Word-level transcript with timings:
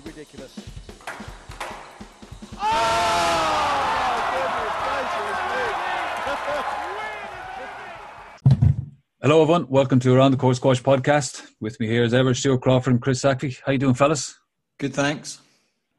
absolutely 0.00 0.12
ridiculous. 0.12 0.54
Hello, 9.22 9.42
everyone. 9.42 9.68
Welcome 9.68 10.00
to 10.00 10.14
Around 10.14 10.30
the 10.30 10.36
Court 10.38 10.56
Squash 10.56 10.82
podcast. 10.82 11.46
With 11.60 11.78
me 11.78 11.86
here 11.86 12.02
as 12.02 12.14
ever, 12.14 12.32
Stuart 12.34 12.62
Crawford 12.62 12.94
and 12.94 13.02
Chris 13.02 13.20
Sackey. 13.22 13.58
How 13.64 13.72
you 13.72 13.78
doing, 13.78 13.94
fellas? 13.94 14.38
Good, 14.78 14.94
thanks. 14.94 15.40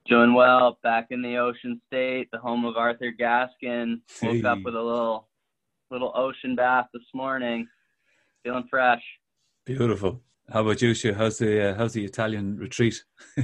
Doing 0.07 0.33
well. 0.33 0.79
Back 0.81 1.07
in 1.11 1.21
the 1.21 1.37
Ocean 1.37 1.79
State, 1.87 2.29
the 2.31 2.39
home 2.39 2.65
of 2.65 2.75
Arthur 2.77 3.11
Gaskin. 3.17 4.01
Woke 4.23 4.31
Hey. 4.33 4.41
up 4.43 4.59
with 4.63 4.75
a 4.75 4.81
little 4.81 5.27
little 5.91 6.11
ocean 6.15 6.55
bath 6.55 6.87
this 6.93 7.03
morning. 7.13 7.67
Feeling 8.43 8.65
fresh. 8.69 9.03
Beautiful. 9.65 10.19
How 10.51 10.61
about 10.61 10.81
you, 10.81 10.93
Stu? 10.93 11.13
How's 11.13 11.37
the 11.37 11.69
uh, 11.69 11.75
how's 11.75 11.93
the 11.93 12.03
Italian 12.03 12.57
retreat? 12.57 13.03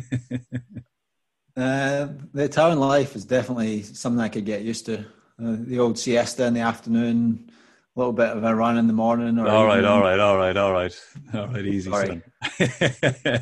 Uh, 1.55 2.09
the 2.35 2.43
Italian 2.43 2.79
life 2.79 3.15
is 3.15 3.25
definitely 3.25 3.81
something 3.81 4.21
I 4.21 4.29
could 4.29 4.45
get 4.45 4.61
used 4.61 4.85
to. 4.85 4.99
Uh, 5.43 5.55
the 5.57 5.79
old 5.79 5.97
siesta 5.97 6.45
in 6.45 6.53
the 6.53 6.59
afternoon, 6.59 7.49
a 7.49 7.99
little 7.99 8.13
bit 8.13 8.29
of 8.29 8.43
a 8.43 8.53
run 8.53 8.77
in 8.77 8.85
the 8.85 8.93
morning. 8.93 9.39
Or 9.39 9.47
all 9.47 9.65
right, 9.65 9.79
even, 9.79 9.89
all 9.89 10.01
right, 10.01 10.19
all 10.19 10.37
right, 10.37 10.55
all 10.55 10.71
right, 10.71 10.95
all 11.33 11.47
right. 11.47 11.65
Easy, 11.65 11.89
Sorry. 11.89 12.21
son. 12.59 13.41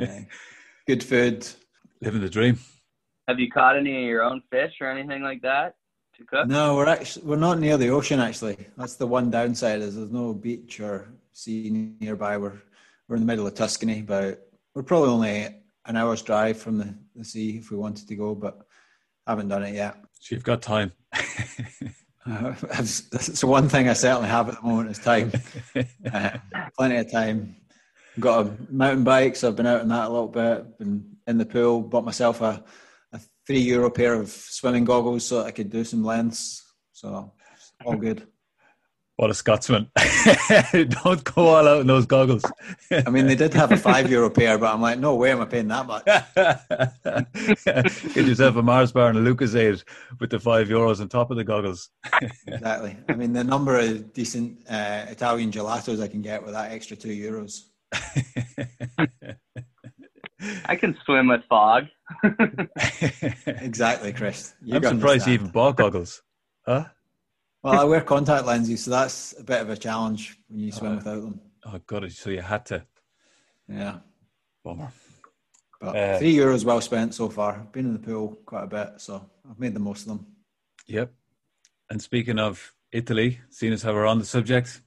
uh, 0.00 0.20
good 0.88 1.04
food. 1.04 1.46
Living 2.00 2.20
the 2.20 2.28
dream. 2.28 2.58
Have 3.28 3.38
you 3.38 3.48
caught 3.48 3.76
any 3.76 3.96
of 3.96 4.08
your 4.08 4.24
own 4.24 4.42
fish 4.50 4.72
or 4.80 4.90
anything 4.90 5.22
like 5.22 5.42
that 5.42 5.76
to 6.16 6.24
cook? 6.24 6.48
No, 6.48 6.74
we're 6.74 6.88
actually 6.88 7.26
we're 7.26 7.36
not 7.36 7.60
near 7.60 7.76
the 7.76 7.90
ocean. 7.90 8.18
Actually, 8.18 8.56
that's 8.76 8.96
the 8.96 9.06
one 9.06 9.30
downside 9.30 9.82
is 9.82 9.94
there's 9.94 10.10
no 10.10 10.34
beach 10.34 10.80
or 10.80 11.06
sea 11.34 11.96
nearby. 12.00 12.38
We're 12.38 12.62
we're 13.06 13.16
in 13.16 13.22
the 13.22 13.26
middle 13.26 13.46
of 13.46 13.54
Tuscany, 13.54 14.00
but 14.00 14.48
we're 14.74 14.82
probably 14.82 15.10
only 15.10 15.48
an 15.84 15.96
hour's 15.96 16.22
drive 16.22 16.56
from 16.58 16.78
the, 16.78 16.94
the 17.14 17.24
sea 17.24 17.58
if 17.58 17.70
we 17.70 17.76
wanted 17.76 18.08
to 18.08 18.16
go, 18.16 18.34
but 18.34 18.66
haven't 19.26 19.48
done 19.48 19.62
it 19.62 19.74
yet. 19.74 19.96
So 20.20 20.34
you've 20.34 20.44
got 20.44 20.62
time. 20.62 20.92
Uh, 22.26 22.54
the 22.54 23.46
one 23.46 23.68
thing 23.68 23.86
I 23.86 23.92
certainly 23.92 24.30
have 24.30 24.48
at 24.48 24.54
the 24.54 24.66
moment 24.66 24.90
is 24.90 24.98
time. 24.98 25.30
Uh, 26.10 26.30
plenty 26.74 26.96
of 26.96 27.12
time. 27.12 27.54
Got 28.18 28.46
a 28.46 28.56
mountain 28.70 29.04
bike, 29.04 29.36
so 29.36 29.48
I've 29.48 29.56
been 29.56 29.66
out 29.66 29.82
on 29.82 29.88
that 29.88 30.08
a 30.08 30.08
little 30.08 30.28
bit. 30.28 30.78
Been 30.78 31.16
in 31.26 31.36
the 31.36 31.44
pool. 31.44 31.82
Bought 31.82 32.06
myself 32.06 32.40
a, 32.40 32.64
a 33.12 33.20
three 33.46 33.60
euro 33.60 33.90
pair 33.90 34.14
of 34.14 34.30
swimming 34.30 34.86
goggles 34.86 35.26
so 35.26 35.40
that 35.40 35.48
I 35.48 35.50
could 35.50 35.68
do 35.68 35.84
some 35.84 36.02
lengths. 36.02 36.64
So 36.92 37.34
all 37.84 37.96
good. 37.96 38.26
What 39.16 39.30
a 39.30 39.34
Scotsman! 39.34 39.92
Don't 40.72 41.22
go 41.22 41.46
all 41.46 41.68
out 41.68 41.80
in 41.80 41.86
those 41.86 42.04
goggles. 42.04 42.44
I 42.90 43.08
mean, 43.10 43.28
they 43.28 43.36
did 43.36 43.54
have 43.54 43.70
a 43.70 43.76
five 43.76 44.10
euro 44.10 44.28
pair, 44.28 44.58
but 44.58 44.74
I'm 44.74 44.80
like, 44.80 44.98
no 44.98 45.14
way 45.14 45.30
am 45.30 45.40
I 45.40 45.44
paying 45.44 45.68
that 45.68 45.86
much. 45.86 46.04
Get 48.14 48.26
yourself 48.26 48.56
a 48.56 48.62
Mars 48.62 48.90
bar 48.90 49.10
and 49.10 49.18
a 49.18 49.20
Lucozade 49.20 49.84
with 50.18 50.30
the 50.30 50.40
five 50.40 50.66
euros 50.66 51.00
on 51.00 51.08
top 51.08 51.30
of 51.30 51.36
the 51.36 51.44
goggles. 51.44 51.90
Exactly. 52.46 52.96
I 53.08 53.14
mean, 53.14 53.32
the 53.32 53.44
number 53.44 53.78
of 53.78 54.12
decent 54.12 54.58
uh, 54.68 55.06
Italian 55.08 55.52
gelatos 55.52 56.02
I 56.02 56.08
can 56.08 56.22
get 56.22 56.42
with 56.42 56.54
that 56.54 56.72
extra 56.72 56.96
two 56.96 57.08
euros. 57.08 57.66
I 60.66 60.76
can 60.76 60.96
swim 61.04 61.28
with 61.28 61.44
fog. 61.44 61.86
Exactly, 63.46 64.12
Chris. 64.12 64.54
You 64.62 64.76
I'm 64.76 64.82
surprised 64.82 65.26
you 65.26 65.34
even 65.34 65.48
bought 65.48 65.76
goggles. 65.76 66.22
Huh? 66.66 66.86
Well, 67.64 67.80
I 67.80 67.84
wear 67.84 68.02
contact 68.02 68.44
lenses, 68.44 68.84
so 68.84 68.90
that's 68.90 69.34
a 69.38 69.42
bit 69.42 69.62
of 69.62 69.70
a 69.70 69.76
challenge 69.76 70.38
when 70.48 70.60
you 70.60 70.70
swim 70.70 70.92
Uh, 70.92 70.96
without 70.96 71.22
them. 71.22 71.40
Oh, 71.64 71.78
God. 71.86 72.12
So 72.12 72.28
you 72.28 72.42
had 72.42 72.66
to. 72.66 72.86
Yeah. 73.66 74.00
Bummer. 74.62 74.92
But 75.80 75.96
Uh, 75.96 76.18
three 76.18 76.34
euros 76.34 76.66
well 76.66 76.82
spent 76.82 77.14
so 77.14 77.30
far. 77.30 77.54
I've 77.54 77.72
been 77.72 77.86
in 77.86 77.94
the 77.94 77.98
pool 77.98 78.36
quite 78.44 78.64
a 78.64 78.66
bit, 78.66 79.00
so 79.00 79.30
I've 79.48 79.58
made 79.58 79.72
the 79.72 79.80
most 79.80 80.02
of 80.02 80.08
them. 80.08 80.26
Yep. 80.88 81.14
And 81.88 82.02
speaking 82.02 82.38
of 82.38 82.74
Italy, 82.92 83.40
seeing 83.48 83.72
as 83.72 83.82
how 83.82 83.94
we're 83.94 84.04
on 84.06 84.18
the 84.18 84.26
subject, 84.26 84.82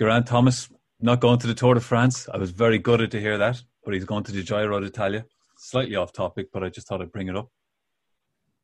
Geraint 0.00 0.26
Thomas 0.26 0.68
not 0.98 1.20
going 1.20 1.38
to 1.38 1.46
the 1.46 1.54
Tour 1.54 1.74
de 1.74 1.80
France. 1.80 2.28
I 2.28 2.38
was 2.38 2.50
very 2.50 2.78
gutted 2.78 3.12
to 3.12 3.20
hear 3.20 3.38
that, 3.38 3.62
but 3.84 3.94
he's 3.94 4.04
going 4.04 4.24
to 4.24 4.32
the 4.32 4.42
Giro 4.42 4.80
d'Italia. 4.80 5.26
Slightly 5.58 5.94
off 5.94 6.12
topic, 6.12 6.48
but 6.52 6.64
I 6.64 6.70
just 6.70 6.88
thought 6.88 7.00
I'd 7.00 7.12
bring 7.12 7.28
it 7.28 7.36
up. 7.36 7.52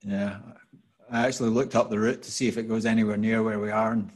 Yeah. 0.02 0.40
I 1.10 1.26
actually 1.26 1.50
looked 1.50 1.74
up 1.74 1.90
the 1.90 1.98
route 1.98 2.22
to 2.22 2.30
see 2.30 2.48
if 2.48 2.58
it 2.58 2.68
goes 2.68 2.86
anywhere 2.86 3.16
near 3.16 3.42
where 3.42 3.58
we 3.58 3.70
are 3.70 3.92
and 3.92 4.10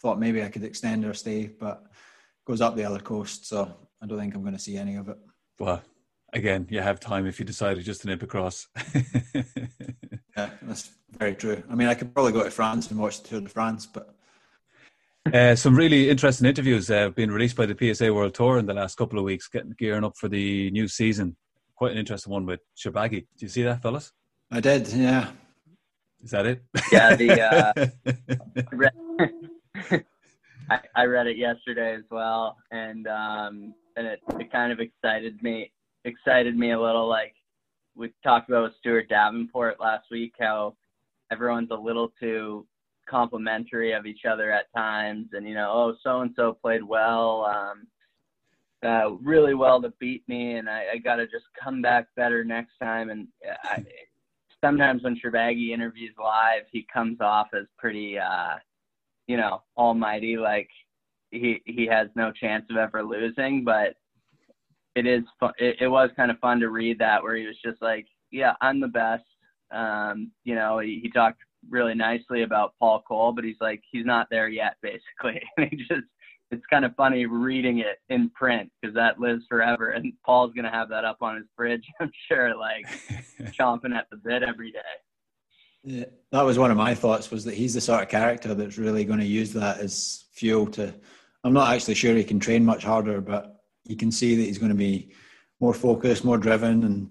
thought 0.00 0.18
maybe 0.18 0.42
I 0.42 0.48
could 0.48 0.64
extend 0.64 1.04
our 1.04 1.14
stay, 1.14 1.46
but 1.46 1.82
it 1.84 2.46
goes 2.46 2.60
up 2.60 2.76
the 2.76 2.84
other 2.84 3.00
coast, 3.00 3.46
so 3.46 3.74
I 4.02 4.06
don't 4.06 4.18
think 4.18 4.34
I'm 4.34 4.42
going 4.42 4.54
to 4.54 4.60
see 4.60 4.76
any 4.76 4.96
of 4.96 5.08
it. 5.08 5.18
Well, 5.58 5.82
again, 6.32 6.66
you 6.70 6.80
have 6.80 7.00
time 7.00 7.26
if 7.26 7.38
you 7.38 7.44
decided 7.44 7.84
just 7.84 8.02
to 8.02 8.08
nip 8.08 8.22
across. 8.22 8.68
Yeah, 10.36 10.50
that's 10.62 10.90
very 11.18 11.34
true. 11.34 11.62
I 11.70 11.74
mean, 11.74 11.88
I 11.88 11.94
could 11.94 12.12
probably 12.12 12.32
go 12.32 12.44
to 12.44 12.50
France 12.50 12.90
and 12.90 13.00
watch 13.00 13.22
the 13.22 13.28
Tour 13.28 13.40
de 13.40 13.48
France, 13.48 13.86
but 13.86 14.14
uh, 15.32 15.56
some 15.56 15.74
really 15.74 16.10
interesting 16.10 16.46
interviews 16.46 16.90
uh, 16.90 17.08
being 17.10 17.30
released 17.30 17.56
by 17.56 17.66
the 17.66 17.94
PSA 17.94 18.12
World 18.12 18.34
Tour 18.34 18.58
in 18.58 18.66
the 18.66 18.74
last 18.74 18.96
couple 18.96 19.18
of 19.18 19.24
weeks, 19.24 19.48
getting 19.48 19.74
gearing 19.78 20.04
up 20.04 20.16
for 20.16 20.28
the 20.28 20.70
new 20.70 20.86
season. 20.88 21.36
Quite 21.74 21.92
an 21.92 21.98
interesting 21.98 22.32
one 22.32 22.46
with 22.46 22.60
Shorbagy. 22.76 23.20
Do 23.20 23.26
you 23.38 23.48
see 23.48 23.62
that, 23.62 23.82
fellas? 23.82 24.12
I 24.50 24.60
did, 24.60 24.88
yeah. 24.88 25.30
Is 26.26 26.32
that 26.32 26.44
it? 26.44 26.64
Yeah, 26.90 27.14
the 27.14 27.40
uh, 27.40 27.72
I 28.72 28.74
read, 28.74 28.92
I, 30.70 30.80
I 30.96 31.04
read 31.04 31.28
it 31.28 31.36
yesterday 31.36 31.94
as 31.94 32.02
well, 32.10 32.56
and 32.72 33.06
um, 33.06 33.74
and 33.96 34.08
it, 34.08 34.18
it 34.30 34.50
kind 34.50 34.72
of 34.72 34.80
excited 34.80 35.40
me 35.40 35.70
excited 36.04 36.58
me 36.58 36.72
a 36.72 36.80
little. 36.80 37.06
Like 37.06 37.32
we 37.94 38.12
talked 38.24 38.48
about 38.48 38.64
with 38.64 38.72
Stuart 38.80 39.08
Davenport 39.08 39.78
last 39.78 40.06
week, 40.10 40.34
how 40.40 40.74
everyone's 41.30 41.70
a 41.70 41.76
little 41.76 42.10
too 42.18 42.66
complimentary 43.08 43.92
of 43.92 44.04
each 44.04 44.24
other 44.28 44.50
at 44.50 44.64
times, 44.74 45.28
and 45.32 45.46
you 45.46 45.54
know, 45.54 45.70
oh, 45.72 45.94
so 46.02 46.22
and 46.22 46.32
so 46.34 46.58
played 46.60 46.82
well, 46.82 47.44
um, 47.44 47.86
uh, 48.84 49.12
really 49.22 49.54
well 49.54 49.80
to 49.80 49.92
beat 50.00 50.28
me, 50.28 50.56
and 50.56 50.68
I, 50.68 50.86
I 50.94 50.98
got 50.98 51.16
to 51.16 51.26
just 51.26 51.44
come 51.62 51.80
back 51.80 52.08
better 52.16 52.42
next 52.42 52.72
time. 52.82 53.10
And 53.10 53.28
I, 53.62 53.84
sometimes 54.64 55.02
when 55.02 55.18
Shorbagy 55.18 55.70
interviews 55.70 56.14
live, 56.18 56.64
he 56.70 56.86
comes 56.92 57.20
off 57.20 57.48
as 57.54 57.66
pretty, 57.78 58.18
uh, 58.18 58.56
you 59.26 59.36
know, 59.36 59.62
almighty, 59.76 60.36
like 60.36 60.68
he 61.30 61.60
he 61.66 61.86
has 61.86 62.08
no 62.14 62.32
chance 62.32 62.64
of 62.70 62.76
ever 62.76 63.02
losing. 63.02 63.64
But 63.64 63.96
it 64.94 65.06
is 65.06 65.22
fun. 65.38 65.52
It, 65.58 65.76
it 65.80 65.88
was 65.88 66.10
kind 66.16 66.30
of 66.30 66.38
fun 66.38 66.58
to 66.60 66.70
read 66.70 66.98
that 66.98 67.22
where 67.22 67.36
he 67.36 67.46
was 67.46 67.58
just 67.64 67.80
like, 67.82 68.06
yeah, 68.30 68.54
I'm 68.60 68.80
the 68.80 68.88
best. 68.88 69.24
Um, 69.70 70.32
you 70.44 70.54
know, 70.54 70.78
he, 70.78 71.00
he 71.02 71.10
talked 71.10 71.40
really 71.68 71.94
nicely 71.94 72.42
about 72.42 72.74
Paul 72.78 73.02
Coll, 73.06 73.32
but 73.32 73.44
he's 73.44 73.60
like, 73.60 73.82
he's 73.90 74.06
not 74.06 74.28
there 74.30 74.48
yet, 74.48 74.76
basically. 74.82 75.42
And 75.56 75.68
he 75.70 75.76
just, 75.76 76.06
it's 76.50 76.64
kind 76.66 76.84
of 76.84 76.94
funny 76.96 77.26
reading 77.26 77.78
it 77.78 77.98
in 78.08 78.30
print 78.30 78.70
because 78.80 78.94
that 78.94 79.18
lives 79.18 79.44
forever. 79.48 79.90
And 79.90 80.12
Paul's 80.24 80.52
gonna 80.54 80.70
have 80.70 80.88
that 80.90 81.04
up 81.04 81.18
on 81.20 81.36
his 81.36 81.46
fridge, 81.56 81.86
I'm 82.00 82.12
sure, 82.28 82.56
like 82.56 82.86
chomping 83.58 83.96
at 83.96 84.08
the 84.10 84.16
bit 84.16 84.42
every 84.42 84.72
day. 84.72 84.78
Yeah, 85.82 86.04
that 86.32 86.42
was 86.42 86.58
one 86.58 86.70
of 86.70 86.76
my 86.76 86.94
thoughts 86.94 87.30
was 87.30 87.44
that 87.44 87.54
he's 87.54 87.74
the 87.74 87.80
sort 87.80 88.02
of 88.02 88.08
character 88.08 88.54
that's 88.54 88.76
really 88.76 89.04
going 89.04 89.20
to 89.20 89.26
use 89.26 89.52
that 89.52 89.78
as 89.78 90.24
fuel 90.32 90.66
to 90.72 90.92
I'm 91.46 91.52
not 91.52 91.72
actually 91.72 91.94
sure 91.94 92.16
he 92.16 92.24
can 92.24 92.40
train 92.40 92.64
much 92.64 92.82
harder, 92.82 93.20
but 93.20 93.62
you 93.84 93.94
can 93.94 94.10
see 94.10 94.34
that 94.34 94.42
he's 94.42 94.58
going 94.58 94.72
to 94.72 94.76
be 94.76 95.12
more 95.60 95.72
focused, 95.72 96.24
more 96.24 96.38
driven 96.38 96.82
and 96.82 97.08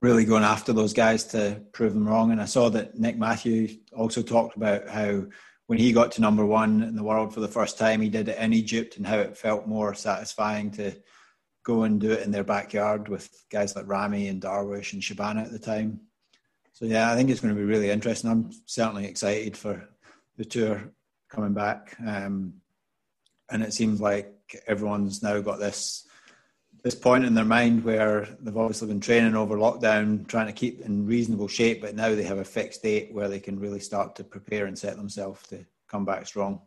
really 0.00 0.24
going 0.24 0.44
after 0.44 0.72
those 0.72 0.92
guys 0.92 1.24
to 1.24 1.60
prove 1.72 1.92
them 1.92 2.06
wrong. 2.06 2.30
And 2.30 2.40
I 2.40 2.44
saw 2.44 2.68
that 2.70 2.96
Nick 2.96 3.18
Matthew 3.18 3.78
also 3.92 4.22
talked 4.22 4.56
about 4.56 4.88
how 4.88 5.24
when 5.66 5.78
he 5.78 5.92
got 5.92 6.12
to 6.12 6.20
number 6.20 6.46
one 6.46 6.82
in 6.82 6.94
the 6.94 7.02
world 7.02 7.34
for 7.34 7.40
the 7.40 7.48
first 7.48 7.78
time, 7.78 8.00
he 8.00 8.08
did 8.08 8.28
it 8.28 8.38
in 8.38 8.52
Egypt 8.52 8.96
and 8.96 9.06
how 9.06 9.18
it 9.18 9.36
felt 9.36 9.66
more 9.66 9.94
satisfying 9.94 10.70
to 10.72 10.92
go 11.64 11.82
and 11.82 12.00
do 12.00 12.12
it 12.12 12.22
in 12.22 12.30
their 12.30 12.44
backyard 12.44 13.08
with 13.08 13.28
guys 13.50 13.74
like 13.74 13.88
Rami 13.88 14.28
and 14.28 14.40
Darwish 14.40 14.92
and 14.92 15.02
Shabana 15.02 15.44
at 15.44 15.50
the 15.50 15.58
time. 15.58 16.00
So 16.72 16.84
yeah, 16.84 17.10
I 17.10 17.16
think 17.16 17.30
it's 17.30 17.40
going 17.40 17.54
to 17.54 17.60
be 17.60 17.66
really 17.66 17.90
interesting. 17.90 18.30
I'm 18.30 18.50
certainly 18.66 19.06
excited 19.06 19.56
for 19.56 19.88
the 20.36 20.44
tour 20.44 20.92
coming 21.28 21.54
back, 21.54 21.96
um, 22.06 22.54
and 23.50 23.62
it 23.62 23.72
seems 23.72 24.00
like 24.00 24.32
everyone's 24.66 25.22
now 25.22 25.40
got 25.40 25.58
this 25.58 26.05
this 26.86 26.94
point 26.94 27.24
in 27.24 27.34
their 27.34 27.44
mind 27.44 27.82
where 27.82 28.28
they've 28.40 28.56
obviously 28.56 28.86
been 28.86 29.00
training 29.00 29.34
over 29.34 29.56
lockdown, 29.56 30.24
trying 30.28 30.46
to 30.46 30.52
keep 30.52 30.82
in 30.82 31.04
reasonable 31.04 31.48
shape, 31.48 31.80
but 31.80 31.96
now 31.96 32.14
they 32.14 32.22
have 32.22 32.38
a 32.38 32.44
fixed 32.44 32.84
date 32.84 33.12
where 33.12 33.28
they 33.28 33.40
can 33.40 33.58
really 33.58 33.80
start 33.80 34.14
to 34.14 34.22
prepare 34.22 34.66
and 34.66 34.78
set 34.78 34.96
themselves 34.96 35.42
to 35.48 35.66
come 35.88 36.04
back 36.04 36.24
strong. 36.28 36.60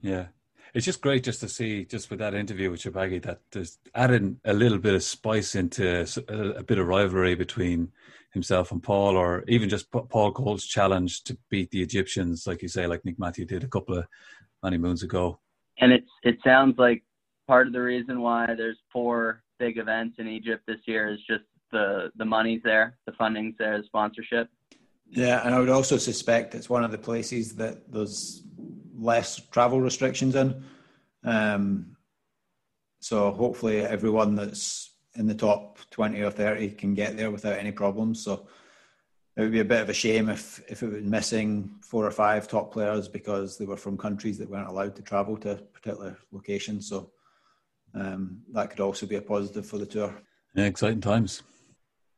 Yeah. 0.00 0.28
It's 0.72 0.86
just 0.86 1.02
great 1.02 1.22
just 1.22 1.40
to 1.40 1.50
see, 1.50 1.84
just 1.84 2.08
with 2.08 2.20
that 2.20 2.32
interview 2.32 2.70
with 2.70 2.80
Shorbagy, 2.80 3.22
that 3.24 3.40
there's 3.50 3.76
adding 3.94 4.40
a 4.46 4.54
little 4.54 4.78
bit 4.78 4.94
of 4.94 5.02
spice 5.02 5.54
into 5.54 6.06
a, 6.28 6.62
bit 6.62 6.78
of 6.78 6.86
rivalry 6.86 7.34
between 7.34 7.92
himself 8.32 8.72
and 8.72 8.82
Paul, 8.82 9.18
or 9.18 9.44
even 9.48 9.68
just 9.68 9.90
Paul 9.90 10.32
Coll's 10.32 10.64
challenge 10.64 11.24
to 11.24 11.36
beat 11.50 11.70
the 11.70 11.82
Egyptians, 11.82 12.46
like 12.46 12.62
you 12.62 12.68
say, 12.68 12.86
like 12.86 13.04
Nick 13.04 13.18
Matthew 13.18 13.44
did 13.44 13.64
a 13.64 13.68
couple 13.68 13.98
of 13.98 14.06
many 14.62 14.78
moons 14.78 15.02
ago. 15.02 15.40
And 15.78 15.92
it's 15.92 16.08
it 16.22 16.38
sounds 16.42 16.78
like 16.78 17.02
part 17.52 17.66
of 17.66 17.74
the 17.74 17.82
reason 17.82 18.22
why 18.22 18.46
there's 18.54 18.78
four 18.90 19.42
big 19.58 19.76
events 19.76 20.14
in 20.18 20.26
Egypt 20.26 20.62
this 20.66 20.80
year 20.86 21.12
is 21.12 21.20
just 21.28 21.44
the 21.70 22.10
the 22.16 22.24
money's 22.24 22.62
there, 22.64 22.96
the 23.04 23.12
funding's 23.12 23.54
there, 23.58 23.76
the 23.76 23.84
sponsorship. 23.84 24.48
Yeah, 25.06 25.44
and 25.44 25.54
I 25.54 25.58
would 25.58 25.68
also 25.68 25.98
suspect 25.98 26.54
it's 26.54 26.70
one 26.70 26.82
of 26.82 26.92
the 26.92 27.04
places 27.10 27.54
that 27.56 27.92
there's 27.92 28.44
less 28.96 29.38
travel 29.50 29.82
restrictions 29.82 30.34
in. 30.34 30.64
Um, 31.24 31.94
so 33.00 33.30
hopefully 33.32 33.80
everyone 33.80 34.34
that's 34.34 34.94
in 35.16 35.26
the 35.26 35.34
top 35.34 35.78
20 35.90 36.22
or 36.22 36.30
30 36.30 36.70
can 36.70 36.94
get 36.94 37.18
there 37.18 37.30
without 37.30 37.58
any 37.58 37.72
problems. 37.72 38.24
So 38.24 38.46
it 39.36 39.42
would 39.42 39.52
be 39.52 39.60
a 39.60 39.72
bit 39.74 39.82
of 39.82 39.90
a 39.90 39.94
shame 40.04 40.30
if, 40.30 40.62
if 40.68 40.82
it 40.82 40.90
was 40.90 41.04
missing 41.04 41.74
four 41.82 42.06
or 42.06 42.10
five 42.10 42.48
top 42.48 42.72
players 42.72 43.08
because 43.08 43.58
they 43.58 43.66
were 43.66 43.76
from 43.76 43.98
countries 43.98 44.38
that 44.38 44.48
weren't 44.48 44.70
allowed 44.70 44.96
to 44.96 45.02
travel 45.02 45.36
to 45.38 45.56
particular 45.74 46.16
locations. 46.30 46.88
So 46.88 47.12
um, 47.94 48.42
that 48.52 48.70
could 48.70 48.80
also 48.80 49.06
be 49.06 49.16
a 49.16 49.22
positive 49.22 49.66
for 49.66 49.78
the 49.78 49.86
tour. 49.86 50.14
Yeah, 50.54 50.64
exciting 50.64 51.00
times. 51.00 51.42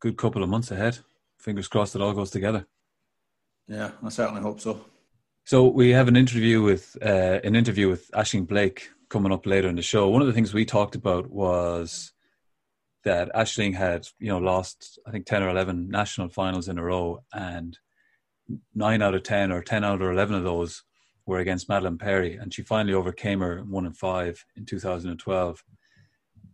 Good 0.00 0.16
couple 0.16 0.42
of 0.42 0.48
months 0.48 0.70
ahead. 0.70 0.98
Fingers 1.38 1.68
crossed 1.68 1.94
it 1.94 2.02
all 2.02 2.12
goes 2.12 2.30
together. 2.30 2.66
Yeah, 3.68 3.92
I 4.02 4.08
certainly 4.08 4.42
hope 4.42 4.60
so. 4.60 4.84
So 5.44 5.68
we 5.68 5.90
have 5.90 6.08
an 6.08 6.16
interview 6.16 6.62
with 6.62 6.96
uh, 7.02 7.40
an 7.44 7.54
interview 7.54 7.88
with 7.88 8.10
Aisling 8.12 8.46
Blake 8.46 8.88
coming 9.10 9.32
up 9.32 9.46
later 9.46 9.68
in 9.68 9.76
the 9.76 9.82
show. 9.82 10.08
One 10.08 10.20
of 10.20 10.26
the 10.26 10.32
things 10.32 10.54
we 10.54 10.64
talked 10.64 10.94
about 10.94 11.30
was 11.30 12.12
that 13.04 13.32
Aisling 13.34 13.74
had 13.74 14.06
you 14.18 14.28
know 14.28 14.38
lost 14.38 14.98
I 15.06 15.10
think 15.10 15.26
ten 15.26 15.42
or 15.42 15.50
eleven 15.50 15.88
national 15.88 16.28
finals 16.28 16.68
in 16.68 16.78
a 16.78 16.82
row, 16.82 17.22
and 17.32 17.78
nine 18.74 19.02
out 19.02 19.14
of 19.14 19.22
ten 19.22 19.52
or 19.52 19.62
ten 19.62 19.84
out 19.84 20.00
of 20.00 20.10
eleven 20.10 20.34
of 20.34 20.44
those 20.44 20.82
were 21.26 21.38
against 21.38 21.68
Madeline 21.68 21.98
Perry, 21.98 22.36
and 22.36 22.52
she 22.52 22.62
finally 22.62 22.94
overcame 22.94 23.40
her 23.40 23.62
one 23.62 23.86
and 23.86 23.96
five 23.96 24.44
in 24.56 24.64
2012. 24.64 25.64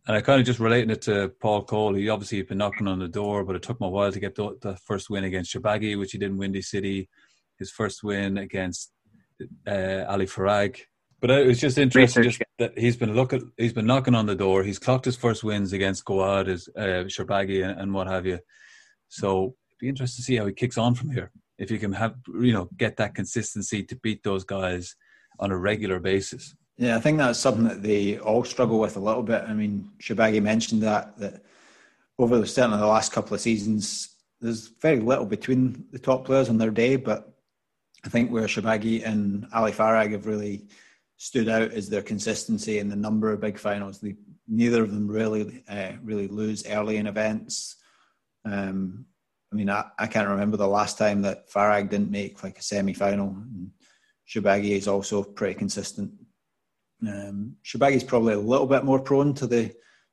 And 0.07 0.17
I 0.17 0.21
kind 0.21 0.41
of 0.41 0.47
just 0.47 0.61
relating 0.61 0.91
it 0.91 1.03
to 1.03 1.33
Paul 1.41 1.63
Coll. 1.65 1.95
He 1.95 2.09
obviously 2.09 2.39
had 2.39 2.49
been 2.49 2.59
knocking 2.59 2.89
on 2.89 2.99
the 2.99 3.09
door, 3.09 3.45
but 3.45 3.57
it 3.57 3.63
took 3.63 3.81
him 3.81 3.87
a 3.87 3.91
while 3.91 4.11
to 4.11 4.21
get 4.21 4.35
the, 4.35 4.57
the 4.61 4.77
first 4.77 5.11
win 5.11 5.25
against 5.25 5.55
Shorbagy, 5.55 5.99
which 5.99 6.13
he 6.13 6.19
did 6.19 6.31
in 6.31 6.39
Windy 6.39 6.63
City. 6.63 7.09
His 7.59 7.71
first 7.71 8.03
win 8.03 8.39
against 8.39 8.93
uh, 9.67 10.05
Ali 10.09 10.27
Farag. 10.27 10.81
But 11.21 11.31
it 11.31 11.47
was 11.47 11.61
just 11.61 11.77
interesting 11.77 12.23
just 12.23 12.43
that 12.59 12.79
he's 12.79 12.97
been 12.97 13.15
looking, 13.15 13.53
he's 13.59 13.75
been 13.75 13.87
knocking 13.87 14.15
on 14.15 14.25
the 14.25 14.35
door. 14.35 14.63
He's 14.63 14.79
clocked 14.79 15.05
his 15.05 15.17
first 15.17 15.45
wins 15.45 15.75
against 15.75 16.07
Gawad, 16.07 16.47
his, 16.47 16.69
uh, 16.75 17.05
Shorbagy, 17.07 17.63
and, 17.63 17.79
and 17.79 17.93
what 17.93 18.07
have 18.07 18.25
you. 18.25 18.39
So 19.09 19.55
it'd 19.69 19.81
be 19.81 19.89
interesting 19.89 20.23
to 20.23 20.25
see 20.25 20.37
how 20.37 20.47
he 20.47 20.55
kicks 20.55 20.79
on 20.79 20.95
from 20.95 21.11
here. 21.11 21.31
If 21.61 21.71
you 21.71 21.79
can 21.79 21.93
have, 21.93 22.17
you 22.27 22.53
know, 22.53 22.69
get 22.77 22.97
that 22.97 23.15
consistency 23.15 23.85
to 23.85 23.95
beat 23.97 24.25
those 24.25 24.45
guys 24.45 24.97
on 25.39 25.53
a 25.53 25.57
regular 25.57 26.01
basis. 26.01 26.55
Yeah, 26.79 26.97
I 26.97 27.01
think 27.01 27.19
that's 27.19 27.39
something 27.39 27.65
that 27.65 27.83
they 27.83 28.19
all 28.19 28.43
struggle 28.45 28.81
with 28.81 28.97
a 28.97 29.01
little 29.01 29.23
bit. 29.23 29.43
I 29.47 29.53
mean, 29.53 29.91
Shorbagy 30.03 30.43
mentioned 30.43 30.83
that 30.83 31.19
that 31.19 31.43
over 32.19 32.39
the, 32.39 32.47
certainly 32.47 32.79
the 32.79 32.87
last 32.87 33.13
couple 33.13 33.35
of 33.35 33.41
seasons, 33.43 34.17
there's 34.41 34.69
very 34.81 35.01
little 35.01 35.27
between 35.27 35.85
the 35.93 35.99
top 35.99 36.25
players 36.25 36.49
on 36.49 36.57
their 36.57 36.71
day. 36.71 36.97
But 36.97 37.31
I 38.05 38.09
think 38.09 38.31
where 38.31 38.47
Shorbagy 38.47 39.07
and 39.07 39.47
Ali 39.53 39.73
Farag 39.73 40.13
have 40.13 40.27
really 40.27 40.67
stood 41.19 41.51
out 41.51 41.73
is 41.73 41.91
their 41.91 42.01
consistency 42.01 42.79
in 42.79 42.89
the 42.89 42.97
number 42.97 43.31
of 43.31 43.43
big 43.43 43.59
finals. 43.59 44.01
They, 44.01 44.17
neither 44.49 44.83
of 44.83 44.91
them 44.91 45.07
really 45.07 45.63
uh, 45.69 45.93
really 46.03 46.29
lose 46.29 46.67
early 46.67 46.97
in 46.97 47.07
events. 47.07 47.77
Um, 48.47 49.05
I 49.53 49.57
mean, 49.57 49.69
I, 49.69 49.85
I, 49.99 50.07
can't 50.07 50.29
remember 50.29 50.57
the 50.57 50.69
last 50.69 50.97
time 50.97 51.23
that 51.23 51.51
Farag 51.51 51.91
didn't 51.91 52.11
make 52.11 52.45
like 52.45 52.59
a 52.59 52.63
semi 52.63 52.95
final. 52.95 53.37
Shorbagy 54.29 54.71
is 54.71 54.87
also 54.87 55.25
pretty 55.25 55.55
consistent 55.55 56.13
um, 57.07 57.57
is 57.65 58.05
probably 58.05 58.35
a 58.35 58.39
little 58.39 58.67
bit 58.67 58.85
more 58.85 59.01
prone 59.01 59.35
to 59.35 59.47
the 59.47 59.73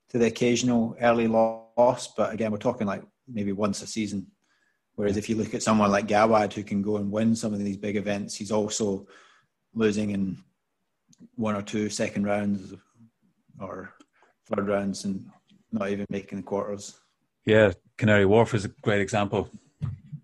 to 0.09 0.17
the 0.17 0.27
occasional 0.27 0.95
early 1.01 1.27
loss, 1.27 2.13
but 2.15 2.33
again, 2.33 2.51
we're 2.51 2.57
talking 2.57 2.87
like 2.87 3.03
maybe 3.27 3.51
once 3.51 3.81
a 3.81 3.87
season. 3.87 4.25
Whereas 4.95 5.17
if 5.17 5.29
you 5.29 5.35
look 5.35 5.53
at 5.53 5.61
someone 5.61 5.91
like 5.91 6.07
Gawad 6.07 6.53
who 6.53 6.63
can 6.63 6.81
go 6.81 6.97
and 6.97 7.11
win 7.11 7.35
some 7.35 7.53
of 7.53 7.59
these 7.59 7.75
big 7.75 7.97
events, 7.97 8.33
he's 8.33 8.51
also 8.51 9.05
losing 9.73 10.11
in 10.11 10.37
one 11.35 11.55
or 11.55 11.61
two 11.61 11.89
second 11.89 12.23
rounds 12.23 12.73
or 13.59 13.93
third 14.45 14.69
rounds 14.69 15.03
and 15.03 15.29
not 15.73 15.89
even 15.89 16.05
making 16.09 16.37
the 16.37 16.43
quarters. 16.43 16.97
Yeah, 17.45 17.73
Canary 17.97 18.25
Wharf 18.25 18.53
is 18.53 18.65
a 18.65 18.69
great 18.81 19.01
example. 19.01 19.49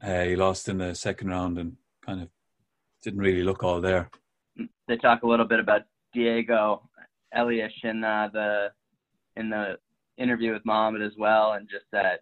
Uh, 0.01 0.23
he 0.23 0.35
lost 0.35 0.69
in 0.69 0.77
the 0.77 0.93
second 0.93 1.29
round 1.29 1.57
and 1.57 1.75
kind 2.05 2.21
of 2.21 2.29
didn't 3.01 3.19
really 3.19 3.43
look 3.43 3.63
all 3.63 3.81
there. 3.81 4.09
They 4.87 4.97
talk 4.97 5.23
a 5.23 5.27
little 5.27 5.47
bit 5.47 5.59
about 5.59 5.81
Diego 6.13 6.87
Elias 7.33 7.73
in 7.83 8.03
uh, 8.03 8.29
the 8.31 8.67
in 9.35 9.49
the 9.49 9.77
interview 10.17 10.53
with 10.53 10.65
Mohammed 10.65 11.01
as 11.01 11.13
well, 11.17 11.53
and 11.53 11.67
just 11.67 11.85
that 11.91 12.19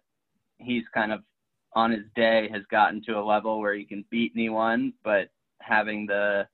he's 0.58 0.84
kind 0.94 1.12
of 1.12 1.20
on 1.74 1.90
his 1.90 2.04
day 2.16 2.48
has 2.52 2.62
gotten 2.70 3.02
to 3.04 3.18
a 3.18 3.24
level 3.24 3.60
where 3.60 3.74
he 3.74 3.84
can 3.84 4.04
beat 4.10 4.32
anyone, 4.34 4.92
but 5.04 5.28
having 5.60 6.06
the 6.06 6.46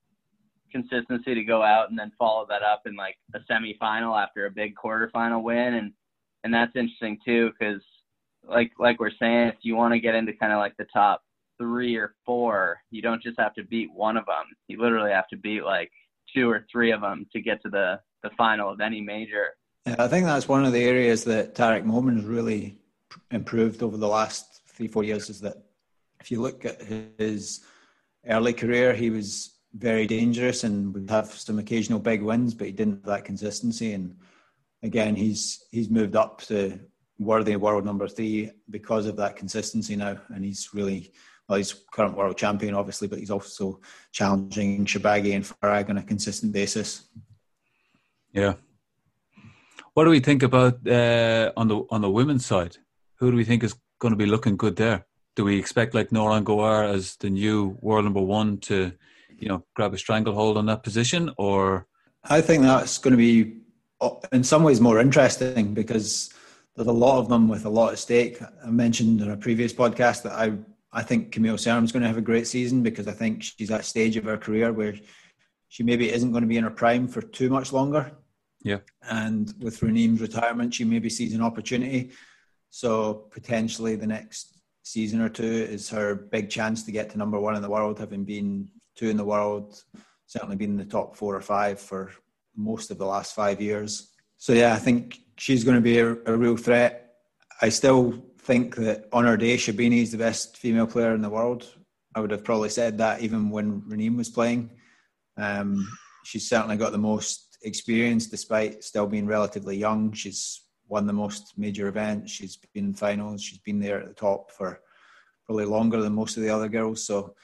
consistency 0.73 1.35
to 1.35 1.45
go 1.45 1.63
out 1.63 1.91
and 1.91 1.99
then 1.99 2.13
follow 2.19 2.47
that 2.49 2.63
up 2.63 2.83
in 2.87 2.97
like 2.97 3.17
a 3.35 3.39
semifinal 3.51 4.21
after 4.21 4.47
a 4.47 4.51
big 4.51 4.75
quarterfinal 4.75 5.43
win, 5.43 5.75
and 5.75 5.93
and 6.43 6.53
that's 6.53 6.75
interesting 6.75 7.19
too 7.25 7.51
because 7.59 7.83
like 8.49 8.73
like 8.79 9.01
we're 9.01 9.11
saying, 9.21 9.49
if 9.49 9.57
you 9.63 9.77
want 9.77 9.95
to 9.95 10.01
get 10.01 10.15
into 10.15 10.33
kind 10.33 10.53
of 10.53 10.59
like 10.59 10.77
the 10.77 10.87
top 10.93 11.23
three 11.59 11.97
or 11.97 12.15
four, 12.25 12.79
you 12.91 13.03
don't 13.03 13.23
just 13.23 13.39
have 13.39 13.55
to 13.55 13.65
beat 13.65 13.93
one 13.93 14.17
of 14.17 14.27
them. 14.27 14.45
You 14.69 14.81
literally 14.81 15.11
have 15.11 15.29
to 15.29 15.37
beat 15.37 15.65
like 15.65 15.91
two 16.35 16.49
or 16.49 16.65
three 16.71 16.93
of 16.93 17.01
them 17.01 17.27
to 17.33 17.41
get 17.41 17.63
to 17.63 17.69
the, 17.69 18.01
the 18.23 18.31
final 18.37 18.71
of 18.71 18.81
any 18.81 19.01
major. 19.01 19.49
Yeah, 19.87 19.97
I 19.99 20.09
think 20.09 20.27
that's 20.27 20.49
one 20.49 20.65
of 20.65 20.73
the 20.73 20.85
areas 20.85 21.25
that 21.25 21.55
Tarek 21.55 21.85
Momen 21.85 22.17
has 22.17 22.25
really 22.25 22.79
improved 23.31 23.83
over 23.83 23.97
the 23.97 24.09
last 24.09 24.61
three, 24.69 24.89
four 24.89 25.05
years 25.05 25.31
is 25.31 25.41
that 25.41 25.57
if 26.21 26.31
you 26.31 26.41
look 26.41 26.65
at 26.65 26.81
his 26.83 27.65
early 28.27 28.53
career, 28.53 28.95
he 28.95 29.11
was 29.11 29.59
very 29.75 30.07
dangerous 30.07 30.65
and 30.65 30.95
would 30.95 31.11
have 31.11 31.27
some 31.27 31.59
occasional 31.59 31.99
big 31.99 32.23
wins, 32.23 32.55
but 32.55 32.67
he 32.67 32.73
didn't 32.73 33.05
have 33.05 33.05
that 33.05 33.25
consistency. 33.25 33.93
And 33.93 34.17
again, 34.83 35.15
he's 35.15 35.65
he's 35.71 35.91
moved 35.91 36.17
up 36.17 36.41
to 36.43 36.79
worthy 37.19 37.57
world 37.57 37.85
number 37.85 38.09
three 38.09 38.51
because 38.71 39.07
of 39.07 39.17
that 39.17 39.37
consistency 39.37 39.97
now, 39.97 40.17
and 40.29 40.45
he's 40.45 40.71
really 40.73 41.13
well, 41.49 41.57
he's 41.57 41.73
current 41.93 42.17
world 42.17 42.37
champion, 42.37 42.75
obviously, 42.75 43.09
but 43.09 43.19
he's 43.19 43.31
also 43.31 43.81
challenging 44.13 44.85
Shorbagy 44.85 45.35
and 45.35 45.45
Farag 45.45 45.89
on 45.89 45.97
a 45.97 46.03
consistent 46.03 46.53
basis. 46.53 47.09
Yeah. 48.33 48.55
What 49.95 50.05
do 50.05 50.11
we 50.11 50.21
think 50.21 50.43
about 50.43 50.87
uh, 50.87 51.51
on 51.57 51.69
the 51.69 51.83
on 51.91 52.03
the 52.03 52.11
women's 52.11 52.47
side? 52.47 52.77
Who 53.17 53.31
do 53.31 53.37
we 53.37 53.45
think 53.45 53.65
is 53.65 53.75
going 53.99 54.13
to 54.13 54.17
be 54.17 54.27
looking 54.27 54.57
good 54.57 54.77
there? 54.77 55.07
Do 55.35 55.45
we 55.45 55.59
expect 55.59 55.95
like 55.95 56.11
Nouran 56.11 56.45
Gohar 56.45 56.93
as 56.93 57.17
the 57.17 57.31
new 57.31 57.79
world 57.81 58.05
number 58.05 58.21
one 58.21 58.59
to, 58.59 58.93
you 59.39 59.49
know, 59.49 59.65
grab 59.75 59.95
a 59.95 59.99
stranglehold 59.99 60.57
on 60.57 60.67
that 60.67 60.83
position, 60.83 61.31
or? 61.37 61.87
I 62.25 62.41
think 62.41 62.63
that's 62.63 62.99
going 62.99 63.13
to 63.13 63.17
be, 63.17 63.59
in 64.33 64.45
some 64.45 64.63
ways, 64.63 64.81
more 64.81 65.01
interesting 65.01 65.75
because 65.75 66.33
there's 66.79 66.87
a 66.87 66.93
lot 66.93 67.19
of 67.19 67.29
them 67.29 67.49
with 67.49 67.65
a 67.65 67.69
lot 67.69 67.91
at 67.91 67.99
stake. 67.99 68.41
I 68.65 68.71
mentioned 68.71 69.21
in 69.21 69.33
a 69.33 69.37
previous 69.37 69.73
podcast 69.73 70.23
that 70.23 70.33
I 70.33 70.53
I 70.93 71.03
think 71.03 71.33
Camille 71.33 71.59
Serme's 71.59 71.91
going 71.91 72.03
to 72.03 72.09
have 72.09 72.17
a 72.17 72.23
great 72.23 72.47
season 72.47 72.83
because 72.85 73.09
I 73.09 73.13
think 73.13 73.43
she's 73.43 73.71
at 73.73 73.81
a 73.81 73.83
stage 73.83 74.17
of 74.17 74.25
her 74.25 74.39
career 74.39 74.73
where 74.73 74.95
she 75.67 75.83
maybe 75.83 76.11
isn't 76.11 76.31
going 76.31 76.43
to 76.43 76.49
be 76.49 76.57
in 76.57 76.63
her 76.65 76.71
prime 76.71 77.09
for 77.09 77.21
too 77.21 77.51
much 77.51 77.73
longer. 77.73 78.13
Yeah. 78.63 78.79
And 79.03 79.53
with 79.59 79.81
Raneem's 79.81 80.21
retirement, 80.21 80.73
she 80.73 80.85
maybe 80.85 81.11
sees 81.11 81.35
an 81.35 81.43
opportunity. 81.43 82.13
So 82.71 83.27
potentially 83.33 83.97
the 83.97 84.07
next 84.07 84.63
season 84.83 85.21
or 85.21 85.29
two 85.29 85.45
is 85.45 85.91
her 85.91 86.15
big 86.15 86.49
chance 86.49 86.85
to 86.85 86.93
get 86.93 87.11
to 87.11 87.19
number 87.19 87.41
one 87.41 87.57
in 87.57 87.61
the 87.61 87.69
world, 87.69 87.99
having 87.99 88.25
been 88.25 88.69
two 88.95 89.11
in 89.11 89.17
the 89.17 89.25
world, 89.25 89.83
certainly 90.27 90.57
been 90.57 90.71
in 90.71 90.79
the 90.79 90.85
top 90.85 91.17
four 91.17 91.35
or 91.35 91.43
five 91.43 91.81
for 91.81 92.13
most 92.57 92.91
of 92.91 92.99
the 92.99 93.05
last 93.05 93.35
five 93.35 93.61
years. 93.61 94.13
So 94.39 94.53
yeah, 94.53 94.73
I 94.73 94.79
think 94.79 95.19
she's 95.39 95.65
going 95.65 95.77
to 95.77 95.81
be 95.81 95.99
a, 95.99 96.11
a 96.27 96.37
real 96.37 96.57
threat. 96.57 97.15
I 97.63 97.71
still 97.71 98.23
think 98.41 98.77
that 98.77 99.09
on 99.13 99.25
her 99.25 99.37
day, 99.37 99.57
Sherbini 99.57 100.03
is 100.03 100.13
the 100.13 100.19
best 100.19 100.57
female 100.57 100.87
player 100.87 101.15
in 101.15 101.23
the 101.23 101.31
world. 101.31 101.67
I 102.15 102.21
would 102.21 102.31
have 102.31 102.45
probably 102.45 102.71
said 102.71 102.99
that 102.99 103.23
even 103.23 103.51
when 103.51 103.83
Raneem 103.83 104.17
was 104.17 104.29
playing. 104.29 104.71
Um, 105.37 105.89
she's 106.25 106.49
certainly 106.49 106.77
got 106.77 106.93
the 106.93 106.99
most 106.99 107.59
experience 107.63 108.27
despite 108.27 108.85
still 108.85 109.07
being 109.07 109.27
relatively 109.27 109.77
young. 109.77 110.13
She's 110.13 110.63
won 110.89 111.07
the 111.07 111.13
most 111.13 111.53
major 111.57 111.87
events. 111.89 112.33
She's 112.33 112.57
been 112.75 112.87
in 112.87 112.95
finals. 112.95 113.43
She's 113.43 113.59
been 113.59 113.79
there 113.79 114.01
at 114.01 114.09
the 114.09 114.15
top 114.15 114.51
for 114.51 114.81
probably 115.47 115.67
longer 115.67 116.01
than 116.01 116.15
most 116.15 116.37
of 116.37 116.43
the 116.43 116.51
other 116.51 116.69
girls. 116.69 117.05
So 117.05 117.35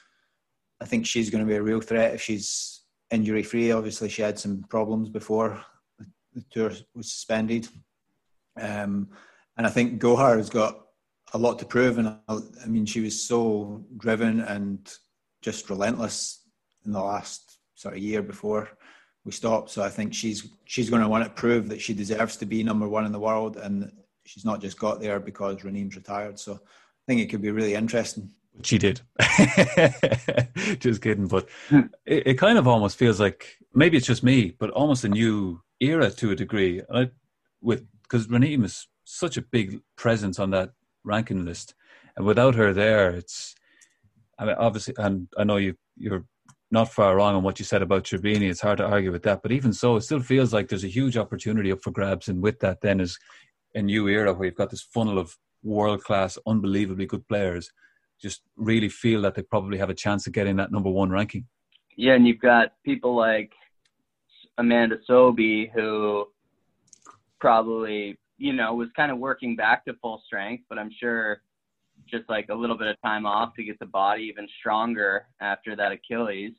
I 0.81 0.87
think 0.87 1.07
she's 1.07 1.31
going 1.31 1.45
to 1.45 1.49
be 1.49 1.57
a 1.57 1.63
real 1.63 1.81
threat 1.81 2.15
if 2.15 2.23
she's 2.23 2.83
injury 3.11 3.43
free. 3.43 3.71
Obviously, 3.71 4.09
she 4.09 4.23
had 4.23 4.39
some 4.39 4.65
problems 4.69 5.09
before 5.09 5.63
the 6.35 6.45
tour 6.51 6.73
was 6.95 7.13
suspended. 7.13 7.69
Um, 8.61 9.09
and 9.57 9.67
I 9.67 9.71
think 9.71 10.01
Gohar 10.01 10.37
has 10.37 10.51
got 10.51 10.81
a 11.33 11.39
lot 11.39 11.59
to 11.59 11.65
prove. 11.65 11.99
And 11.99 12.17
I 12.29 12.67
mean, 12.67 12.87
she 12.87 13.01
was 13.01 13.27
so 13.27 13.85
driven 13.97 14.41
and 14.41 14.91
just 15.43 15.69
relentless 15.71 16.43
in 16.85 16.93
the 16.93 17.01
last 17.01 17.59
sort 17.75 17.95
of 17.95 18.03
year 18.03 18.23
before 18.23 18.69
we 19.25 19.33
stopped. 19.33 19.71
So 19.71 19.83
I 19.83 19.89
think 19.89 20.15
she's 20.15 20.49
she's 20.65 20.91
going 20.91 21.03
to 21.03 21.09
want 21.09 21.25
to 21.25 21.31
prove 21.31 21.69
that 21.69 21.81
she 21.81 21.95
deserves 21.95 22.37
to 22.39 22.47
be 22.47 22.63
number 22.63 22.89
one 22.89 23.07
in 23.07 23.13
the 23.13 23.21
world. 23.21 23.57
And 23.57 23.91
she's 24.25 24.45
not 24.45 24.61
just 24.61 24.79
got 24.79 25.01
there 25.01 25.21
because 25.21 25.63
Raneem's 25.63 25.97
retired. 25.97 26.39
So 26.39 26.55
I 26.55 27.05
think 27.07 27.21
it 27.21 27.27
could 27.27 27.43
be 27.43 27.51
really 27.51 27.75
interesting. 27.75 28.31
She 28.63 28.79
did. 28.79 29.01
just 30.79 31.03
kidding. 31.03 31.27
But 31.27 31.49
it, 32.07 32.27
it, 32.27 32.35
kind 32.35 32.57
of 32.57 32.69
almost 32.69 32.97
feels 32.97 33.19
like 33.19 33.57
maybe 33.75 33.97
it's 33.97 34.07
just 34.07 34.23
me, 34.23 34.55
but 34.57 34.71
almost 34.71 35.05
a 35.05 35.09
new 35.09 35.61
era 35.81 36.09
to 36.13 36.31
a 36.31 36.37
degree. 36.37 36.81
I, 36.93 37.11
with 37.61 37.85
because 38.15 38.29
Raneem 38.29 38.65
is 38.65 38.87
such 39.03 39.37
a 39.37 39.43
big 39.43 39.81
presence 39.97 40.39
on 40.39 40.51
that 40.51 40.71
ranking 41.03 41.45
list, 41.45 41.75
and 42.17 42.25
without 42.25 42.55
her 42.55 42.73
there, 42.73 43.11
it's. 43.11 43.57
I 44.39 44.45
mean, 44.45 44.55
obviously, 44.57 44.95
and 44.99 45.27
I 45.37 45.43
know 45.43 45.57
you 45.57 45.75
you're 45.97 46.25
not 46.71 46.93
far 46.93 47.17
wrong 47.17 47.35
on 47.35 47.43
what 47.43 47.59
you 47.59 47.65
said 47.65 47.83
about 47.83 48.05
Sherbini. 48.05 48.49
It's 48.49 48.61
hard 48.61 48.79
to 48.79 48.87
argue 48.87 49.11
with 49.11 49.25
that, 49.25 49.43
but 49.43 49.51
even 49.51 49.73
so, 49.73 49.97
it 49.97 50.03
still 50.03 50.21
feels 50.21 50.53
like 50.53 50.69
there's 50.69 50.85
a 50.85 50.89
huge 50.89 51.17
opportunity 51.17 51.73
up 51.73 51.83
for 51.83 51.91
grabs. 51.91 52.29
And 52.29 52.41
with 52.41 52.61
that, 52.61 52.83
then 52.83 53.01
is 53.01 53.19
a 53.75 53.83
new 53.83 54.07
era 54.07 54.33
where 54.33 54.47
you've 54.47 54.55
got 54.55 54.71
this 54.71 54.83
funnel 54.95 55.19
of 55.19 55.37
world 55.65 56.05
class, 56.05 56.39
unbelievably 56.47 57.07
good 57.07 57.27
players. 57.27 57.69
Just 58.23 58.43
really 58.57 58.89
feel 58.89 59.23
that 59.23 59.35
they 59.35 59.43
probably 59.43 59.79
have 59.79 59.91
a 59.91 59.95
chance 59.95 60.29
of 60.29 60.33
getting 60.33 60.55
that 60.57 60.71
number 60.71 60.91
one 60.91 61.11
ranking. 61.11 61.47
Yeah, 61.97 62.15
and 62.15 62.29
you've 62.29 62.41
got 62.41 62.75
people 62.85 63.17
like 63.17 63.53
Amanda 64.57 64.99
Sobhy 65.09 65.73
who 65.73 66.29
probably 67.45 68.19
you 68.39 68.53
know 68.53 68.75
was 68.75 68.89
kind 68.97 69.13
of 69.13 69.19
working 69.19 69.55
back 69.55 69.85
to 69.85 69.95
full 70.01 70.23
strength, 70.27 70.65
but 70.69 70.79
I'm 70.79 70.91
sure 70.99 71.43
just 72.11 72.29
like 72.29 72.47
a 72.49 72.55
little 72.55 72.77
bit 72.77 72.89
of 72.89 73.01
time 73.03 73.27
off 73.27 73.55
to 73.55 73.65
get 73.65 73.79
the 73.79 73.87
body 73.87 74.25
even 74.25 74.49
stronger 74.59 75.27
after 75.41 75.77
that 75.77 75.93
Achilles. 75.93 76.53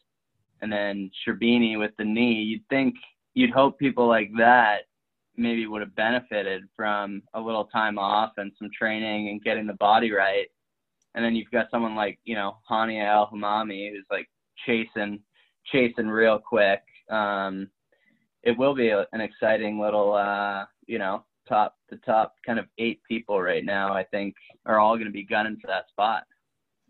And 0.62 0.72
then 0.72 1.12
Sherbini 1.27 1.77
with 1.77 1.92
the 1.98 2.06
knee, 2.06 2.42
you'd 2.42 2.68
think, 2.70 2.96
you'd 3.34 3.51
hope 3.51 3.77
people 3.77 4.08
like 4.08 4.32
that 4.38 4.84
maybe 5.38 5.68
would 5.68 5.82
have 5.82 5.96
benefited 5.96 6.63
from 6.75 7.22
a 7.34 7.42
little 7.42 7.65
time 7.65 7.98
off 8.00 8.32
and 8.38 8.51
some 8.58 8.70
training 8.77 9.30
and 9.30 9.44
getting 9.44 9.68
the 9.68 9.74
body 9.74 10.12
right. 10.12 10.48
And 11.13 11.24
then 11.24 11.36
you've 11.36 11.51
got 11.51 11.68
someone 11.70 11.96
like, 11.96 12.20
you 12.24 12.36
know, 12.36 12.58
Hania 12.70 13.13
El 13.13 13.27
Hammamy 13.27 13.92
who's 13.92 14.06
like 14.10 14.30
chasing, 14.65 15.20
chasing 15.65 16.08
real 16.08 16.39
quick. 16.39 16.82
Um, 17.10 17.70
it 18.44 18.58
will 18.58 18.75
be 18.75 18.89
an 18.89 19.22
exciting 19.22 19.80
little, 19.80 20.13
uh, 20.13 20.65
you 20.88 21.00
know, 21.00 21.24
top 21.48 21.75
the 21.89 21.98
top 21.98 22.36
kind 22.46 22.60
of 22.60 22.65
eight 22.77 23.01
people 23.08 23.42
right 23.42 23.63
now, 23.63 23.94
I 23.94 24.04
think, 24.04 24.36
are 24.65 24.80
all 24.80 24.96
going 24.96 25.08
to 25.08 25.12
be 25.12 25.24
gunning 25.24 25.58
for 25.58 25.68
that 25.68 25.89
spot. 25.89 26.24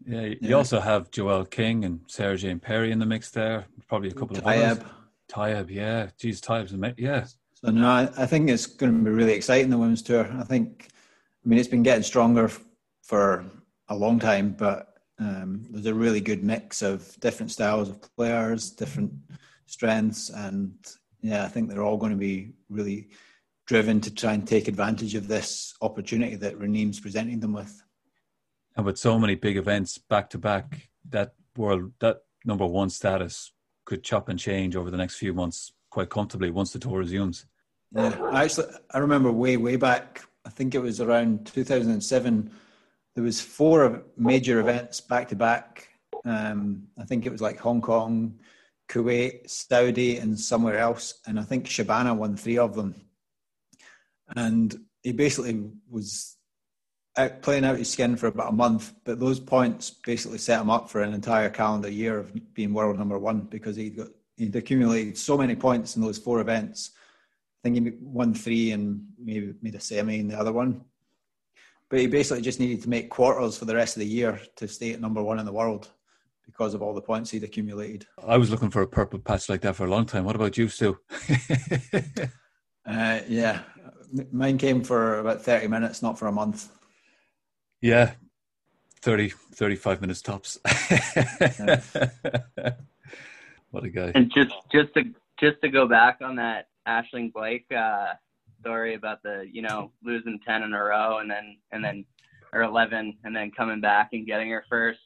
Yeah, 0.06 0.22
you 0.22 0.38
yeah. 0.42 0.56
also 0.56 0.80
have 0.80 1.10
Joelle 1.12 1.50
King 1.50 1.86
and 1.86 2.02
Sarah 2.08 2.38
Jane 2.38 2.60
Perry 2.60 2.92
in 2.92 3.00
the 3.00 3.06
mix 3.06 3.32
there. 3.32 3.66
Probably 3.88 4.10
a 4.10 4.14
couple 4.14 4.38
of 4.38 4.44
Tayeb. 4.44 4.72
others. 4.72 4.84
Tayeb, 5.30 5.70
yeah. 5.70 6.10
Geez, 6.20 6.42
Tayeb's 6.42 6.74
amazing. 6.74 6.96
Yeah. 6.98 7.26
So 7.54 7.72
no, 7.72 7.88
I, 7.88 8.10
I 8.18 8.26
think 8.26 8.50
it's 8.50 8.66
going 8.66 8.92
to 8.92 9.04
be 9.04 9.10
really 9.10 9.34
exciting 9.34 9.70
the 9.70 9.78
women's 9.78 10.02
tour. 10.02 10.30
I 10.38 10.44
think, 10.44 10.90
I 11.44 11.50
mean, 11.50 11.58
it's 11.58 11.68
been 11.68 11.84
getting 11.84 12.04
stronger 12.04 12.52
for 13.02 13.46
a 13.88 13.96
long 13.96 14.20
time, 14.20 14.56
but 14.58 14.94
um, 15.20 15.66
there's 15.70 15.86
a 15.86 15.94
really 15.94 16.22
good 16.22 16.44
mix 16.44 16.82
of 16.82 17.18
different 17.22 17.52
styles 17.52 17.90
of 17.90 18.02
players, 18.16 18.72
different 18.72 19.14
strengths, 19.66 20.30
and 20.30 20.74
yeah, 21.22 21.46
I 21.46 21.48
think 21.48 21.70
they're 21.70 21.84
all 21.84 21.98
going 21.98 22.12
to 22.12 22.18
be 22.18 22.54
really 22.70 23.10
driven 23.66 24.00
to 24.02 24.14
try 24.14 24.34
and 24.34 24.48
take 24.48 24.68
advantage 24.68 25.16
of 25.16 25.28
this 25.28 25.74
opportunity 25.82 26.36
that 26.36 26.60
Raneem's 26.60 27.00
presenting 27.00 27.40
them 27.40 27.54
with. 27.54 27.82
And 28.76 28.86
with 28.86 28.98
so 28.98 29.18
many 29.18 29.36
big 29.36 29.58
events 29.58 29.98
back 29.98 30.30
to 30.32 30.38
back, 30.38 30.90
that 31.10 31.34
world 31.58 31.92
that 32.00 32.22
number 32.44 32.66
one 32.66 32.90
status 32.90 33.52
could 33.86 34.04
chop 34.04 34.30
and 34.30 34.40
change 34.40 34.76
over 34.76 34.92
the 34.92 34.98
next 34.98 35.18
few 35.18 35.34
months 35.34 35.72
quite 35.90 36.10
comfortably 36.10 36.52
once 36.52 36.74
the 36.74 36.80
tour 36.80 37.00
resumes. 37.00 37.46
Yeah, 37.92 38.16
I 38.32 38.44
actually 38.44 38.68
I 38.92 39.00
remember 39.00 39.32
way 39.32 39.58
way 39.58 39.78
back. 39.78 40.22
I 40.46 40.50
think 40.50 40.76
it 40.76 40.80
was 40.80 41.02
around 41.02 41.48
2007. 41.48 42.52
There 43.16 43.24
was 43.24 43.42
four 43.42 44.04
major 44.18 44.60
events 44.60 45.00
back 45.02 45.30
to 45.30 45.36
back. 45.36 45.88
Um, 46.26 46.88
I 47.00 47.06
think 47.06 47.26
it 47.26 47.32
was 47.32 47.42
like 47.42 47.58
Hong 47.60 47.82
Kong, 47.82 48.40
Kuwait, 48.90 49.50
Saudi, 49.50 50.18
and 50.18 50.38
somewhere 50.38 50.78
else. 50.78 51.22
And 51.26 51.40
I 51.40 51.44
think 51.44 51.66
Shabana 51.66 52.16
won 52.16 52.36
three 52.36 52.58
of 52.58 52.76
them 52.76 53.05
and 54.36 54.76
he 55.04 55.12
basically 55.12 55.70
was 55.90 56.38
out 57.18 57.42
playing 57.42 57.64
out 57.64 57.78
his 57.78 57.90
skin 57.90 58.16
for 58.16 58.28
about 58.28 58.54
a 58.54 58.56
month. 58.56 58.94
But 59.04 59.20
those 59.20 59.40
points 59.40 59.92
basically 59.92 60.38
set 60.38 60.62
him 60.62 60.70
up 60.70 60.90
for 60.90 61.02
an 61.02 61.14
entire 61.14 61.50
calendar 61.50 61.90
year 61.90 62.18
of 62.18 62.54
being 62.54 62.74
world 62.74 62.98
number 62.98 63.20
one 63.20 63.42
because 63.42 63.76
he'd 63.76 63.98
got 63.98 64.08
he'd 64.38 64.56
accumulated 64.56 65.18
so 65.18 65.38
many 65.38 65.56
points 65.56 65.96
in 65.96 66.02
those 66.02 66.18
four 66.18 66.42
events. 66.42 66.92
I 67.64 67.70
think 67.70 67.76
he 67.76 67.94
won 68.02 68.34
three 68.34 68.72
and 68.72 69.06
maybe 69.18 69.54
made 69.62 69.76
a 69.76 69.80
semi 69.80 70.20
in 70.20 70.28
the 70.28 70.40
other 70.40 70.52
one. 70.52 70.82
But 71.90 72.00
he 72.00 72.08
basically 72.08 72.42
just 72.42 72.60
needed 72.60 72.82
to 72.84 72.90
make 72.90 73.10
quarters 73.10 73.58
for 73.58 73.66
the 73.66 73.76
rest 73.76 73.96
of 73.96 74.02
the 74.02 74.08
year 74.08 74.40
to 74.58 74.68
stay 74.68 74.92
at 74.94 75.02
number 75.02 75.22
one 75.22 75.40
in 75.40 75.46
the 75.46 75.54
world 75.54 75.90
because 76.46 76.74
of 76.74 76.82
all 76.82 76.94
the 76.94 77.02
points 77.02 77.32
he'd 77.32 77.44
accumulated. 77.44 78.06
I 78.26 78.38
was 78.38 78.50
looking 78.50 78.70
for 78.70 78.82
a 78.82 78.88
purple 78.88 79.20
patch 79.20 79.50
like 79.50 79.62
that 79.62 79.76
for 79.76 79.86
a 79.86 79.90
long 79.90 80.06
time. 80.06 80.26
What 80.26 80.36
about 80.36 80.58
you, 80.58 80.68
Stu? 80.68 80.98
uh, 82.86 83.20
yeah, 83.28 83.62
Mine 84.32 84.58
came 84.58 84.84
for 84.84 85.20
about 85.20 85.42
30 85.42 85.68
minutes, 85.68 86.02
not 86.02 86.18
for 86.18 86.28
a 86.28 86.32
month. 86.32 86.72
Yeah, 87.82 88.14
30, 89.02 89.30
35 89.30 90.02
minutes 90.02 90.22
tops. 90.22 90.58
what 93.72 93.84
a 93.84 93.90
guy. 93.90 94.12
And 94.16 94.32
just, 94.34 94.54
just 94.72 94.94
to, 94.96 95.04
just 95.40 95.62
to 95.62 95.70
go 95.70 95.88
back 95.88 96.20
on 96.22 96.36
that 96.38 96.70
Aisling 96.88 97.34
Blake 97.34 97.66
uh, 97.76 98.14
story 98.62 98.96
about 98.96 99.22
the, 99.24 99.46
you 99.52 99.62
know, 99.62 99.92
losing 100.04 100.40
10 100.46 100.64
in 100.64 100.74
a 100.74 100.84
row 100.84 101.20
and 101.20 101.30
then, 101.30 101.58
and 101.72 101.84
then, 101.84 102.06
or 102.54 102.64
11 102.64 103.18
and 103.24 103.36
then 103.36 103.52
coming 103.52 103.82
back 103.82 104.10
and 104.14 104.26
getting 104.26 104.50
her 104.50 104.64
first. 104.70 105.00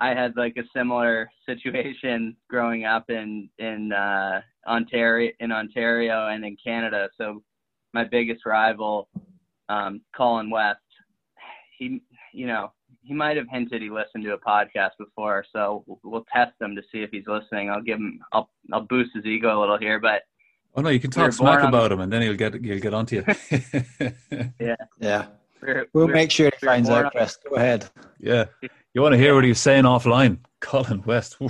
I 0.00 0.08
had 0.08 0.36
like 0.36 0.56
a 0.56 0.64
similar 0.76 1.30
situation 1.46 2.36
growing 2.48 2.84
up 2.84 3.10
in 3.10 3.48
in 3.58 3.92
uh, 3.92 4.40
Ontario 4.66 5.32
in 5.40 5.52
Ontario 5.52 6.28
and 6.28 6.44
in 6.44 6.56
Canada. 6.62 7.08
So 7.16 7.42
my 7.94 8.04
biggest 8.04 8.46
rival, 8.46 9.08
um, 9.68 10.00
Colin 10.16 10.50
West, 10.50 10.80
he, 11.78 12.00
you 12.32 12.46
know, 12.46 12.72
he 13.02 13.14
might 13.14 13.36
have 13.36 13.46
hinted 13.50 13.80
he 13.80 13.90
listened 13.90 14.24
to 14.24 14.32
a 14.32 14.38
podcast 14.38 14.90
before, 14.98 15.44
so 15.52 15.84
we'll 16.02 16.26
test 16.32 16.52
him 16.60 16.76
to 16.76 16.82
see 16.92 17.02
if 17.02 17.10
he's 17.10 17.26
listening. 17.26 17.70
I'll 17.70 17.82
give 17.82 17.98
him, 17.98 18.20
I'll, 18.32 18.50
I'll 18.72 18.82
boost 18.82 19.10
his 19.14 19.24
ego 19.24 19.58
a 19.58 19.60
little 19.60 19.78
here, 19.78 19.98
but. 19.98 20.22
Oh 20.76 20.82
no, 20.82 20.90
you 20.90 21.00
can 21.00 21.10
talk 21.10 21.32
smack 21.32 21.66
about 21.66 21.90
him, 21.90 22.00
and 22.00 22.12
then 22.12 22.22
he'll 22.22 22.34
get 22.34 22.54
he'll 22.54 22.78
get 22.78 22.94
onto 22.94 23.16
you. 23.16 23.24
yeah, 24.60 24.76
yeah. 25.00 25.26
We're, 25.60 25.86
we'll 25.92 26.06
we're, 26.06 26.12
make 26.12 26.30
sure 26.30 26.50
he 26.60 26.66
finds 26.66 26.88
out. 26.88 27.10
Chris, 27.12 27.36
go 27.48 27.56
ahead. 27.56 27.88
Yeah, 28.20 28.44
you 28.94 29.02
want 29.02 29.12
to 29.14 29.18
hear 29.18 29.34
what 29.34 29.44
he's 29.44 29.60
saying 29.60 29.84
offline, 29.84 30.38
Colin 30.60 31.02
West. 31.04 31.38
we 31.40 31.46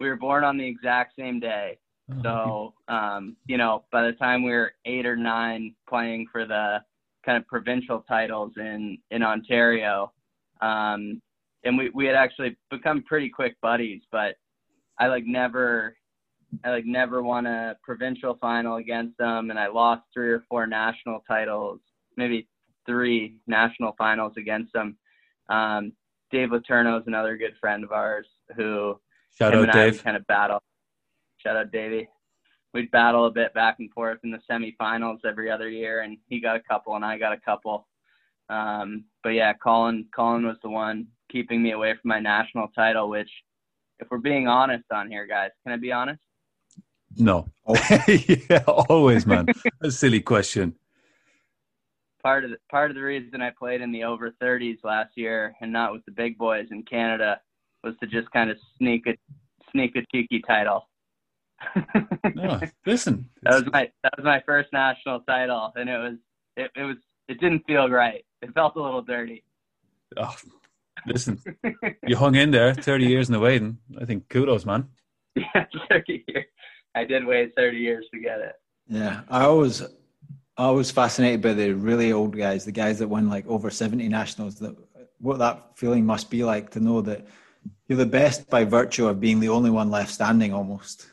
were 0.00 0.16
born 0.16 0.44
on 0.44 0.58
the 0.58 0.66
exact 0.66 1.14
same 1.16 1.40
day. 1.40 1.78
So, 2.22 2.74
um, 2.88 3.36
you 3.46 3.56
know, 3.56 3.84
by 3.92 4.02
the 4.02 4.12
time 4.12 4.42
we 4.42 4.50
were 4.52 4.72
eight 4.84 5.06
or 5.06 5.16
nine 5.16 5.74
playing 5.88 6.26
for 6.30 6.44
the 6.46 6.78
kind 7.24 7.38
of 7.38 7.46
provincial 7.46 8.04
titles 8.08 8.52
in, 8.56 8.98
in 9.10 9.22
Ontario, 9.22 10.12
um, 10.60 11.20
and 11.64 11.76
we, 11.76 11.90
we 11.94 12.06
had 12.06 12.14
actually 12.14 12.56
become 12.70 13.02
pretty 13.02 13.28
quick 13.28 13.56
buddies, 13.60 14.02
but 14.10 14.36
I 14.98 15.08
like 15.08 15.24
never, 15.26 15.96
I 16.64 16.70
like 16.70 16.86
never 16.86 17.22
won 17.22 17.46
a 17.46 17.76
provincial 17.82 18.36
final 18.40 18.76
against 18.76 19.16
them. 19.18 19.50
And 19.50 19.58
I 19.58 19.68
lost 19.68 20.02
three 20.12 20.30
or 20.30 20.44
four 20.48 20.66
national 20.66 21.22
titles, 21.28 21.80
maybe 22.16 22.48
three 22.86 23.36
national 23.46 23.94
finals 23.98 24.32
against 24.36 24.72
them. 24.72 24.96
Um, 25.48 25.92
Dave 26.30 26.50
Letourneau 26.50 27.00
is 27.00 27.06
another 27.06 27.36
good 27.36 27.54
friend 27.60 27.84
of 27.84 27.92
ours 27.92 28.26
who 28.56 29.00
Shout 29.36 29.54
out 29.54 29.72
Dave. 29.72 30.02
kind 30.02 30.16
of 30.16 30.26
battle 30.26 30.62
Shout 31.42 31.56
out 31.56 31.72
Davey. 31.72 32.08
We'd 32.72 32.90
battle 32.90 33.26
a 33.26 33.30
bit 33.30 33.52
back 33.54 33.76
and 33.80 33.90
forth 33.92 34.18
in 34.22 34.30
the 34.30 34.40
semifinals 34.48 35.24
every 35.24 35.50
other 35.50 35.68
year, 35.68 36.02
and 36.02 36.18
he 36.28 36.40
got 36.40 36.56
a 36.56 36.60
couple 36.60 36.94
and 36.94 37.04
I 37.04 37.18
got 37.18 37.32
a 37.32 37.40
couple. 37.40 37.88
Um, 38.48 39.04
but 39.22 39.30
yeah, 39.30 39.52
Colin 39.54 40.06
Colin 40.14 40.46
was 40.46 40.56
the 40.62 40.68
one 40.68 41.06
keeping 41.30 41.62
me 41.62 41.72
away 41.72 41.94
from 41.94 42.08
my 42.08 42.20
national 42.20 42.68
title. 42.68 43.08
Which, 43.08 43.30
if 43.98 44.08
we're 44.10 44.18
being 44.18 44.48
honest 44.48 44.84
on 44.92 45.10
here, 45.10 45.26
guys, 45.26 45.50
can 45.64 45.72
I 45.72 45.76
be 45.76 45.92
honest? 45.92 46.20
No. 47.16 47.48
yeah, 48.08 48.62
always, 48.66 49.26
man. 49.26 49.46
a 49.82 49.90
silly 49.90 50.20
question. 50.20 50.74
Part 52.22 52.44
of 52.44 52.50
the, 52.50 52.58
part 52.70 52.90
of 52.90 52.96
the 52.96 53.02
reason 53.02 53.40
I 53.40 53.50
played 53.50 53.80
in 53.80 53.90
the 53.90 54.04
over 54.04 54.32
30s 54.42 54.78
last 54.84 55.12
year 55.16 55.54
and 55.60 55.72
not 55.72 55.92
with 55.92 56.04
the 56.04 56.12
big 56.12 56.36
boys 56.38 56.66
in 56.70 56.82
Canada 56.82 57.40
was 57.82 57.94
to 58.00 58.06
just 58.06 58.30
kind 58.30 58.50
of 58.50 58.58
sneak 58.78 59.06
a 59.06 59.16
sneak 59.72 59.96
a 59.96 60.02
cheeky 60.12 60.42
title 60.46 60.89
no, 62.34 62.60
listen. 62.86 63.28
That 63.42 63.54
was 63.54 63.72
my 63.72 63.90
that 64.02 64.12
was 64.16 64.24
my 64.24 64.42
first 64.46 64.72
national 64.72 65.20
title, 65.20 65.72
and 65.76 65.88
it 65.88 65.98
was 65.98 66.16
it, 66.56 66.70
it 66.76 66.82
was 66.82 66.96
it 67.28 67.40
didn't 67.40 67.66
feel 67.66 67.88
right. 67.88 68.24
It 68.42 68.52
felt 68.54 68.76
a 68.76 68.82
little 68.82 69.02
dirty. 69.02 69.44
Oh, 70.16 70.34
listen, 71.06 71.40
you 72.06 72.16
hung 72.16 72.34
in 72.34 72.50
there 72.50 72.74
thirty 72.74 73.06
years 73.06 73.28
in 73.28 73.32
the 73.32 73.40
waiting. 73.40 73.78
I 74.00 74.04
think 74.04 74.28
kudos, 74.28 74.64
man. 74.66 74.88
Yeah, 75.36 75.64
thirty 75.88 76.24
years. 76.26 76.46
I 76.94 77.04
did 77.04 77.24
wait 77.24 77.52
thirty 77.56 77.78
years 77.78 78.06
to 78.12 78.20
get 78.20 78.40
it. 78.40 78.54
Yeah, 78.88 79.20
I 79.28 79.44
always, 79.44 79.82
I 79.82 79.86
I 80.60 80.70
was 80.70 80.90
fascinated 80.90 81.40
by 81.40 81.54
the 81.54 81.72
really 81.72 82.12
old 82.12 82.36
guys, 82.36 82.66
the 82.66 82.72
guys 82.72 82.98
that 82.98 83.08
won 83.08 83.30
like 83.30 83.46
over 83.46 83.70
70 83.70 84.06
nationals, 84.08 84.56
that 84.56 84.76
what 85.18 85.38
that 85.38 85.78
feeling 85.78 86.04
must 86.04 86.28
be 86.28 86.44
like 86.44 86.70
to 86.72 86.80
know 86.80 87.00
that 87.00 87.26
you're 87.88 87.96
the 87.96 88.04
best 88.04 88.50
by 88.50 88.64
virtue 88.64 89.08
of 89.08 89.20
being 89.20 89.40
the 89.40 89.48
only 89.48 89.70
one 89.70 89.90
left 89.90 90.12
standing 90.12 90.52
almost. 90.52 91.09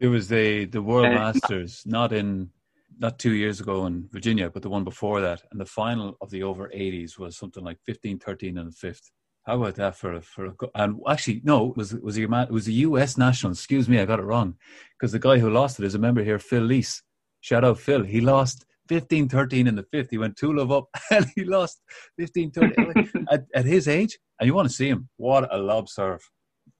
It 0.00 0.08
was 0.08 0.28
the 0.28 0.66
the 0.66 0.82
World 0.82 1.12
Masters, 1.12 1.82
not 1.86 2.12
in 2.12 2.50
not 2.98 3.18
two 3.18 3.32
years 3.32 3.60
ago 3.60 3.86
in 3.86 4.08
Virginia, 4.12 4.50
but 4.50 4.62
the 4.62 4.68
one 4.68 4.84
before 4.84 5.20
that, 5.20 5.42
and 5.50 5.60
the 5.60 5.66
final 5.66 6.16
of 6.20 6.30
the 6.30 6.42
over 6.42 6.68
80s 6.68 7.18
was 7.18 7.36
something 7.36 7.64
like 7.64 7.78
15, 7.86 8.18
13, 8.18 8.58
and 8.58 8.68
the 8.68 8.76
fifth. 8.76 9.10
How 9.44 9.56
about 9.56 9.76
that 9.76 9.96
for 9.96 10.14
a, 10.14 10.20
for 10.20 10.46
a, 10.46 10.54
and 10.74 11.00
actually 11.08 11.40
no 11.44 11.70
it 11.70 11.76
was 11.76 11.94
was 11.94 12.14
he 12.14 12.24
it 12.24 12.50
was 12.50 12.68
a 12.68 12.72
U.S. 12.72 13.16
national. 13.16 13.52
Excuse 13.52 13.88
me, 13.88 13.98
I 13.98 14.04
got 14.04 14.20
it 14.20 14.24
wrong 14.24 14.56
because 14.98 15.12
the 15.12 15.18
guy 15.18 15.38
who 15.38 15.50
lost 15.50 15.80
it 15.80 15.86
is 15.86 15.94
a 15.94 15.98
member 15.98 16.22
here, 16.22 16.38
Phil 16.38 16.62
Lees. 16.62 17.02
Shout 17.40 17.64
out 17.64 17.78
Phil. 17.78 18.04
He 18.04 18.20
lost 18.20 18.66
15-13 18.90 19.66
in 19.66 19.76
the 19.76 19.82
fifth. 19.84 20.10
He 20.10 20.18
went 20.18 20.36
two 20.36 20.52
love 20.52 20.70
up 20.70 20.88
and 21.10 21.26
he 21.34 21.44
lost 21.44 21.80
15-13 22.20 23.26
at, 23.32 23.44
at 23.54 23.64
his 23.64 23.88
age. 23.88 24.18
And 24.38 24.46
you 24.46 24.54
want 24.54 24.68
to 24.68 24.74
see 24.74 24.88
him. 24.88 25.08
What 25.16 25.52
a 25.52 25.58
lob 25.58 25.88
serve. 25.88 26.20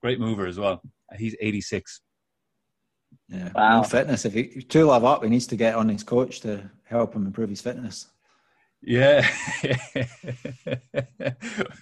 Great 0.03 0.21
mover 0.21 0.47
as 0.47 0.59
well. 0.59 0.83
He's 1.17 1.37
86. 1.41 2.01
Yeah, 3.29 3.51
wow. 3.55 3.79
no 3.79 3.83
fitness. 3.85 4.25
If 4.25 4.35
he 4.35 4.63
two 4.63 4.85
love 4.85 5.05
up, 5.05 5.23
he 5.23 5.31
needs 5.31 5.47
to 5.49 5.57
get 5.57 5.75
on 5.75 5.89
his 5.89 6.03
coach 6.03 6.41
to 6.41 6.71
help 6.85 7.15
him 7.15 7.27
improve 7.27 7.51
his 7.51 7.61
fitness. 7.61 8.07
Yeah, 8.83 9.29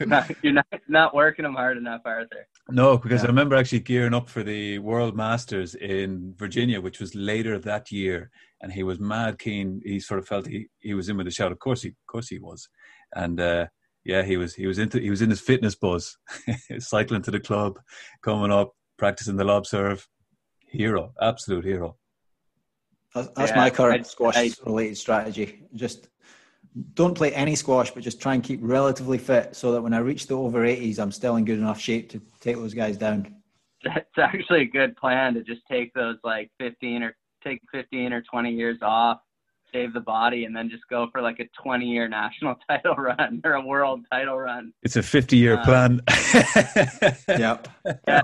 not, 0.00 0.30
you're 0.42 0.52
not 0.52 0.66
not 0.88 1.14
working 1.14 1.44
him 1.44 1.54
hard 1.54 1.76
enough, 1.76 2.00
Arthur. 2.04 2.48
No, 2.70 2.98
because 2.98 3.22
yeah. 3.22 3.26
I 3.26 3.28
remember 3.28 3.54
actually 3.54 3.80
gearing 3.80 4.14
up 4.14 4.28
for 4.28 4.42
the 4.42 4.80
World 4.80 5.16
Masters 5.16 5.76
in 5.76 6.34
Virginia, 6.36 6.80
which 6.80 6.98
was 6.98 7.14
later 7.14 7.56
that 7.60 7.92
year, 7.92 8.32
and 8.60 8.72
he 8.72 8.82
was 8.82 8.98
mad 8.98 9.38
keen. 9.38 9.80
He 9.84 10.00
sort 10.00 10.18
of 10.18 10.26
felt 10.26 10.48
he, 10.48 10.66
he 10.80 10.94
was 10.94 11.08
in 11.08 11.16
with 11.16 11.28
a 11.28 11.30
shout. 11.30 11.52
Of 11.52 11.60
course 11.60 11.82
he, 11.82 11.90
of 11.90 12.06
course 12.08 12.28
he 12.28 12.40
was, 12.40 12.68
and 13.14 13.38
uh, 13.38 13.66
yeah, 14.08 14.22
he 14.22 14.38
was 14.38 14.54
he 14.54 14.66
was 14.66 14.78
into 14.78 14.98
he 14.98 15.10
was 15.10 15.20
in 15.20 15.28
his 15.28 15.40
fitness 15.40 15.74
buzz, 15.74 16.16
cycling 16.78 17.20
to 17.22 17.30
the 17.30 17.38
club, 17.38 17.78
coming 18.22 18.50
up, 18.50 18.72
practicing 18.96 19.36
the 19.36 19.44
lob 19.44 19.66
serve. 19.66 20.08
Hero, 20.66 21.12
absolute 21.20 21.64
hero. 21.64 21.96
That's, 23.14 23.28
that's 23.36 23.50
yeah, 23.50 23.56
my 23.56 23.70
current 23.70 24.06
squash 24.06 24.58
related 24.64 24.96
strategy. 24.96 25.62
Just 25.74 26.08
don't 26.94 27.14
play 27.14 27.34
any 27.34 27.54
squash, 27.54 27.90
but 27.90 28.02
just 28.02 28.20
try 28.20 28.32
and 28.32 28.42
keep 28.42 28.60
relatively 28.62 29.18
fit 29.18 29.54
so 29.54 29.72
that 29.72 29.82
when 29.82 29.92
I 29.92 29.98
reach 29.98 30.26
the 30.26 30.38
over 30.38 30.62
80s, 30.62 30.98
I'm 30.98 31.12
still 31.12 31.36
in 31.36 31.44
good 31.44 31.58
enough 31.58 31.78
shape 31.78 32.08
to 32.10 32.22
take 32.40 32.56
those 32.56 32.74
guys 32.74 32.96
down. 32.96 33.34
That's 33.84 34.06
actually 34.16 34.62
a 34.62 34.66
good 34.66 34.96
plan 34.96 35.34
to 35.34 35.42
just 35.42 35.62
take 35.70 35.92
those 35.92 36.16
like 36.24 36.50
15 36.58 37.02
or 37.02 37.16
take 37.44 37.60
15 37.72 38.12
or 38.12 38.22
20 38.22 38.52
years 38.52 38.78
off, 38.80 39.18
save 39.72 39.92
the 39.92 40.00
body, 40.00 40.44
and 40.44 40.56
then 40.56 40.68
just 40.68 40.86
go 40.88 41.08
for 41.12 41.20
like 41.20 41.40
a 41.40 41.48
20 41.62 41.86
year 41.86 42.08
national 42.08 42.56
title 42.68 42.94
run 42.94 43.40
or 43.44 43.54
a 43.54 43.64
world 43.64 44.04
title 44.10 44.38
run. 44.38 44.72
It's 44.82 44.96
a 44.96 45.02
50 45.02 45.36
year 45.36 45.58
um, 45.58 45.64
plan. 45.64 46.00
yep. 47.28 47.68
Yeah. 48.06 48.22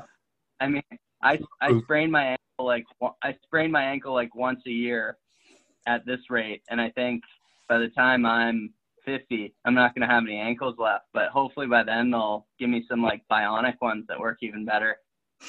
I 0.61 0.69
mean, 0.69 0.83
I, 1.23 1.39
I 1.61 1.81
sprained 1.81 2.13
my 2.13 2.25
ankle 2.25 2.41
like 2.59 2.85
I 3.23 3.35
sprained 3.45 3.73
my 3.73 3.83
ankle 3.83 4.15
like 4.15 4.35
once 4.35 4.61
a 4.67 4.71
year 4.71 5.17
at 5.87 6.07
this 6.07 6.21
rate, 6.31 6.63
and 6.71 6.81
I 6.81 6.91
think 6.91 7.23
by 7.69 7.79
the 7.79 7.89
time 7.89 8.25
I'm 8.25 8.73
50, 9.05 9.55
I'm 9.65 9.75
not 9.75 9.95
going 9.95 10.07
to 10.07 10.13
have 10.13 10.25
any 10.25 10.39
ankles 10.39 10.77
left. 10.79 11.07
But 11.13 11.29
hopefully 11.29 11.67
by 11.67 11.83
then 11.83 12.11
they'll 12.11 12.47
give 12.59 12.71
me 12.71 12.85
some 12.89 13.03
like 13.03 13.23
bionic 13.31 13.75
ones 13.81 14.05
that 14.09 14.19
work 14.19 14.39
even 14.43 14.65
better. 14.65 14.97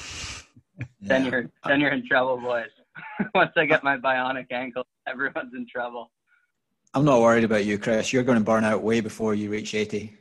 Yeah. 0.78 1.08
Then 1.08 1.24
you're 1.24 1.50
then 1.64 1.80
you're 1.80 1.92
in 1.92 2.06
trouble, 2.06 2.36
boys. 2.36 2.68
Once 3.34 3.52
I 3.56 3.66
get 3.66 3.84
my 3.84 3.96
bionic 3.96 4.46
ankle, 4.50 4.86
everyone's 5.06 5.54
in 5.54 5.66
trouble. 5.66 6.10
I'm 6.94 7.04
not 7.04 7.20
worried 7.20 7.44
about 7.44 7.64
you, 7.64 7.78
Chris. 7.78 8.12
You're 8.12 8.22
going 8.22 8.38
to 8.38 8.44
burn 8.44 8.64
out 8.64 8.82
way 8.82 9.00
before 9.00 9.34
you 9.34 9.50
reach 9.50 9.74
80. 9.74 10.16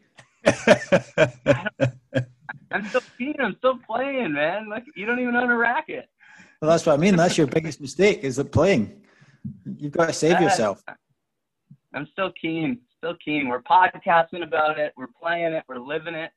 I'm 2.71 2.85
still 2.89 3.01
keen. 3.17 3.35
I'm 3.39 3.55
still 3.57 3.79
playing, 3.87 4.33
man. 4.33 4.69
Like 4.69 4.83
you 4.95 5.05
don't 5.05 5.19
even 5.19 5.35
own 5.35 5.49
a 5.49 5.55
racket. 5.55 6.09
Well, 6.61 6.69
that's 6.71 6.85
what 6.85 6.93
I 6.93 6.97
mean. 6.97 7.15
That's 7.15 7.37
your 7.37 7.47
biggest 7.47 7.79
mistake 7.79 8.23
is 8.23 8.35
the 8.35 8.45
playing. 8.45 9.01
You've 9.77 9.93
got 9.93 10.07
to 10.07 10.13
save 10.13 10.41
yourself. 10.41 10.83
I'm 11.93 12.07
still 12.11 12.31
keen, 12.39 12.79
still 12.97 13.15
keen. 13.23 13.47
We're 13.47 13.61
podcasting 13.61 14.43
about 14.43 14.77
it. 14.79 14.93
We're 14.97 15.07
playing 15.21 15.53
it. 15.53 15.63
We're 15.67 15.79
living 15.79 16.15
it. 16.15 16.31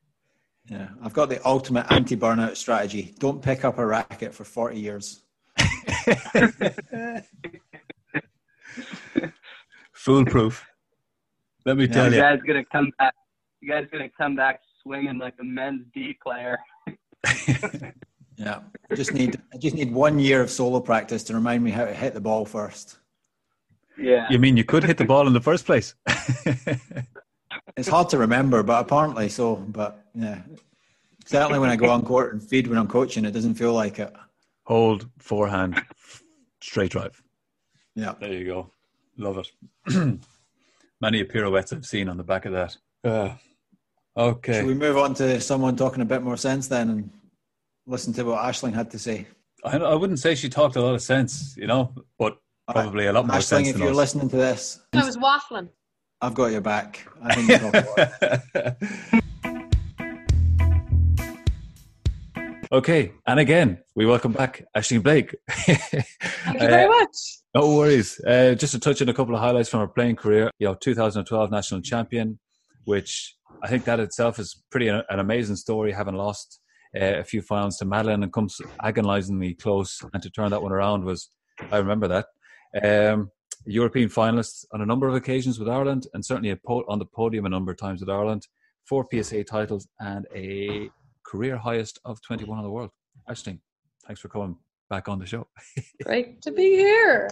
Yeah, 0.71 0.89
I've 1.03 1.15
got 1.15 1.31
the 1.31 1.45
ultimate 1.47 1.91
anti-burnout 1.91 2.57
strategy. 2.57 3.15
Don't 3.19 3.43
pick 3.43 3.65
up 3.65 3.79
a 3.79 3.87
racket 3.87 4.35
for 4.35 4.45
40 4.45 4.79
years. 4.79 5.23
Foolproof. 9.93 10.65
Let 11.65 11.77
me 11.77 11.87
tell 11.87 12.09
you. 12.09 12.17
You 12.17 12.23
guys 12.23 12.39
gonna 12.47 12.65
come 12.73 12.91
back. 12.99 13.15
You 13.61 13.69
guys 13.69 13.87
gonna 13.93 14.09
come 14.17 14.37
back 14.37 14.61
swinging 14.83 15.19
like 15.19 15.35
a 15.41 15.45
men's 15.45 15.85
D 15.93 16.17
player. 16.23 16.59
yeah, 18.37 18.61
I 18.91 18.95
just 18.95 19.13
need 19.13 19.41
I 19.53 19.59
just 19.59 19.77
need 19.77 19.93
one 19.93 20.19
year 20.19 20.41
of 20.41 20.51
solo 20.51 20.81
practice 20.81 21.23
to 21.25 21.35
remind 21.35 21.63
me 21.63 21.71
how 21.71 21.85
to 21.85 21.93
hit 21.93 22.15
the 22.15 22.21
ball 22.21 22.45
first. 22.45 22.99
Yeah. 23.99 24.27
You 24.31 24.39
mean 24.39 24.57
you 24.57 24.65
could 24.65 24.85
hit 24.85 24.97
the 24.97 25.05
ball 25.05 25.27
in 25.27 25.33
the 25.33 25.41
first 25.41 25.67
place? 25.67 25.95
it's 27.77 27.89
hard 27.89 28.09
to 28.11 28.19
remember, 28.19 28.63
but 28.63 28.81
apparently 28.81 29.29
so. 29.29 29.57
But 29.57 30.05
yeah, 30.15 30.43
certainly 31.27 31.59
when 31.59 31.71
I 31.71 31.77
go 31.77 31.91
on 31.91 32.03
court 32.03 32.33
and 32.33 32.43
feed 32.43 32.69
when 32.69 32.79
I'm 32.79 32.89
coaching, 32.89 33.25
it 33.25 33.33
doesn't 33.33 33.55
feel 33.55 33.73
like 33.73 33.99
it. 33.99 34.13
Hold 34.69 35.09
forehand, 35.19 35.83
straight 36.61 36.93
drive. 36.93 37.23
Yeah. 37.95 38.15
There 38.21 38.33
you 38.33 38.45
go. 38.45 38.73
Love 39.17 39.39
it. 39.39 39.51
Many 41.01 41.21
a 41.21 41.25
pirouettes 41.25 41.73
I've 41.73 41.87
seen 41.87 42.09
on 42.09 42.17
the 42.17 42.23
back 42.23 42.45
of 42.45 42.53
that. 42.53 42.77
Uh, 43.03 43.35
okay. 44.17 44.53
Should 44.53 44.67
we 44.67 44.75
move 44.75 44.97
on 44.97 45.15
to 45.15 45.41
someone 45.41 45.75
talking 45.75 46.03
a 46.03 46.05
bit 46.05 46.23
more 46.23 46.37
sense 46.37 46.69
then 46.69 46.91
and 46.91 47.11
listen 47.87 48.13
to 48.13 48.25
what 48.25 48.45
Aisling 48.45 48.75
had 48.75 48.91
to 48.91 48.99
say? 48.99 49.27
I, 49.65 49.79
I 49.79 49.95
wouldn't 49.95 50.19
say 50.19 50.35
she 50.35 50.49
talked 50.49 50.77
a 50.77 50.83
lot 50.83 50.95
of 50.95 51.03
sense, 51.03 51.57
you 51.57 51.67
know, 51.67 51.93
but 52.19 52.39
Probably 52.71 53.07
a 53.07 53.13
lot 53.13 53.27
more 53.27 53.37
Aisling, 53.37 53.67
if 53.67 53.79
you're 53.79 53.91
us. 53.91 53.97
listening 53.97 54.29
to 54.29 54.37
this, 54.37 54.81
I 54.93 55.05
was 55.05 55.17
waffling. 55.17 55.71
I've 56.21 56.35
got 56.35 56.53
your 56.53 56.61
back. 56.61 57.07
Okay, 62.71 63.13
and 63.27 63.41
again, 63.41 63.79
we 63.97 64.05
welcome 64.05 64.31
back 64.31 64.63
Aisling 64.77 65.03
Blake. 65.03 65.35
Thank 65.49 66.61
you 66.61 66.69
very 66.69 66.85
uh, 66.85 66.89
much. 66.89 67.17
No 67.55 67.75
worries. 67.77 68.21
Uh, 68.27 68.55
just 68.55 68.75
to 68.75 68.79
touch 68.79 69.01
on 69.01 69.09
a 69.09 69.15
couple 69.15 69.35
of 69.35 69.41
highlights 69.41 69.71
from 69.71 69.81
her 69.81 69.89
playing 69.89 70.17
career. 70.17 70.51
You 70.59 70.67
know, 70.69 70.75
2012 70.75 71.51
national 71.51 71.81
champion, 71.81 72.39
which 72.85 73.37
I 73.63 73.69
think 73.69 73.85
that 73.87 74.01
itself 74.01 74.39
is 74.39 74.63
pretty 74.71 74.89
an, 74.89 75.03
an 75.09 75.19
amazing 75.19 75.57
story. 75.57 75.93
Having 75.93 76.17
lost 76.17 76.61
uh, 76.95 77.17
a 77.17 77.25
few 77.25 77.41
finals 77.41 77.79
to 77.79 77.87
Madeline 77.87 78.23
and 78.23 78.31
comes 78.35 78.61
agonisingly 78.83 79.55
close, 79.55 80.03
and 80.13 80.23
to 80.23 80.29
turn 80.29 80.51
that 80.51 80.63
one 80.63 80.73
around 80.73 81.05
was, 81.05 81.31
I 81.73 81.79
remember 81.79 82.09
that. 82.09 82.27
Um, 82.85 83.31
European 83.65 84.11
finalists 84.11 84.67
on 84.75 84.83
a 84.83 84.87
number 84.87 85.09
of 85.09 85.15
occasions 85.15 85.59
with 85.59 85.71
Ireland, 85.71 86.07
and 86.13 86.23
certainly 86.23 86.51
a 86.51 86.57
po- 86.57 86.85
on 86.87 86.99
the 86.99 87.07
podium 87.07 87.47
a 87.47 87.49
number 87.49 87.73
of 87.73 87.79
times 87.79 88.01
with 88.01 88.11
Ireland. 88.11 88.47
Four 88.87 89.07
PSA 89.11 89.45
titles 89.45 89.89
and 90.01 90.27
a 90.37 90.91
career 91.29 91.59
highest 91.59 91.99
of 92.05 92.21
21 92.23 92.59
in 92.59 92.65
the 92.65 92.71
world. 92.71 92.91
Aisling, 93.29 93.59
thanks 94.07 94.21
for 94.21 94.29
coming 94.29 94.57
back 94.89 95.09
on 95.09 95.19
the 95.19 95.27
show. 95.27 95.47
Great 96.05 96.41
to 96.43 96.51
be 96.51 96.71
here. 96.77 97.29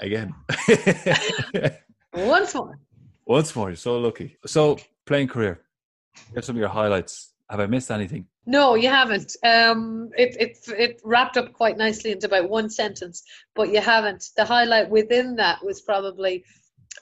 Again. 0.00 0.34
Once 2.12 2.54
more. 2.54 2.78
Once 3.24 3.54
more. 3.54 3.68
You're 3.70 3.76
so 3.76 3.98
lucky. 3.98 4.36
So, 4.46 4.78
playing 5.06 5.28
career. 5.28 5.60
Get 6.34 6.44
some 6.44 6.56
of 6.56 6.60
your 6.60 6.68
highlights. 6.68 7.32
Have 7.48 7.60
I 7.60 7.66
missed 7.66 7.90
anything? 7.90 8.26
No, 8.44 8.74
you 8.74 8.88
haven't. 8.88 9.36
Um, 9.44 10.10
it, 10.16 10.36
it, 10.40 10.58
it 10.68 11.00
wrapped 11.04 11.36
up 11.36 11.52
quite 11.52 11.76
nicely 11.76 12.10
into 12.10 12.26
about 12.26 12.48
one 12.48 12.68
sentence, 12.70 13.22
but 13.54 13.72
you 13.72 13.80
haven't. 13.80 14.24
The 14.36 14.44
highlight 14.44 14.90
within 14.90 15.36
that 15.36 15.64
was 15.64 15.80
probably 15.80 16.44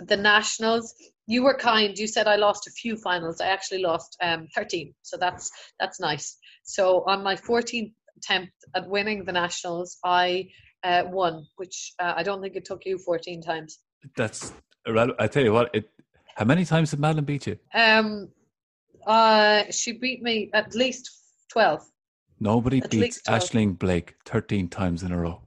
the 0.01 0.17
Nationals. 0.17 0.95
You 1.27 1.43
were 1.43 1.57
kind. 1.57 1.97
You 1.97 2.07
said 2.07 2.27
I 2.27 2.37
lost 2.37 2.67
a 2.67 2.71
few 2.71 2.97
finals. 2.97 3.41
I 3.41 3.47
actually 3.47 3.83
lost 3.83 4.17
um, 4.23 4.49
13, 4.55 4.95
so 5.03 5.17
that's 5.17 5.51
that's 5.81 6.01
nice. 6.01 6.37
So 6.65 7.05
on 7.07 7.23
my 7.23 7.37
14th 7.37 7.93
attempt 8.17 8.53
at 8.75 8.89
winning 8.89 9.25
the 9.25 9.33
Nationals, 9.33 9.99
I 10.05 10.49
uh, 10.83 11.05
won, 11.07 11.47
which 11.57 11.95
uh, 11.99 12.15
I 12.17 12.23
don't 12.23 12.43
think 12.43 12.57
it 12.57 12.65
took 12.65 12.85
you 12.85 12.99
14 12.99 13.43
times. 13.43 13.79
That's 14.17 14.53
I 14.87 15.27
tell 15.27 15.43
you 15.43 15.53
what. 15.53 15.71
It, 15.75 15.89
how 16.37 16.45
many 16.45 16.65
times 16.65 16.91
did 16.91 17.01
Madeline 17.01 17.25
beat 17.25 17.47
you? 17.47 17.59
Um, 17.73 18.29
uh, 19.07 19.65
she 19.71 19.93
beat 19.93 20.23
me 20.23 20.51
at 20.53 20.75
least 20.75 21.11
12. 21.53 21.85
Nobody 22.41 22.83
At 22.83 22.91
beats 22.91 23.23
Aisling 23.23 23.79
Blake 23.79 24.17
13 24.27 24.69
times 24.69 25.03
in 25.03 25.13
a 25.13 25.19
row. 25.19 25.41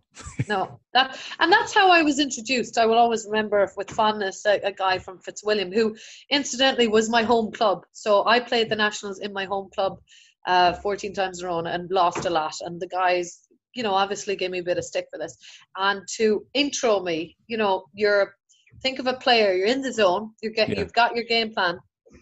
No, 0.48 0.80
that 0.94 1.18
and 1.40 1.52
that's 1.52 1.74
how 1.74 1.92
I 1.92 2.02
was 2.04 2.20
introduced. 2.20 2.78
I 2.78 2.86
will 2.86 2.98
always 2.98 3.26
remember 3.26 3.70
with 3.78 3.90
fondness 3.90 4.46
a, 4.46 4.60
a, 4.64 4.72
guy 4.72 5.00
from 5.00 5.20
Fitzwilliam 5.20 5.72
who, 5.72 5.96
incidentally, 6.30 6.88
was 6.88 7.10
my 7.10 7.24
home 7.24 7.52
club. 7.52 7.86
So 7.92 8.26
I 8.26 8.40
played 8.40 8.70
the 8.70 8.76
nationals 8.76 9.20
in 9.20 9.34
my 9.34 9.46
home 9.46 9.70
club, 9.74 10.00
uh, 10.46 10.74
14 10.74 11.14
times 11.14 11.40
in 11.40 11.46
a 11.46 11.50
row 11.50 11.60
and 11.60 11.92
lost 11.92 12.26
a 12.26 12.30
lot. 12.30 12.56
And 12.62 12.80
the 12.80 12.88
guys 12.88 13.48
you 13.78 13.84
know, 13.84 13.94
obviously 13.94 14.36
gave 14.36 14.50
me 14.50 14.58
a 14.60 14.64
bit 14.64 14.80
of 14.80 14.84
stick 14.84 15.06
for 15.12 15.20
this, 15.20 15.38
and 15.78 16.02
to 16.18 16.46
intro 16.56 17.00
me. 17.00 17.38
You 17.46 17.58
know, 17.58 17.86
you're 17.94 18.34
think 18.82 19.00
of 19.00 19.06
a 19.08 19.14
player. 19.14 19.54
You're 19.54 19.68
in 19.68 19.82
the 19.82 19.94
zone. 19.94 20.32
You 20.42 20.50
get 20.52 20.70
yeah. 20.70 20.80
you've 20.80 20.94
got 20.94 21.16
your 21.16 21.26
game 21.26 21.54
plan. 21.54 21.78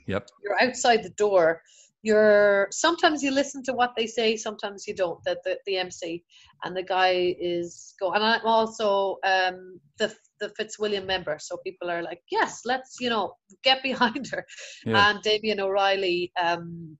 Yep. 0.07 0.29
You're 0.43 0.61
outside 0.61 1.03
the 1.03 1.11
door. 1.11 1.61
You're 2.05 2.67
sometimes 2.69 3.23
you 3.23 3.31
listen 3.31 3.63
to 3.63 3.73
what 3.73 3.93
they 3.97 4.05
say, 4.05 4.37
sometimes 4.37 4.87
you 4.87 4.93
don't. 4.93 5.23
That 5.23 5.39
the, 5.43 5.57
the 5.65 5.77
MC 5.77 6.23
and 6.63 6.77
the 6.77 6.83
guy 6.83 7.35
is 7.39 7.95
go. 7.99 8.11
And 8.11 8.23
I'm 8.23 8.45
also 8.45 9.17
um, 9.23 9.79
the 9.97 10.13
the 10.39 10.49
Fitzwilliam 10.49 11.07
member, 11.07 11.37
so 11.39 11.57
people 11.65 11.89
are 11.89 12.03
like, 12.03 12.21
yes, 12.29 12.61
let's 12.63 12.97
you 12.99 13.09
know 13.09 13.33
get 13.63 13.81
behind 13.81 14.27
her. 14.27 14.45
Yeah. 14.85 15.09
And 15.09 15.23
Damien 15.23 15.59
O'Reilly 15.59 16.31
um, 16.39 16.97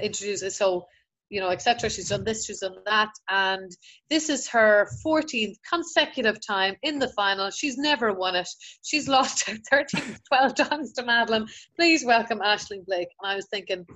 introduces 0.00 0.56
so 0.56 0.86
you 1.30 1.40
know, 1.40 1.50
etc. 1.50 1.90
She's 1.90 2.08
done 2.08 2.24
this, 2.24 2.46
she's 2.46 2.60
done 2.60 2.76
that, 2.86 3.10
and 3.28 3.70
this 4.10 4.28
is 4.28 4.48
her 4.48 4.88
14th 5.04 5.54
consecutive 5.70 6.38
time 6.46 6.76
in 6.82 6.98
the 6.98 7.08
final. 7.08 7.50
She's 7.50 7.76
never 7.76 8.12
won 8.12 8.36
it. 8.36 8.48
She's 8.82 9.08
lost 9.08 9.44
13, 9.70 10.16
12 10.28 10.54
times 10.54 10.92
to 10.94 11.04
Madeline. 11.04 11.46
Please 11.76 12.04
welcome 12.04 12.40
Aisling 12.40 12.84
Blake. 12.86 13.08
And 13.22 13.32
I 13.32 13.36
was 13.36 13.46
thinking, 13.50 13.86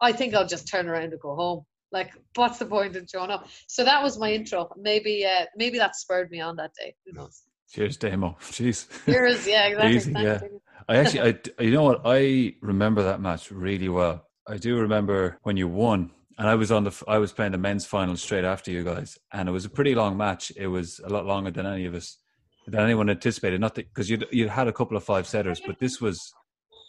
I 0.00 0.12
think 0.12 0.34
I'll 0.34 0.46
just 0.46 0.68
turn 0.68 0.88
around 0.88 1.12
and 1.12 1.20
go 1.20 1.34
home. 1.34 1.64
Like, 1.92 2.12
what's 2.36 2.58
the 2.58 2.66
point 2.66 2.94
in 2.94 3.06
showing 3.06 3.30
up? 3.30 3.48
So 3.66 3.84
that 3.84 4.02
was 4.02 4.18
my 4.18 4.32
intro. 4.32 4.72
Maybe, 4.76 5.26
uh, 5.26 5.46
maybe 5.56 5.78
that 5.78 5.96
spurred 5.96 6.30
me 6.30 6.40
on 6.40 6.56
that 6.56 6.72
day. 6.78 6.94
Who 7.04 7.12
knows? 7.12 7.42
Cheers, 7.72 7.96
Damo. 7.96 8.36
Jeez. 8.40 8.86
Cheers. 9.06 9.46
Yeah, 9.46 9.66
exactly. 9.66 9.96
Easy, 9.96 10.12
yeah. 10.12 10.40
I 10.88 10.96
actually, 10.96 11.38
I, 11.58 11.62
you 11.62 11.70
know 11.70 11.82
what? 11.82 12.02
I 12.04 12.54
remember 12.60 13.02
that 13.04 13.20
match 13.20 13.50
really 13.50 13.88
well. 13.88 14.26
I 14.46 14.56
do 14.56 14.78
remember 14.78 15.38
when 15.42 15.56
you 15.56 15.68
won 15.68 16.10
and 16.40 16.48
I 16.48 16.54
was 16.54 16.72
on 16.72 16.84
the 16.84 17.04
I 17.06 17.18
was 17.18 17.32
playing 17.32 17.52
the 17.52 17.58
men's 17.58 17.84
final 17.84 18.16
straight 18.16 18.44
after 18.44 18.70
you 18.70 18.82
guys, 18.82 19.18
and 19.30 19.46
it 19.46 19.52
was 19.52 19.66
a 19.66 19.68
pretty 19.68 19.94
long 19.94 20.16
match. 20.16 20.50
It 20.56 20.68
was 20.68 20.98
a 21.04 21.10
lot 21.10 21.26
longer 21.26 21.50
than 21.50 21.66
any 21.66 21.84
of 21.84 21.94
us 21.94 22.16
than 22.66 22.80
anyone 22.80 23.10
anticipated. 23.10 23.60
Not 23.60 23.74
because 23.74 24.08
you 24.08 24.18
you 24.32 24.48
had 24.48 24.66
a 24.66 24.72
couple 24.72 24.96
of 24.96 25.04
five 25.04 25.26
setters, 25.26 25.60
but 25.64 25.78
this 25.78 26.00
was 26.00 26.32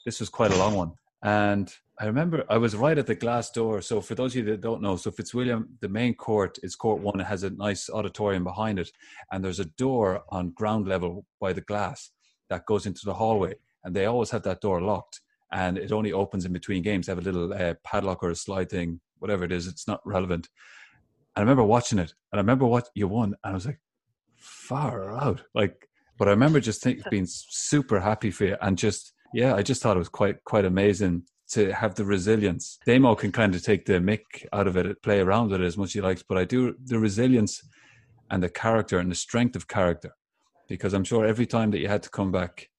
this 0.05 0.21
was 0.21 0.29
quite 0.29 0.53
a 0.53 0.57
long 0.57 0.75
one. 0.75 0.93
And 1.21 1.69
I 1.99 2.05
remember 2.05 2.45
I 2.49 2.57
was 2.57 2.77
right 2.77 2.97
at 2.97 3.07
the 3.07 3.13
glass 3.13 3.51
door. 3.51 3.81
So 3.81 3.99
for 3.99 4.15
those 4.15 4.31
of 4.31 4.37
you 4.37 4.51
that 4.51 4.61
don't 4.61 4.81
know, 4.81 4.95
so 4.95 5.11
Fitzwilliam, 5.11 5.77
the 5.81 5.89
main 5.89 6.15
court 6.15 6.57
is 6.63 6.77
court 6.77 7.01
one. 7.01 7.19
It 7.19 7.27
has 7.27 7.43
a 7.43 7.49
nice 7.49 7.89
auditorium 7.89 8.45
behind 8.45 8.79
it, 8.79 8.89
and 9.33 9.43
there's 9.43 9.59
a 9.59 9.65
door 9.65 10.23
on 10.29 10.51
ground 10.51 10.87
level 10.87 11.25
by 11.41 11.51
the 11.51 11.67
glass 11.71 12.11
that 12.49 12.65
goes 12.65 12.85
into 12.85 13.01
the 13.03 13.15
hallway, 13.15 13.55
and 13.83 13.93
they 13.93 14.05
always 14.05 14.31
have 14.31 14.43
that 14.43 14.61
door 14.61 14.79
locked, 14.81 15.19
and 15.51 15.77
it 15.77 15.91
only 15.91 16.13
opens 16.13 16.45
in 16.45 16.53
between 16.53 16.83
games. 16.83 17.07
They 17.07 17.11
have 17.11 17.19
a 17.19 17.29
little 17.29 17.53
uh, 17.53 17.73
padlock 17.83 18.23
or 18.23 18.29
a 18.29 18.35
slide 18.35 18.69
thing 18.69 19.01
whatever 19.21 19.43
it 19.43 19.51
is, 19.51 19.67
it's 19.67 19.87
not 19.87 20.01
relevant. 20.05 20.49
And 21.35 21.41
I 21.41 21.41
remember 21.41 21.63
watching 21.63 21.99
it, 21.99 22.13
and 22.31 22.39
I 22.39 22.41
remember 22.41 22.65
what 22.65 22.89
you 22.95 23.07
won, 23.07 23.35
and 23.43 23.51
I 23.51 23.53
was 23.53 23.65
like, 23.65 23.79
far 24.35 25.15
out. 25.15 25.43
Like, 25.53 25.87
but 26.17 26.27
I 26.27 26.31
remember 26.31 26.59
just 26.59 26.83
think, 26.83 27.09
being 27.09 27.27
super 27.27 27.99
happy 27.99 28.31
for 28.31 28.45
you, 28.45 28.57
and 28.61 28.77
just 28.77 29.13
yeah, 29.33 29.55
I 29.55 29.61
just 29.61 29.81
thought 29.81 29.95
it 29.95 29.99
was 29.99 30.09
quite 30.09 30.43
quite 30.43 30.65
amazing 30.65 31.23
to 31.51 31.71
have 31.73 31.95
the 31.95 32.05
resilience. 32.05 32.79
Damo 32.85 33.15
can 33.15 33.31
kind 33.31 33.55
of 33.55 33.63
take 33.63 33.85
the 33.85 33.93
mick 33.93 34.45
out 34.53 34.67
of 34.67 34.77
it, 34.77 35.01
play 35.03 35.19
around 35.19 35.51
with 35.51 35.61
it 35.61 35.65
as 35.65 35.77
much 35.77 35.89
as 35.89 35.93
he 35.93 36.01
likes, 36.01 36.23
but 36.27 36.37
I 36.37 36.45
do 36.45 36.75
the 36.85 36.99
resilience 36.99 37.61
and 38.29 38.41
the 38.41 38.49
character 38.49 38.99
and 38.99 39.11
the 39.11 39.15
strength 39.15 39.55
of 39.55 39.67
character, 39.67 40.11
because 40.67 40.93
I'm 40.93 41.03
sure 41.03 41.25
every 41.25 41.45
time 41.45 41.71
that 41.71 41.79
you 41.79 41.87
had 41.87 42.03
to 42.03 42.09
come 42.09 42.31
back 42.31 42.69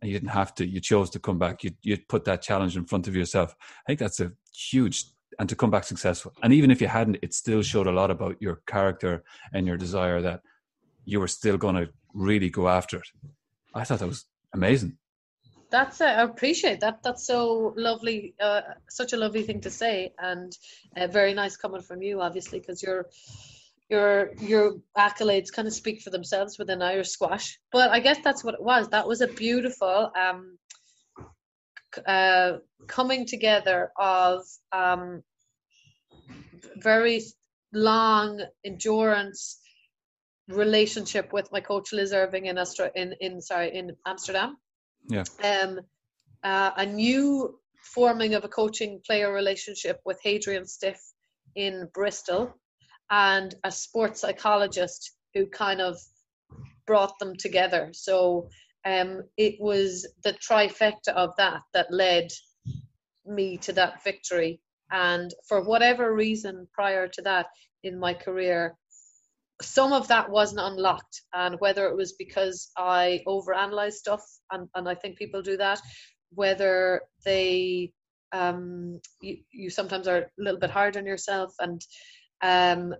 and 0.00 0.10
you 0.10 0.18
didn't 0.18 0.30
have 0.30 0.54
to, 0.56 0.66
you 0.66 0.80
chose 0.80 1.10
to 1.10 1.18
come 1.18 1.38
back, 1.38 1.64
you 1.64 1.70
you 1.82 1.98
put 2.08 2.24
that 2.24 2.42
challenge 2.42 2.76
in 2.76 2.84
front 2.84 3.08
of 3.08 3.16
yourself. 3.16 3.54
I 3.60 3.82
think 3.88 4.00
that's 4.00 4.20
a 4.20 4.32
huge 4.52 5.06
and 5.40 5.48
to 5.48 5.56
come 5.56 5.70
back 5.70 5.84
successful. 5.84 6.34
And 6.42 6.52
even 6.52 6.70
if 6.70 6.82
you 6.82 6.86
hadn't, 6.86 7.16
it 7.22 7.32
still 7.32 7.62
showed 7.62 7.86
a 7.86 7.90
lot 7.92 8.10
about 8.10 8.36
your 8.40 8.60
character 8.66 9.24
and 9.54 9.66
your 9.66 9.78
desire 9.78 10.20
that 10.20 10.42
you 11.06 11.18
were 11.18 11.28
still 11.28 11.56
going 11.56 11.76
to 11.76 11.88
really 12.12 12.50
go 12.50 12.68
after 12.68 12.98
it. 12.98 13.08
I 13.74 13.84
thought 13.84 14.00
that 14.00 14.08
was 14.08 14.26
amazing. 14.52 14.98
That's 15.70 16.02
uh, 16.02 16.04
I 16.04 16.22
appreciate 16.24 16.80
that. 16.80 17.02
That's 17.02 17.26
so 17.26 17.72
lovely, 17.76 18.34
uh, 18.38 18.60
such 18.90 19.14
a 19.14 19.16
lovely 19.16 19.42
thing 19.42 19.60
to 19.62 19.70
say, 19.70 20.12
and 20.18 20.52
uh, 20.96 21.06
very 21.06 21.32
nice 21.32 21.56
coming 21.56 21.80
from 21.80 22.02
you, 22.02 22.20
obviously, 22.20 22.58
because 22.58 22.82
your 22.82 23.06
your 23.88 24.32
your 24.40 24.74
accolades 24.98 25.52
kind 25.52 25.68
of 25.68 25.72
speak 25.72 26.02
for 26.02 26.10
themselves 26.10 26.58
within 26.58 26.82
Irish 26.82 27.08
squash. 27.08 27.58
But 27.72 27.90
I 27.90 28.00
guess 28.00 28.18
that's 28.22 28.42
what 28.44 28.54
it 28.54 28.62
was. 28.62 28.88
That 28.88 29.06
was 29.06 29.20
a 29.20 29.28
beautiful 29.28 30.10
um, 30.16 30.58
uh, 32.06 32.58
coming 32.88 33.24
together 33.26 33.90
of 33.96 34.44
um, 34.72 35.22
very 36.76 37.22
long 37.72 38.42
endurance 38.64 39.60
relationship 40.48 41.32
with 41.32 41.50
my 41.52 41.60
coach 41.60 41.92
Liz 41.92 42.12
Irving 42.12 42.46
in 42.46 42.58
Astra- 42.58 42.92
in, 42.94 43.14
in 43.20 43.40
sorry 43.40 43.74
in 43.74 43.96
Amsterdam. 44.06 44.56
Yeah. 45.08 45.24
Um, 45.42 45.80
uh, 46.42 46.70
a 46.76 46.86
new 46.86 47.58
forming 47.82 48.34
of 48.34 48.44
a 48.44 48.48
coaching 48.48 49.00
player 49.06 49.32
relationship 49.32 50.00
with 50.04 50.18
Hadrian 50.22 50.66
Stiff 50.66 51.00
in 51.54 51.88
Bristol, 51.94 52.54
and 53.10 53.54
a 53.64 53.70
sports 53.70 54.20
psychologist 54.20 55.12
who 55.34 55.46
kind 55.46 55.80
of 55.80 55.98
brought 56.86 57.18
them 57.18 57.36
together. 57.36 57.90
So 57.92 58.48
um, 58.84 59.22
it 59.36 59.56
was 59.60 60.06
the 60.24 60.32
trifecta 60.32 61.12
of 61.14 61.30
that 61.36 61.62
that 61.74 61.92
led 61.92 62.28
me 63.26 63.58
to 63.58 63.72
that 63.74 64.02
victory. 64.02 64.60
And 64.90 65.32
for 65.48 65.62
whatever 65.62 66.14
reason 66.14 66.66
prior 66.72 67.08
to 67.08 67.22
that 67.22 67.46
in 67.82 67.98
my 67.98 68.14
career, 68.14 68.76
some 69.62 69.92
of 69.92 70.08
that 70.08 70.30
wasn't 70.30 70.60
unlocked. 70.60 71.22
And 71.32 71.56
whether 71.60 71.86
it 71.86 71.96
was 71.96 72.12
because 72.12 72.70
I 72.76 73.22
overanalyze 73.26 73.94
stuff, 73.94 74.22
and, 74.50 74.68
and 74.74 74.88
I 74.88 74.94
think 74.94 75.18
people 75.18 75.42
do 75.42 75.56
that, 75.58 75.80
whether 76.32 77.02
they 77.24 77.92
um, 78.32 79.00
you, 79.20 79.38
you 79.50 79.70
sometimes 79.70 80.06
are 80.06 80.18
a 80.18 80.26
little 80.38 80.60
bit 80.60 80.70
hard 80.70 80.96
on 80.96 81.06
yourself 81.06 81.52
and 81.58 81.84
um, 82.42 82.94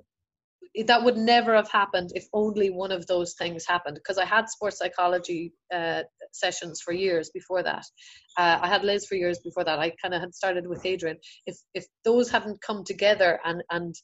that 0.87 1.03
would 1.03 1.17
never 1.17 1.55
have 1.55 1.71
happened 1.71 2.11
if 2.15 2.27
only 2.33 2.71
one 2.71 2.93
of 2.93 3.07
those 3.07 3.35
things 3.35 3.67
happened 3.67 3.97
because 3.97 4.19
i 4.19 4.25
had 4.25 4.49
sports 4.49 4.79
psychology 4.79 5.53
uh, 5.75 6.03
sessions 6.33 6.81
for 6.81 6.93
years 6.93 7.31
before 7.35 7.63
that. 7.63 7.85
Uh, 8.39 8.59
i 8.63 8.69
had 8.69 8.85
liz 8.85 9.07
for 9.07 9.17
years 9.17 9.41
before 9.41 9.65
that. 9.65 9.79
I 9.81 9.93
kind 10.03 10.15
of 10.15 10.21
had 10.21 10.35
started 10.35 10.67
with 10.67 10.87
adrian. 10.87 11.17
If 11.47 11.57
if 11.75 11.87
those 12.05 12.31
hadn't 12.31 12.63
come 12.63 12.85
together 12.85 13.41
and 13.45 13.63
and 13.71 13.95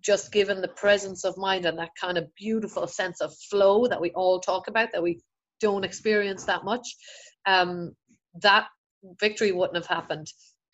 just 0.00 0.32
given 0.32 0.60
the 0.60 0.68
presence 0.68 1.24
of 1.24 1.36
mind 1.38 1.64
and 1.64 1.78
that 1.78 1.90
kind 2.00 2.18
of 2.18 2.34
beautiful 2.34 2.86
sense 2.86 3.20
of 3.20 3.34
flow 3.50 3.86
that 3.86 4.00
we 4.00 4.10
all 4.10 4.38
talk 4.38 4.68
about 4.68 4.90
that 4.92 5.02
we 5.02 5.20
don't 5.60 5.84
experience 5.84 6.44
that 6.44 6.64
much 6.64 6.86
um, 7.46 7.94
that 8.42 8.66
victory 9.20 9.52
wouldn't 9.52 9.76
have 9.76 9.86
happened. 9.86 10.26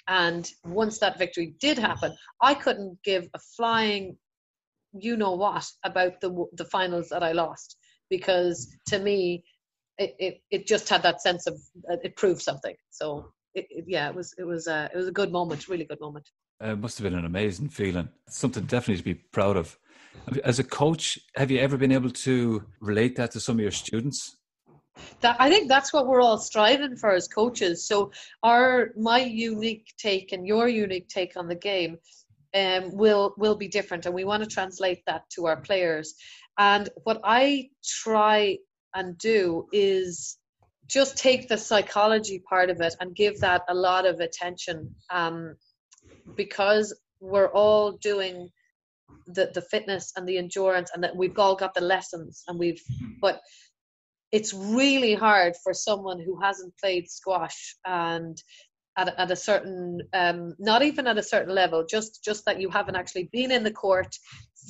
And 0.09 0.49
once 0.65 0.99
that 0.99 1.19
victory 1.19 1.55
did 1.61 1.79
happen 1.79 2.17
i 2.41 2.55
couldn't 2.55 2.99
give 3.05 3.29
a 3.35 3.39
flying 3.57 4.17
you 4.93 5.17
know 5.17 5.33
what 5.33 5.67
about 5.85 6.21
the 6.21 6.47
the 6.55 6.65
finals 6.65 7.09
that 7.09 7.23
I 7.23 7.33
lost? 7.33 7.77
Because 8.09 8.69
to 8.89 8.99
me 8.99 9.45
it, 9.99 10.17
it, 10.19 10.43
it 10.51 10.67
just 10.67 10.89
had 10.89 11.03
that 11.03 11.21
sense 11.21 11.47
of 11.47 11.55
uh, 11.91 11.97
it 12.03 12.17
proved 12.17 12.43
something. 12.43 12.75
So 12.91 13.33
it, 13.55 13.67
it, 13.71 13.85
yeah 13.87 14.09
it 14.09 14.15
was 14.15 14.35
it 14.39 14.45
was 14.45 14.67
a, 14.67 14.75
uh, 14.75 14.89
it 14.93 14.97
was 14.97 15.09
a 15.09 15.13
good 15.13 15.33
moment 15.33 15.69
really 15.69 15.85
good 15.85 16.01
moment. 16.01 16.29
It 16.61 16.79
must 16.79 16.99
have 16.99 17.05
been 17.05 17.19
an 17.19 17.25
amazing 17.25 17.69
feeling. 17.69 18.09
Something 18.29 18.65
definitely 18.65 18.99
to 18.99 19.05
be 19.05 19.15
proud 19.15 19.57
of. 19.57 19.79
As 20.45 20.59
a 20.59 20.65
coach 20.65 21.19
have 21.37 21.51
you 21.51 21.59
ever 21.59 21.77
been 21.77 21.93
able 21.93 22.11
to 22.11 22.65
relate 22.81 23.17
that 23.17 23.31
to 23.33 23.41
some 23.41 23.57
of 23.57 23.61
your 23.61 23.71
students? 23.71 24.37
That 25.21 25.37
I 25.39 25.51
think 25.51 25.69
that's 25.69 25.93
what 25.93 26.07
we're 26.07 26.23
all 26.23 26.39
striving 26.39 26.97
for 26.97 27.13
as 27.13 27.29
coaches. 27.29 27.87
So 27.87 28.11
our 28.43 28.91
my 28.97 29.21
unique 29.21 29.93
take 29.99 30.33
and 30.33 30.47
your 30.47 30.69
unique 30.69 31.09
take 31.09 31.37
on 31.37 31.47
the 31.47 31.55
game 31.55 31.99
um, 32.55 32.97
will 32.97 33.35
will 33.37 33.57
be 33.57 33.69
different, 33.69 34.07
and 34.07 34.15
we 34.15 34.25
want 34.25 34.43
to 34.43 34.49
translate 34.49 35.03
that 35.07 35.23
to 35.31 35.47
our 35.47 35.61
players. 35.61 36.15
And 36.59 36.89
what 37.05 37.21
I 37.25 37.69
try 37.85 38.59
and 38.95 39.17
do 39.19 39.67
is 39.73 40.37
just 40.87 41.17
take 41.17 41.49
the 41.49 41.57
psychology 41.57 42.43
part 42.49 42.69
of 42.71 42.81
it 42.81 42.95
and 43.01 43.15
give 43.15 43.41
that 43.41 43.63
a 43.69 43.75
lot 43.75 44.07
of 44.07 44.21
attention, 44.21 44.95
um, 45.11 45.55
because 46.37 46.99
we're 47.21 47.53
all 47.53 47.93
doing 47.93 48.49
the 49.27 49.51
the 49.55 49.63
fitness 49.63 50.13
and 50.17 50.29
the 50.29 50.39
endurance, 50.39 50.91
and 50.93 51.05
that 51.05 51.17
we've 51.17 51.39
all 51.39 51.55
got 51.55 51.75
the 51.75 51.81
lessons, 51.81 52.43
and 52.49 52.59
we've 52.59 52.83
but 53.21 53.41
it's 54.33 54.55
really 54.55 55.15
hard 55.15 55.55
for 55.63 55.75
someone 55.75 56.21
who 56.21 56.41
hasn't 56.41 56.73
played 56.79 57.09
squash 57.11 57.77
and 57.85 58.41
at, 59.01 59.19
at 59.19 59.31
a 59.31 59.37
certain 59.37 60.01
um, 60.13 60.55
not 60.59 60.83
even 60.83 61.07
at 61.07 61.19
a 61.19 61.23
certain 61.23 61.55
level 61.55 61.85
just 61.89 62.23
just 62.23 62.45
that 62.45 62.61
you 62.61 62.69
haven't 62.69 62.97
actually 62.97 63.29
been 63.33 63.51
in 63.51 63.63
the 63.63 63.71
court 63.71 64.15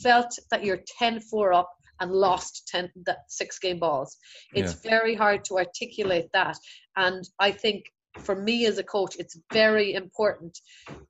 felt 0.03 0.33
that 0.51 0.65
you're 0.65 0.83
10-4 1.01 1.55
up 1.55 1.71
and 2.01 2.13
lost 2.13 2.69
10 2.69 2.91
that 3.05 3.19
six 3.29 3.59
game 3.59 3.79
balls. 3.79 4.17
It's 4.55 4.73
yeah. 4.73 4.91
very 4.91 5.15
hard 5.15 5.45
to 5.47 5.59
articulate 5.59 6.29
that. 6.33 6.57
And 6.97 7.29
i 7.39 7.51
think 7.51 7.85
for 8.19 8.35
me 8.35 8.67
as 8.67 8.79
a 8.79 8.83
coach 8.83 9.17
it's 9.19 9.39
very 9.53 9.95
important 9.95 10.59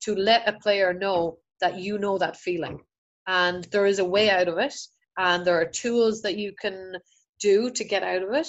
to 0.01 0.15
let 0.15 0.47
a 0.47 0.59
player 0.59 0.93
know 0.93 1.37
that 1.61 1.79
you 1.79 1.97
know 1.97 2.17
that 2.17 2.37
feeling. 2.37 2.79
And 3.27 3.63
there 3.65 3.85
is 3.85 3.99
a 3.99 4.11
way 4.15 4.29
out 4.29 4.47
of 4.47 4.57
it 4.57 4.75
and 5.17 5.45
there 5.45 5.59
are 5.59 5.65
tools 5.65 6.21
that 6.23 6.37
you 6.37 6.53
can 6.59 6.95
do 7.39 7.69
to 7.71 7.83
get 7.83 8.03
out 8.03 8.23
of 8.23 8.33
it 8.33 8.47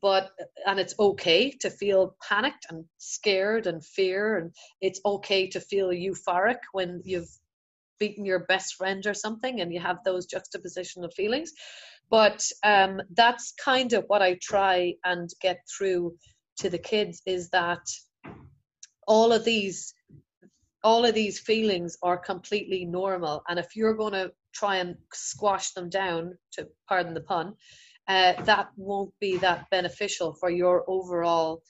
but 0.00 0.30
and 0.66 0.78
it's 0.78 0.94
okay 0.98 1.50
to 1.50 1.70
feel 1.70 2.16
panicked 2.26 2.66
and 2.70 2.84
scared 2.98 3.66
and 3.66 3.84
fear 3.84 4.38
and 4.38 4.54
it's 4.80 5.00
okay 5.04 5.48
to 5.48 5.60
feel 5.60 5.88
euphoric 5.88 6.58
when 6.72 7.02
you've 7.04 7.30
beaten 7.98 8.24
your 8.24 8.40
best 8.40 8.74
friend 8.74 9.06
or 9.06 9.14
something 9.14 9.60
and 9.60 9.72
you 9.72 9.78
have 9.80 9.98
those 10.04 10.26
juxtaposition 10.26 11.04
of 11.04 11.12
feelings. 11.14 11.52
But 12.10 12.44
um, 12.64 13.00
that's 13.14 13.52
kind 13.62 13.92
of 13.92 14.04
what 14.08 14.22
i 14.22 14.36
try 14.42 14.94
and 15.04 15.28
get 15.40 15.58
through 15.76 16.16
to 16.58 16.70
the 16.70 16.78
kids 16.78 17.22
is 17.26 17.50
that 17.50 17.86
all 19.06 19.32
of 19.32 19.44
these 19.44 19.94
all 20.82 21.04
of 21.04 21.14
these 21.14 21.38
feelings 21.38 21.98
are 22.02 22.16
completely 22.16 22.86
normal. 22.86 23.42
And 23.46 23.58
if 23.58 23.76
you're 23.76 23.94
going 23.94 24.14
to 24.14 24.32
try 24.54 24.76
and 24.76 24.96
squash 25.12 25.72
them 25.72 25.90
down 25.90 26.38
to 26.52 26.68
pardon 26.88 27.12
the 27.12 27.20
pun 27.20 27.54
uh, 28.08 28.32
that 28.44 28.68
won't 28.76 29.12
be 29.20 29.36
that 29.38 29.68
beneficial 29.70 30.34
for 30.34 30.50
your 30.50 30.84
overall 30.88 31.62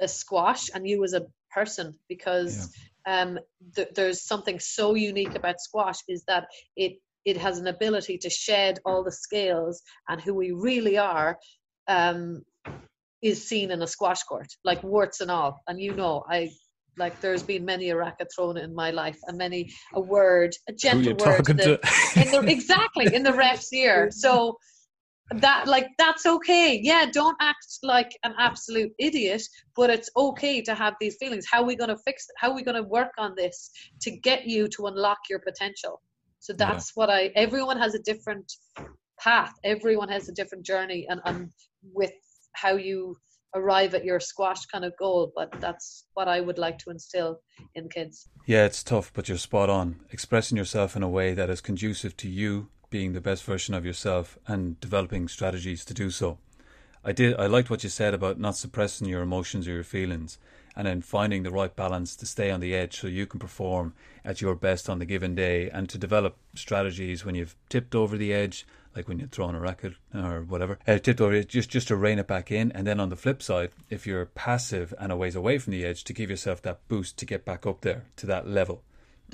uh, 0.00 0.06
squash 0.06 0.70
and 0.74 0.86
you 0.86 1.02
as 1.04 1.12
a 1.12 1.26
person 1.50 1.94
because 2.08 2.74
yeah. 3.06 3.22
um, 3.22 3.38
th- 3.74 3.88
there's 3.94 4.22
something 4.22 4.58
so 4.58 4.94
unique 4.94 5.34
about 5.34 5.60
squash 5.60 5.98
is 6.08 6.24
that 6.26 6.46
it 6.76 6.94
it 7.26 7.36
has 7.36 7.58
an 7.58 7.66
ability 7.66 8.16
to 8.16 8.30
shed 8.30 8.78
all 8.86 9.04
the 9.04 9.12
scales 9.12 9.82
and 10.08 10.22
who 10.22 10.32
we 10.32 10.52
really 10.52 10.96
are 10.96 11.38
um, 11.86 12.42
is 13.20 13.46
seen 13.46 13.70
in 13.70 13.82
a 13.82 13.86
squash 13.86 14.22
court 14.22 14.48
like 14.64 14.82
warts 14.82 15.20
and 15.20 15.30
all. 15.30 15.60
And 15.68 15.78
you 15.80 15.94
know 15.94 16.24
i 16.28 16.50
like 16.96 17.20
there's 17.20 17.42
been 17.42 17.64
many 17.64 17.90
a 17.90 17.96
racket 17.96 18.28
thrown 18.34 18.56
in 18.56 18.74
my 18.74 18.90
life 18.90 19.18
and 19.26 19.38
many 19.38 19.72
a 19.94 20.00
word 20.00 20.54
a 20.68 20.72
gentle 20.72 21.14
word 21.16 21.44
the, 21.46 21.80
in 22.16 22.30
the, 22.30 22.44
exactly 22.50 23.14
in 23.14 23.22
the 23.22 23.32
ref's 23.32 23.72
ear. 23.72 24.10
So 24.24 24.58
that 25.36 25.68
like 25.68 25.88
that's 25.98 26.26
okay. 26.26 26.78
Yeah 26.82 27.06
don't 27.12 27.36
act 27.40 27.78
like 27.82 28.16
an 28.24 28.34
absolute 28.38 28.92
idiot 28.98 29.42
but 29.76 29.90
it's 29.90 30.10
okay 30.16 30.60
to 30.62 30.74
have 30.74 30.94
these 31.00 31.16
feelings. 31.20 31.46
How 31.50 31.62
are 31.62 31.66
we 31.66 31.76
going 31.76 31.90
to 31.90 31.98
fix 32.04 32.26
it 32.28 32.34
how 32.38 32.50
are 32.50 32.54
we 32.54 32.62
going 32.62 32.76
to 32.82 32.88
work 32.88 33.12
on 33.18 33.34
this 33.36 33.70
to 34.02 34.10
get 34.10 34.46
you 34.46 34.68
to 34.68 34.86
unlock 34.86 35.18
your 35.28 35.38
potential? 35.38 36.00
So 36.40 36.52
that's 36.52 36.88
yeah. 36.88 37.00
what 37.00 37.10
i 37.10 37.30
everyone 37.36 37.78
has 37.78 37.94
a 37.94 38.00
different 38.00 38.52
path. 39.20 39.52
Everyone 39.64 40.08
has 40.08 40.28
a 40.28 40.32
different 40.32 40.64
journey 40.64 41.06
and, 41.08 41.20
and 41.24 41.50
with 41.92 42.12
how 42.54 42.76
you 42.76 43.16
arrive 43.54 43.94
at 43.94 44.04
your 44.04 44.20
squash 44.20 44.64
kind 44.66 44.84
of 44.84 44.92
goal 44.96 45.32
but 45.34 45.50
that's 45.60 46.04
what 46.14 46.28
i 46.28 46.40
would 46.40 46.56
like 46.56 46.78
to 46.78 46.90
instill 46.90 47.40
in 47.74 47.88
kids. 47.88 48.28
Yeah 48.46 48.64
it's 48.64 48.82
tough 48.82 49.12
but 49.12 49.28
you're 49.28 49.38
spot 49.38 49.70
on. 49.70 50.00
Expressing 50.10 50.56
yourself 50.56 50.96
in 50.96 51.02
a 51.02 51.08
way 51.08 51.34
that 51.34 51.50
is 51.50 51.60
conducive 51.60 52.16
to 52.18 52.28
you 52.28 52.68
being 52.90 53.12
the 53.12 53.20
best 53.20 53.44
version 53.44 53.74
of 53.74 53.86
yourself 53.86 54.38
and 54.46 54.78
developing 54.80 55.28
strategies 55.28 55.84
to 55.84 55.94
do 55.94 56.10
so. 56.10 56.38
I 57.02 57.12
did 57.12 57.34
I 57.36 57.46
liked 57.46 57.70
what 57.70 57.82
you 57.82 57.88
said 57.88 58.12
about 58.12 58.38
not 58.38 58.56
suppressing 58.56 59.08
your 59.08 59.22
emotions 59.22 59.66
or 59.66 59.72
your 59.72 59.84
feelings 59.84 60.38
and 60.76 60.86
then 60.86 61.00
finding 61.00 61.42
the 61.42 61.50
right 61.50 61.74
balance 61.74 62.14
to 62.16 62.26
stay 62.26 62.50
on 62.50 62.60
the 62.60 62.74
edge 62.74 63.00
so 63.00 63.06
you 63.06 63.26
can 63.26 63.40
perform 63.40 63.94
at 64.24 64.40
your 64.40 64.54
best 64.54 64.88
on 64.88 64.98
the 64.98 65.06
given 65.06 65.34
day 65.34 65.70
and 65.70 65.88
to 65.88 65.98
develop 65.98 66.36
strategies 66.54 67.24
when 67.24 67.34
you've 67.34 67.56
tipped 67.70 67.94
over 67.94 68.18
the 68.18 68.34
edge 68.34 68.66
like 68.94 69.08
when 69.08 69.18
you're 69.18 69.28
throwing 69.28 69.54
a 69.54 69.60
racket 69.60 69.94
or 70.14 70.42
whatever 70.42 70.78
uh, 70.86 70.98
tipped 70.98 71.20
over 71.20 71.32
it 71.32 71.48
just 71.48 71.70
just 71.70 71.88
to 71.88 71.96
rein 71.96 72.18
it 72.18 72.26
back 72.26 72.50
in 72.50 72.70
and 72.72 72.86
then 72.86 73.00
on 73.00 73.08
the 73.08 73.16
flip 73.16 73.42
side 73.42 73.70
if 73.88 74.06
you're 74.06 74.26
passive 74.26 74.92
and 74.98 75.10
a 75.10 75.16
ways 75.16 75.34
away 75.34 75.58
from 75.58 75.72
the 75.72 75.84
edge 75.84 76.04
to 76.04 76.12
give 76.12 76.28
yourself 76.28 76.60
that 76.60 76.86
boost 76.88 77.16
to 77.16 77.24
get 77.24 77.44
back 77.46 77.66
up 77.66 77.80
there 77.80 78.04
to 78.16 78.26
that 78.26 78.46
level 78.46 78.82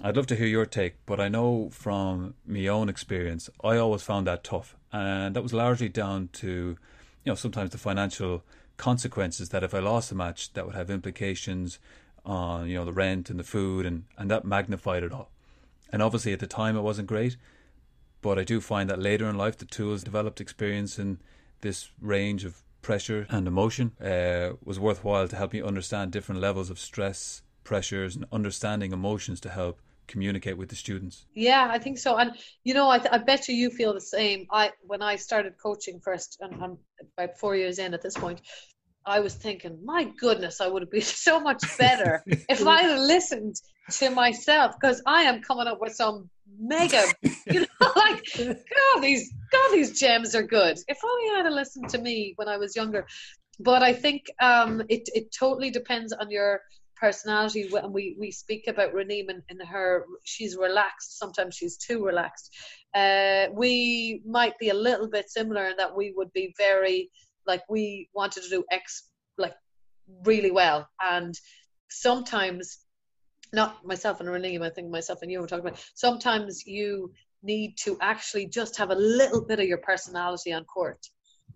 I'd 0.02 0.16
love 0.16 0.26
to 0.26 0.36
hear 0.36 0.46
your 0.46 0.66
take, 0.66 0.94
but 1.06 1.20
I 1.20 1.28
know 1.28 1.70
from 1.70 2.34
my 2.46 2.66
own 2.66 2.88
experience, 2.88 3.48
I 3.64 3.76
always 3.78 4.02
found 4.02 4.26
that 4.26 4.44
tough, 4.44 4.76
and 4.92 5.34
that 5.34 5.42
was 5.42 5.54
largely 5.54 5.88
down 5.88 6.28
to, 6.34 6.48
you 6.48 6.76
know, 7.24 7.34
sometimes 7.34 7.70
the 7.70 7.78
financial 7.78 8.44
consequences 8.76 9.48
that 9.48 9.64
if 9.64 9.74
I 9.74 9.78
lost 9.78 10.12
a 10.12 10.14
match, 10.14 10.52
that 10.52 10.66
would 10.66 10.74
have 10.74 10.90
implications 10.90 11.78
on 12.24 12.68
you 12.68 12.74
know 12.74 12.84
the 12.84 12.92
rent 12.92 13.30
and 13.30 13.38
the 13.38 13.44
food, 13.44 13.86
and 13.86 14.04
and 14.18 14.30
that 14.30 14.44
magnified 14.44 15.02
it 15.02 15.12
all. 15.12 15.30
And 15.90 16.02
obviously 16.02 16.32
at 16.32 16.40
the 16.40 16.46
time 16.46 16.76
it 16.76 16.82
wasn't 16.82 17.08
great, 17.08 17.36
but 18.20 18.38
I 18.38 18.44
do 18.44 18.60
find 18.60 18.90
that 18.90 19.00
later 19.00 19.28
in 19.28 19.36
life 19.36 19.56
the 19.56 19.64
tools 19.64 20.04
developed 20.04 20.40
experience 20.40 20.98
in 20.98 21.20
this 21.62 21.90
range 22.00 22.44
of 22.44 22.62
pressure 22.82 23.26
and 23.30 23.48
emotion 23.48 23.92
uh, 24.00 24.50
was 24.64 24.78
worthwhile 24.78 25.26
to 25.28 25.36
help 25.36 25.52
me 25.52 25.62
understand 25.62 26.12
different 26.12 26.40
levels 26.40 26.70
of 26.70 26.78
stress 26.78 27.42
pressures 27.64 28.14
and 28.14 28.26
understanding 28.30 28.92
emotions 28.92 29.40
to 29.40 29.48
help 29.48 29.80
communicate 30.06 30.56
with 30.56 30.68
the 30.68 30.76
students? 30.76 31.26
Yeah 31.34 31.68
i 31.70 31.78
think 31.78 31.98
so. 31.98 32.16
And 32.16 32.32
you 32.64 32.74
know 32.74 32.88
i, 32.88 32.98
th- 32.98 33.12
I 33.12 33.18
bet 33.18 33.48
you 33.48 33.54
you 33.54 33.70
feel 33.70 33.94
the 33.94 34.00
same. 34.00 34.46
I 34.50 34.72
when 34.82 35.02
i 35.02 35.16
started 35.16 35.54
coaching 35.62 36.00
first 36.00 36.38
and 36.40 36.62
i'm 36.62 36.78
about 37.16 37.38
four 37.38 37.56
years 37.56 37.78
in 37.78 37.94
at 37.94 38.02
this 38.02 38.16
point 38.16 38.40
i 39.04 39.20
was 39.20 39.34
thinking 39.34 39.78
my 39.84 40.04
goodness 40.18 40.60
i 40.60 40.66
would 40.68 40.82
have 40.82 40.90
been 40.90 41.00
so 41.28 41.40
much 41.40 41.62
better 41.78 42.24
if 42.48 42.66
i 42.66 42.82
had 42.82 42.98
listened 42.98 43.56
to 43.90 44.10
myself. 44.10 44.74
Because 44.78 45.02
i 45.06 45.22
am 45.22 45.42
coming 45.42 45.66
up 45.66 45.80
with 45.80 45.94
some 45.94 46.28
mega 46.58 47.04
you 47.46 47.60
know 47.60 47.66
like 47.96 48.24
god 48.36 49.02
these 49.02 49.32
god 49.52 49.72
these 49.72 49.98
gems 49.98 50.34
are 50.34 50.42
good. 50.42 50.78
If 50.88 50.98
only 51.04 51.30
i 51.36 51.42
had 51.44 51.52
listened 51.52 51.88
to 51.90 51.98
me 51.98 52.32
when 52.36 52.48
i 52.48 52.56
was 52.56 52.74
younger. 52.76 53.06
But 53.60 53.82
i 53.82 53.92
think 53.92 54.26
um 54.40 54.82
it, 54.88 55.08
it 55.14 55.34
totally 55.38 55.70
depends 55.70 56.12
on 56.12 56.30
your 56.30 56.60
personality 56.96 57.68
and 57.74 57.92
we 57.92 58.16
we 58.18 58.30
speak 58.30 58.66
about 58.66 58.94
Raneem 58.94 59.28
and, 59.28 59.42
and 59.48 59.62
her 59.68 60.06
she's 60.24 60.56
relaxed 60.56 61.18
sometimes 61.18 61.54
she's 61.54 61.76
too 61.76 62.04
relaxed. 62.04 62.54
Uh, 62.94 63.46
we 63.52 64.22
might 64.24 64.58
be 64.58 64.70
a 64.70 64.74
little 64.74 65.08
bit 65.08 65.28
similar 65.30 65.66
in 65.66 65.76
that 65.76 65.94
we 65.94 66.12
would 66.16 66.32
be 66.32 66.54
very 66.56 67.10
like 67.46 67.62
we 67.68 68.08
wanted 68.14 68.42
to 68.42 68.48
do 68.48 68.64
X 68.70 69.10
like 69.38 69.54
really 70.24 70.50
well. 70.50 70.88
And 71.00 71.34
sometimes 71.88 72.78
not 73.52 73.86
myself 73.86 74.20
and 74.20 74.28
Raneem 74.28 74.62
I 74.62 74.70
think 74.70 74.90
myself 74.90 75.20
and 75.22 75.30
you 75.30 75.40
were 75.40 75.46
talking 75.46 75.66
about 75.66 75.84
sometimes 75.94 76.66
you 76.66 77.12
need 77.42 77.76
to 77.78 77.96
actually 78.00 78.46
just 78.46 78.76
have 78.76 78.90
a 78.90 78.94
little 78.94 79.44
bit 79.44 79.60
of 79.60 79.66
your 79.66 79.78
personality 79.78 80.52
on 80.52 80.64
court 80.64 80.98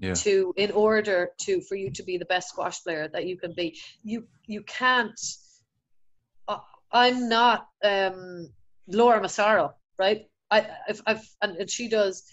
yeah. 0.01 0.15
to 0.15 0.53
in 0.57 0.71
order 0.73 1.31
to 1.39 1.61
for 1.63 1.77
you 1.77 1.91
to 1.93 2.03
be 2.03 2.19
the 2.19 2.25
best 2.25 2.49
squash 2.49 2.83
player 2.83 3.09
that 3.09 3.27
you 3.27 3.37
can 3.37 3.53
be. 3.55 3.79
You 4.03 4.27
you 4.47 4.63
can't 4.63 5.21
uh, 6.49 6.59
i'm 6.93 7.29
not 7.29 7.69
um 7.85 8.49
laura 8.89 9.21
massaro 9.21 9.75
right? 10.01 10.27
I 10.51 10.67
if 10.89 11.01
i've 11.07 11.29
and, 11.43 11.57
and 11.57 11.71
she 11.71 11.89
does 11.89 12.25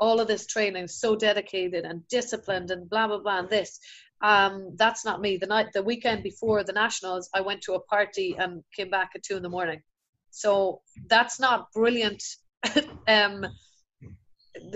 all 0.00 0.20
of 0.20 0.28
this 0.28 0.46
training 0.46 0.86
so 0.86 1.16
dedicated 1.16 1.84
and 1.84 2.06
disciplined 2.08 2.70
and 2.70 2.88
blah 2.88 3.08
blah 3.08 3.18
blah 3.18 3.40
and 3.40 3.50
this. 3.50 3.80
Um 4.22 4.76
that's 4.76 5.04
not 5.04 5.20
me. 5.20 5.36
The 5.36 5.46
night 5.46 5.72
the 5.74 5.82
weekend 5.82 6.22
before 6.22 6.62
the 6.64 6.72
nationals 6.72 7.28
i 7.34 7.40
went 7.40 7.62
to 7.62 7.74
a 7.74 7.80
party 7.80 8.36
and 8.38 8.62
came 8.76 8.90
back 8.90 9.10
at 9.14 9.24
two 9.24 9.36
in 9.36 9.42
the 9.42 9.56
morning. 9.58 9.82
So 10.30 10.80
that's 11.08 11.40
not 11.40 11.72
brilliant 11.72 12.22
um 13.08 13.46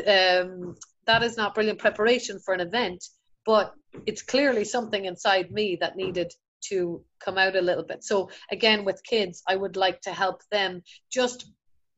um 0.07 0.75
that 1.07 1.23
is 1.23 1.37
not 1.37 1.55
brilliant 1.55 1.79
preparation 1.79 2.39
for 2.39 2.55
an 2.55 2.61
event, 2.61 3.05
but 3.45 3.73
it's 4.07 4.23
clearly 4.23 4.65
something 4.65 5.05
inside 5.05 5.51
me 5.51 5.77
that 5.81 5.97
needed 5.97 6.33
to 6.69 7.05
come 7.19 7.39
out 7.39 7.57
a 7.57 7.61
little 7.61 7.85
bit. 7.85 8.05
So 8.05 8.31
again, 8.51 8.85
with 8.85 9.03
kids, 9.05 9.43
I 9.49 9.57
would 9.57 9.77
like 9.77 10.01
to 10.03 10.13
help 10.13 10.43
them 10.51 10.83
just 11.11 11.47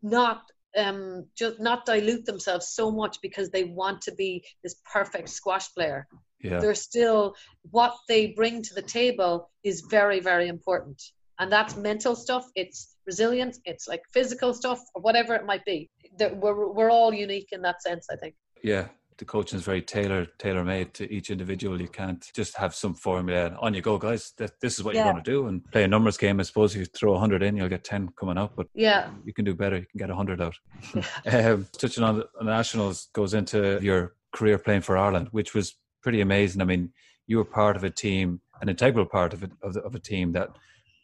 not 0.03 0.43
um, 0.77 1.27
just 1.37 1.61
not 1.61 1.87
dilute 1.87 2.25
themselves 2.25 2.69
so 2.69 2.90
much 2.90 3.19
because 3.23 3.51
they 3.51 3.64
want 3.64 4.03
to 4.03 4.14
be 4.14 4.45
this 4.62 4.77
perfect 4.93 5.29
squash 5.29 5.73
player. 5.73 6.09
Yeah. 6.40 6.59
They're 6.59 6.75
still 6.75 7.37
what 7.71 7.95
they 8.09 8.29
bring 8.29 8.62
to 8.62 8.75
the 8.75 8.83
table 8.83 9.51
is 9.62 9.83
very 9.83 10.21
very 10.21 10.49
important, 10.49 11.01
and 11.38 11.51
that's 11.51 11.77
mental 11.77 12.17
stuff. 12.17 12.45
It's 12.57 12.97
resilience. 13.07 13.61
It's 13.64 13.87
like 13.87 14.03
physical 14.12 14.53
stuff 14.53 14.81
or 14.95 15.03
whatever 15.03 15.35
it 15.35 15.47
might 15.47 15.64
be. 15.64 15.90
We're 16.19 16.73
we're 16.73 16.90
all 16.90 17.14
unique 17.14 17.49
in 17.53 17.62
that 17.62 17.83
sense. 17.83 18.09
I 18.11 18.17
think 18.17 18.35
yeah 18.64 18.88
the 19.18 19.24
coaching 19.24 19.59
is 19.59 19.64
very 19.64 19.81
tailor 19.81 20.27
tailor 20.38 20.64
made 20.64 20.92
to 20.94 21.11
each 21.12 21.31
individual. 21.31 21.81
You 21.81 21.88
can't 21.88 22.29
just 22.35 22.57
have 22.57 22.74
some 22.74 22.94
formula. 22.94 23.46
and 23.46 23.57
On 23.59 23.74
you 23.74 23.81
go, 23.81 23.96
guys. 23.98 24.33
That, 24.38 24.61
this 24.61 24.79
is 24.79 24.85
what 24.85 24.94
yeah. 24.94 25.05
you're 25.05 25.12
going 25.12 25.24
to 25.24 25.31
do, 25.31 25.46
and 25.46 25.64
play 25.70 25.85
a 25.85 25.88
numbers 25.88 26.16
game. 26.16 26.40
I 26.40 26.42
suppose 26.42 26.74
if 26.74 26.81
you 26.81 26.87
throw 26.87 27.16
hundred 27.16 27.42
in, 27.42 27.57
you'll 27.57 27.68
get 27.68 27.85
ten 27.85 28.09
coming 28.18 28.38
out. 28.38 28.57
But 28.57 28.66
yeah, 28.74 29.11
you 29.24 29.33
can 29.33 29.44
do 29.44 29.55
better. 29.55 29.77
You 29.77 29.87
can 29.87 29.98
get 29.98 30.11
hundred 30.11 30.40
out. 30.40 30.57
um, 31.33 31.66
touching 31.79 32.03
on 32.03 32.18
the 32.18 32.44
nationals 32.44 33.09
goes 33.12 33.35
into 33.35 33.79
your 33.81 34.14
career 34.33 34.59
playing 34.59 34.83
for 34.83 34.96
Ireland, 34.96 35.29
which 35.31 35.55
was 35.55 35.77
pretty 36.03 36.20
amazing. 36.20 36.61
I 36.61 36.64
mean, 36.64 36.92
you 37.27 37.37
were 37.38 37.44
part 37.44 37.77
of 37.77 37.85
a 37.85 37.90
team, 37.90 38.40
an 38.61 38.68
integral 38.68 39.07
part 39.07 39.33
of 39.33 39.44
it 39.44 39.53
of, 39.62 39.74
the, 39.74 39.83
of 39.83 39.94
a 39.94 40.00
team 40.00 40.33
that 40.33 40.50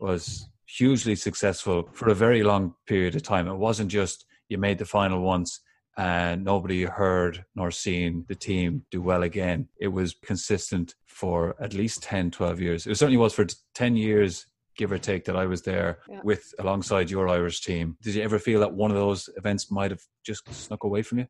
was 0.01 0.49
hugely 0.67 1.15
successful 1.15 1.89
for 1.93 2.09
a 2.09 2.15
very 2.15 2.43
long 2.43 2.75
period 2.87 3.15
of 3.15 3.23
time. 3.23 3.47
It 3.47 3.55
wasn't 3.55 3.91
just 3.91 4.25
you 4.49 4.59
made 4.59 4.79
the 4.79 4.85
final 4.85 5.21
once 5.21 5.61
and 5.97 6.45
nobody 6.45 6.85
heard 6.85 7.45
nor 7.55 7.71
seen 7.71 8.25
the 8.29 8.35
team 8.35 8.85
do 8.91 9.03
well 9.03 9.23
again. 9.23 9.69
It 9.81 9.89
was 9.89 10.15
consistent 10.25 10.95
for 11.07 11.57
at 11.61 11.75
least 11.75 12.03
10, 12.03 12.31
12 12.31 12.61
years. 12.61 12.87
It 12.87 12.97
certainly 12.97 13.17
was 13.19 13.35
for 13.35 13.47
10 13.75 13.97
years 13.97 14.47
give 14.77 14.93
or 14.93 14.99
take, 14.99 15.25
that 15.27 15.37
I 15.37 15.45
was 15.47 15.63
there 15.63 15.99
Yeah. 16.09 16.21
with 16.25 16.55
alongside 16.59 17.11
your 17.11 17.29
Irish 17.29 17.61
team. 17.61 17.99
Did 18.03 18.15
you 18.15 18.23
ever 18.23 18.39
feel 18.39 18.61
that 18.61 18.73
one 18.73 18.91
of 18.91 18.97
those 18.97 19.29
events 19.37 19.71
might 19.71 19.91
have 19.91 20.01
just 20.25 20.43
snuck 20.55 20.85
away 20.85 21.03
from 21.03 21.19
you? 21.19 21.27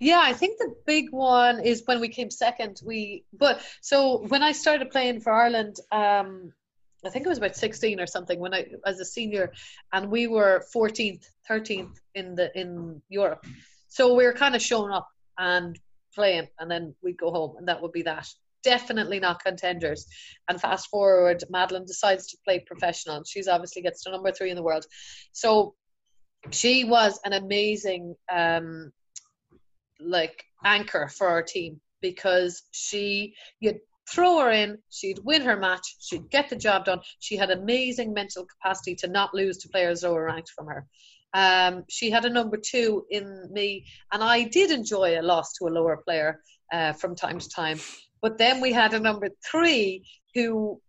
Yeah, 0.00 0.20
I 0.22 0.32
think 0.32 0.58
the 0.58 0.74
big 0.86 1.10
one 1.12 1.60
is 1.60 1.82
when 1.86 2.00
we 2.00 2.08
came 2.08 2.30
second. 2.30 2.80
We 2.84 3.24
but 3.32 3.60
so 3.80 4.26
when 4.26 4.42
I 4.42 4.52
started 4.52 4.90
playing 4.90 5.20
for 5.20 5.32
Ireland, 5.32 5.76
um, 5.92 6.52
I 7.06 7.10
think 7.10 7.24
it 7.24 7.28
was 7.28 7.38
about 7.38 7.56
sixteen 7.56 8.00
or 8.00 8.06
something 8.06 8.38
when 8.38 8.54
I 8.54 8.66
as 8.84 9.00
a 9.00 9.04
senior, 9.04 9.52
and 9.92 10.10
we 10.10 10.26
were 10.26 10.64
fourteenth, 10.72 11.24
thirteenth 11.48 11.98
in 12.14 12.34
the 12.34 12.50
in 12.58 13.00
Europe. 13.08 13.44
So 13.88 14.14
we 14.14 14.24
were 14.24 14.32
kind 14.32 14.54
of 14.56 14.62
showing 14.62 14.92
up 14.92 15.08
and 15.38 15.78
playing, 16.14 16.48
and 16.58 16.70
then 16.70 16.94
we'd 17.02 17.18
go 17.18 17.30
home, 17.30 17.56
and 17.58 17.68
that 17.68 17.80
would 17.80 17.92
be 17.92 18.02
that. 18.02 18.28
Definitely 18.62 19.20
not 19.20 19.44
contenders. 19.44 20.06
And 20.48 20.60
fast 20.60 20.88
forward, 20.88 21.44
Madeline 21.50 21.84
decides 21.86 22.26
to 22.28 22.36
play 22.44 22.64
professional. 22.66 23.22
She's 23.24 23.46
obviously 23.46 23.82
gets 23.82 24.02
to 24.02 24.10
number 24.10 24.32
three 24.32 24.50
in 24.50 24.56
the 24.56 24.62
world. 24.62 24.84
So 25.32 25.74
she 26.50 26.84
was 26.84 27.20
an 27.24 27.32
amazing 27.32 28.16
um, 28.32 28.92
like 30.00 30.44
anchor 30.64 31.08
for 31.16 31.28
our 31.28 31.42
team 31.42 31.80
because 32.00 32.62
she 32.72 33.34
you'd 33.60 33.78
throw 34.08 34.40
her 34.40 34.50
in, 34.50 34.78
she'd 34.90 35.18
win 35.24 35.42
her 35.42 35.56
match, 35.56 35.96
she'd 36.00 36.30
get 36.30 36.48
the 36.48 36.56
job 36.56 36.84
done. 36.84 37.00
She 37.18 37.36
had 37.36 37.50
amazing 37.50 38.12
mental 38.12 38.46
capacity 38.46 38.94
to 38.96 39.08
not 39.08 39.34
lose 39.34 39.58
to 39.58 39.68
players 39.68 40.02
lower 40.02 40.24
ranked 40.24 40.50
from 40.50 40.66
her. 40.66 40.86
Um, 41.34 41.84
she 41.88 42.10
had 42.10 42.24
a 42.24 42.30
number 42.30 42.56
two 42.56 43.04
in 43.10 43.48
me, 43.52 43.86
and 44.12 44.22
I 44.22 44.44
did 44.44 44.70
enjoy 44.70 45.18
a 45.18 45.22
loss 45.22 45.52
to 45.54 45.66
a 45.66 45.74
lower 45.74 45.98
player 45.98 46.40
uh, 46.72 46.92
from 46.92 47.14
time 47.14 47.38
to 47.38 47.48
time. 47.48 47.78
But 48.22 48.38
then 48.38 48.60
we 48.60 48.72
had 48.72 48.94
a 48.94 49.00
number 49.00 49.28
three 49.50 50.06
who 50.34 50.80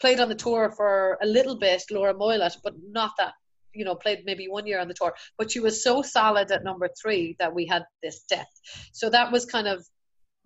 played 0.00 0.20
on 0.20 0.28
the 0.28 0.34
tour 0.34 0.72
for 0.76 1.18
a 1.22 1.26
little 1.26 1.58
bit, 1.58 1.82
Laura 1.90 2.14
Mylotte, 2.14 2.56
but 2.62 2.74
not 2.90 3.12
that 3.18 3.34
you 3.72 3.84
know 3.84 3.94
played 3.94 4.22
maybe 4.24 4.46
one 4.48 4.66
year 4.66 4.80
on 4.80 4.86
the 4.86 4.94
tour 4.94 5.12
but 5.36 5.50
she 5.50 5.58
was 5.58 5.82
so 5.82 6.00
solid 6.00 6.50
at 6.52 6.62
number 6.62 6.88
three 7.00 7.34
that 7.40 7.52
we 7.52 7.66
had 7.66 7.82
this 8.04 8.22
depth 8.28 8.60
so 8.92 9.10
that 9.10 9.32
was 9.32 9.44
kind 9.44 9.66
of 9.66 9.84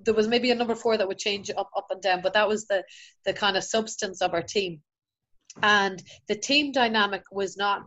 there 0.01 0.15
was 0.15 0.29
maybe 0.29 0.51
a 0.51 0.55
number 0.55 0.75
four 0.75 0.97
that 0.97 1.09
would 1.09 1.19
change 1.19 1.51
up 1.51 1.71
up 1.77 1.87
and 1.91 2.01
down 2.03 2.21
but 2.23 2.35
that 2.35 2.49
was 2.49 2.67
the 2.67 2.85
the 3.25 3.33
kind 3.33 3.57
of 3.57 3.65
substance 3.65 4.23
of 4.23 4.35
our 4.35 4.43
team. 4.43 4.81
And 5.63 6.03
the 6.29 6.37
team 6.37 6.73
dynamic 6.73 7.23
was 7.33 7.57
not 7.57 7.83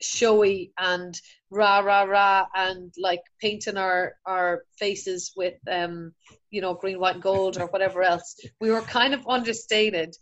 showy 0.00 0.72
and 0.78 1.18
rah 1.50 1.78
rah 1.78 2.02
rah 2.02 2.46
and 2.54 2.92
like 2.98 3.22
painting 3.40 3.76
our 3.76 4.14
our 4.26 4.64
faces 4.78 5.32
with 5.36 5.54
um 5.70 6.12
you 6.50 6.60
know 6.60 6.74
green 6.74 6.98
white 6.98 7.14
and 7.14 7.22
gold 7.22 7.58
or 7.58 7.66
whatever 7.66 8.02
else. 8.02 8.38
We 8.60 8.70
were 8.70 8.82
kind 8.82 9.14
of 9.14 9.26
understated 9.26 10.14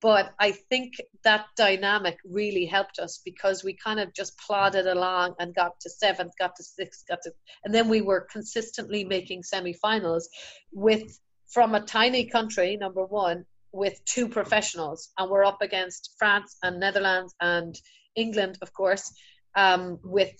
but 0.00 0.32
I 0.38 0.52
think 0.52 0.94
that 1.24 1.46
dynamic 1.56 2.18
really 2.24 2.66
helped 2.66 2.98
us 2.98 3.20
because 3.24 3.64
we 3.64 3.74
kind 3.74 3.98
of 3.98 4.14
just 4.14 4.38
plodded 4.38 4.86
along 4.86 5.34
and 5.40 5.54
got 5.54 5.80
to 5.80 5.90
seventh, 5.90 6.32
got 6.38 6.54
to 6.56 6.62
sixth, 6.62 7.04
got 7.08 7.18
to, 7.22 7.32
and 7.64 7.74
then 7.74 7.88
we 7.88 8.00
were 8.00 8.26
consistently 8.30 9.04
making 9.04 9.42
semi-finals 9.42 10.28
with 10.72 11.18
from 11.48 11.74
a 11.74 11.80
tiny 11.80 12.26
country, 12.26 12.76
number 12.76 13.04
one, 13.04 13.44
with 13.72 14.02
two 14.04 14.28
professionals, 14.28 15.10
and 15.18 15.30
we're 15.30 15.44
up 15.44 15.62
against 15.62 16.14
France 16.18 16.56
and 16.62 16.78
Netherlands 16.78 17.34
and 17.40 17.74
England, 18.16 18.58
of 18.62 18.72
course, 18.72 19.12
um, 19.56 19.98
with 20.04 20.32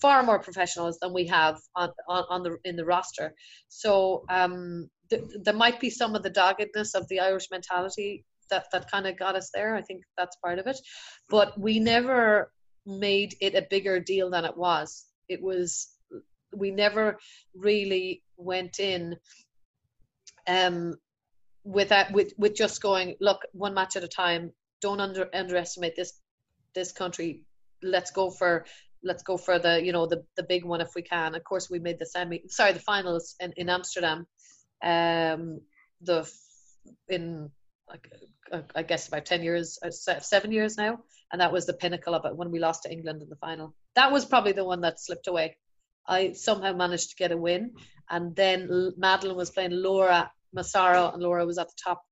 far 0.00 0.22
more 0.22 0.38
professionals 0.38 0.98
than 1.00 1.12
we 1.12 1.26
have 1.26 1.58
on, 1.74 1.90
on, 2.08 2.24
on 2.28 2.42
the 2.42 2.56
in 2.64 2.76
the 2.76 2.84
roster. 2.84 3.34
So 3.68 4.24
um, 4.28 4.88
th- 5.10 5.22
there 5.42 5.54
might 5.54 5.80
be 5.80 5.90
some 5.90 6.14
of 6.14 6.22
the 6.22 6.30
doggedness 6.30 6.94
of 6.94 7.08
the 7.08 7.20
Irish 7.20 7.48
mentality 7.50 8.24
that 8.50 8.66
that 8.72 8.90
kind 8.90 9.06
of 9.06 9.18
got 9.18 9.36
us 9.36 9.50
there. 9.54 9.74
I 9.74 9.82
think 9.82 10.02
that's 10.16 10.36
part 10.36 10.58
of 10.58 10.66
it, 10.66 10.78
but 11.28 11.58
we 11.58 11.78
never 11.78 12.52
made 12.86 13.34
it 13.40 13.54
a 13.54 13.66
bigger 13.70 14.00
deal 14.00 14.30
than 14.30 14.44
it 14.44 14.56
was. 14.56 15.06
It 15.28 15.42
was 15.42 15.88
we 16.52 16.70
never 16.70 17.18
really 17.54 18.22
went 18.36 18.80
in 18.80 19.16
um 20.46 20.94
with 21.64 21.92
with 22.12 22.32
with 22.38 22.54
just 22.54 22.82
going 22.82 23.14
look 23.20 23.40
one 23.52 23.74
match 23.74 23.96
at 23.96 24.04
a 24.04 24.08
time. 24.08 24.52
Don't 24.80 25.00
under 25.00 25.28
underestimate 25.34 25.96
this 25.96 26.20
this 26.74 26.92
country. 26.92 27.44
Let's 27.82 28.10
go 28.10 28.30
for 28.30 28.64
let's 29.02 29.22
go 29.22 29.36
for 29.36 29.58
the 29.58 29.82
you 29.82 29.92
know 29.92 30.06
the 30.06 30.24
the 30.36 30.42
big 30.42 30.64
one 30.64 30.80
if 30.80 30.90
we 30.94 31.02
can. 31.02 31.34
Of 31.34 31.44
course, 31.44 31.70
we 31.70 31.78
made 31.78 31.98
the 31.98 32.06
semi 32.06 32.42
sorry 32.48 32.72
the 32.72 32.80
finals 32.80 33.34
in 33.40 33.52
in 33.56 33.68
Amsterdam. 33.68 34.26
Um, 34.82 35.60
the 36.02 36.30
in 37.08 37.50
like 37.90 38.08
uh, 38.52 38.62
I 38.74 38.82
guess 38.82 39.08
about 39.08 39.26
10 39.26 39.42
years, 39.42 39.78
uh, 39.84 39.90
seven 39.90 40.52
years 40.52 40.76
now. 40.76 41.00
And 41.32 41.40
that 41.40 41.52
was 41.52 41.66
the 41.66 41.74
pinnacle 41.74 42.14
of 42.14 42.24
it 42.24 42.36
when 42.36 42.50
we 42.50 42.58
lost 42.58 42.82
to 42.84 42.92
England 42.92 43.22
in 43.22 43.28
the 43.28 43.36
final. 43.36 43.74
That 43.94 44.10
was 44.12 44.24
probably 44.24 44.52
the 44.52 44.64
one 44.64 44.80
that 44.82 45.00
slipped 45.00 45.26
away. 45.28 45.56
I 46.06 46.32
somehow 46.32 46.72
managed 46.72 47.10
to 47.10 47.16
get 47.16 47.30
a 47.32 47.36
win. 47.36 47.72
And 48.10 48.34
then 48.34 48.92
Madeline 48.96 49.36
was 49.36 49.50
playing 49.50 49.70
Laura 49.72 50.30
Massaro, 50.52 51.10
and 51.12 51.22
Laura 51.22 51.46
was 51.46 51.58
at 51.58 51.68
the 51.68 51.76
top, 51.84 52.02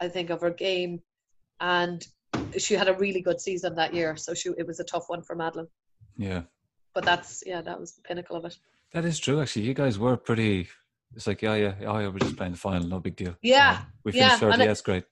I 0.00 0.08
think, 0.08 0.30
of 0.30 0.40
her 0.42 0.50
game. 0.50 1.00
And 1.60 2.06
she 2.58 2.74
had 2.74 2.88
a 2.88 2.94
really 2.94 3.20
good 3.20 3.40
season 3.40 3.74
that 3.76 3.92
year. 3.94 4.16
So 4.16 4.34
she, 4.34 4.50
it 4.56 4.66
was 4.66 4.78
a 4.78 4.84
tough 4.84 5.04
one 5.08 5.22
for 5.22 5.34
Madeline. 5.34 5.66
Yeah, 6.16 6.42
But 6.94 7.04
that's, 7.04 7.42
yeah, 7.46 7.62
that 7.62 7.80
was 7.80 7.94
the 7.94 8.02
pinnacle 8.02 8.36
of 8.36 8.44
it. 8.44 8.56
that 8.92 9.04
is 9.04 9.18
true. 9.18 9.40
Actually, 9.40 9.62
you 9.62 9.74
guys 9.74 9.98
were 9.98 10.16
pretty. 10.16 10.68
It's 11.16 11.26
like 11.26 11.42
yeah, 11.42 11.54
yeah, 11.56 11.74
oh 11.86 11.98
yeah, 11.98 12.06
we're 12.08 12.18
just 12.20 12.36
playing 12.36 12.52
the 12.52 12.58
final, 12.58 12.86
no 12.86 13.00
big 13.00 13.16
deal. 13.16 13.34
Yeah, 13.42 13.82
we 14.04 14.12
yeah, 14.12 14.28
finished 14.28 14.40
third. 14.40 14.52
and 14.52 14.62
it- 14.62 14.66
Yes, 14.66 14.80
great. 14.80 15.04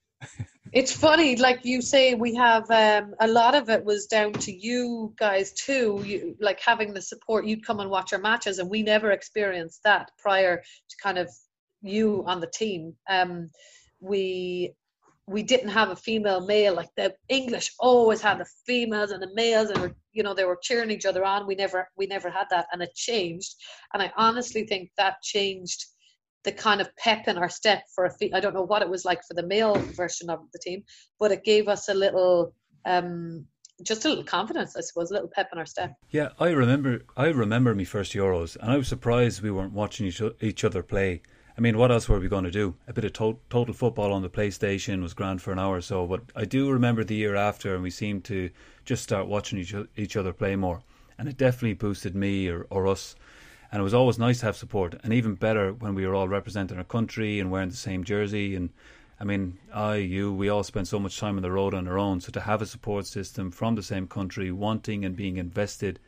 It's 0.73 0.93
funny, 0.93 1.37
like 1.37 1.65
you 1.65 1.81
say, 1.81 2.15
we 2.15 2.35
have 2.35 2.71
um, 2.71 3.15
a 3.21 3.27
lot 3.27 3.55
of 3.55 3.71
it 3.71 3.85
was 3.85 4.07
down 4.07 4.33
to 4.35 4.53
you 4.53 5.15
guys 5.17 5.53
too. 5.53 6.03
You 6.05 6.37
like 6.41 6.61
having 6.61 6.93
the 6.93 7.01
support. 7.01 7.47
You'd 7.47 7.65
come 7.65 7.81
and 7.81 7.89
watch 7.89 8.13
our 8.13 8.19
matches, 8.19 8.59
and 8.59 8.69
we 8.69 8.83
never 8.83 9.13
experienced 9.13 9.83
that 9.85 10.11
prior 10.19 10.59
to 10.59 10.97
kind 11.03 11.17
of 11.17 11.31
you 11.81 12.23
on 12.27 12.41
the 12.41 12.49
team. 12.49 12.95
Um, 13.09 13.51
we 14.01 14.75
we 15.27 15.43
didn't 15.43 15.69
have 15.69 15.91
a 15.91 15.97
female 15.97 16.45
male 16.47 16.75
like 16.75 16.89
the 16.97 17.15
English 17.29 17.75
always 17.79 18.21
had 18.21 18.39
the 18.39 18.47
females 18.67 19.11
and 19.11 19.23
the 19.23 19.35
males, 19.35 19.71
and 19.71 19.95
you 20.13 20.23
know 20.23 20.35
they 20.35 20.45
were 20.45 20.59
cheering 20.61 20.91
each 20.91 21.07
other 21.07 21.25
on. 21.25 21.47
We 21.47 21.55
never 21.55 21.89
we 21.97 22.07
never 22.07 22.29
had 22.29 22.47
that, 22.51 22.67
and 22.73 22.83
it 22.83 22.95
changed. 22.95 23.55
And 23.95 24.03
I 24.03 24.13
honestly 24.17 24.67
think 24.67 24.91
that 24.99 25.23
changed 25.23 25.87
the 26.45 26.53
kind 26.53 26.81
of 26.81 26.95
pep 26.97 27.29
in 27.29 27.37
our 27.37 27.49
step 27.49 27.83
for 27.95 28.05
a 28.05 28.11
fe- 28.11 28.33
I 28.33 28.41
don't 28.41 28.55
know 28.55 28.63
what 28.63 28.83
it 28.83 28.89
was 28.89 29.05
like 29.05 29.23
for 29.25 29.35
the 29.35 29.47
male 29.47 29.75
version 29.75 30.31
of 30.31 30.41
the 30.53 30.59
team, 30.59 30.85
but 31.19 31.33
it 31.33 31.45
gave 31.45 31.69
us 31.69 31.89
a 31.89 31.95
little 31.95 32.55
um 32.85 33.47
just 33.83 34.05
a 34.05 34.09
little 34.09 34.25
confidence, 34.25 34.77
I 34.77 34.81
suppose, 34.81 35.11
a 35.11 35.15
little 35.15 35.31
pep 35.33 35.51
in 35.53 35.59
our 35.59 35.67
step. 35.67 35.95
Yeah, 36.11 36.31
I 36.41 36.51
remember. 36.51 37.03
I 37.17 37.27
remember 37.27 37.75
my 37.75 37.85
first 37.85 38.13
Euros, 38.13 38.57
and 38.57 38.71
I 38.73 38.77
was 38.77 38.89
surprised 38.89 39.41
we 39.41 39.51
weren't 39.51 39.73
watching 39.73 40.07
each, 40.07 40.21
each 40.41 40.65
other 40.65 40.83
play. 40.83 41.23
I 41.57 41.61
mean, 41.61 41.77
what 41.77 41.91
else 41.91 42.09
were 42.09 42.21
we 42.21 42.29
going 42.29 42.45
to 42.45 42.51
do? 42.51 42.77
A 42.87 42.93
bit 42.93 43.05
of 43.05 43.13
to- 43.15 43.41
total 43.51 43.75
football 43.75 44.13
on 44.13 44.23
the 44.23 44.31
PlayStation 44.31 45.03
was 45.03 45.15
grand 45.15 45.43
for 45.43 45.53
an 45.53 45.59
hour 45.59 45.77
or 45.77 45.81
so. 45.81 46.07
But 46.07 46.23
I 46.37 46.45
do 46.45 46.71
remember 46.71 47.03
the 47.05 47.17
year 47.17 47.35
after, 47.35 47.75
and 47.75 47.83
we 47.83 47.91
seemed 47.91 48.25
to 48.25 48.51
just 48.85 49.03
start 49.03 49.27
watching 49.27 49.59
each, 49.59 49.75
each 49.97 50.17
other 50.17 50.33
play 50.33 50.57
more, 50.57 50.83
and 51.19 51.29
it 51.29 51.37
definitely 51.37 51.75
boosted 51.75 52.15
me 52.15 52.49
or, 52.49 52.67
or 52.71 52.87
us. 52.87 53.17
And 53.71 53.81
it 53.81 53.85
was 53.85 53.95
always 53.95 54.19
nice 54.19 54.41
to 54.41 54.47
have 54.47 54.57
support, 54.57 54.95
and 55.03 55.13
even 55.13 55.35
better 55.35 55.73
when 55.73 55.95
we 55.95 56.07
were 56.07 56.15
all 56.15 56.29
representing 56.29 56.79
our 56.79 56.85
country 56.85 57.39
and 57.39 57.51
wearing 57.51 57.69
the 57.69 57.77
same 57.77 58.03
jersey. 58.03 58.55
And 58.57 58.71
I 59.21 59.25
mean, 59.25 59.59
I, 59.75 59.97
you, 59.97 60.33
we 60.33 60.49
all 60.49 60.63
spent 60.63 60.89
so 60.89 60.99
much 60.99 61.19
time 61.19 61.37
on 61.37 61.43
the 61.43 61.51
road 61.51 61.75
on 61.75 61.87
our 61.87 61.99
own. 61.99 62.21
So 62.21 62.33
to 62.33 62.41
have 62.41 62.63
a 62.63 62.67
support 62.67 63.05
system 63.07 63.51
from 63.51 63.75
the 63.75 63.83
same 63.83 64.07
country, 64.07 64.51
wanting 64.51 65.05
and 65.05 65.15
being 65.15 65.37
invested 65.37 65.99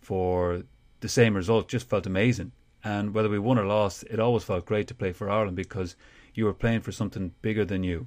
for 0.00 0.62
the 1.00 1.08
same 1.08 1.34
result, 1.34 1.68
just 1.68 1.88
felt 1.88 2.06
amazing. 2.06 2.52
And 2.84 3.14
whether 3.14 3.28
we 3.28 3.38
won 3.38 3.58
or 3.58 3.66
lost, 3.66 4.04
it 4.10 4.20
always 4.20 4.44
felt 4.44 4.66
great 4.66 4.86
to 4.88 4.94
play 4.94 5.12
for 5.12 5.30
Ireland 5.30 5.56
because 5.56 5.96
you 6.34 6.44
were 6.44 6.54
playing 6.54 6.80
for 6.80 6.92
something 6.92 7.32
bigger 7.42 7.64
than 7.64 7.82
you, 7.82 8.06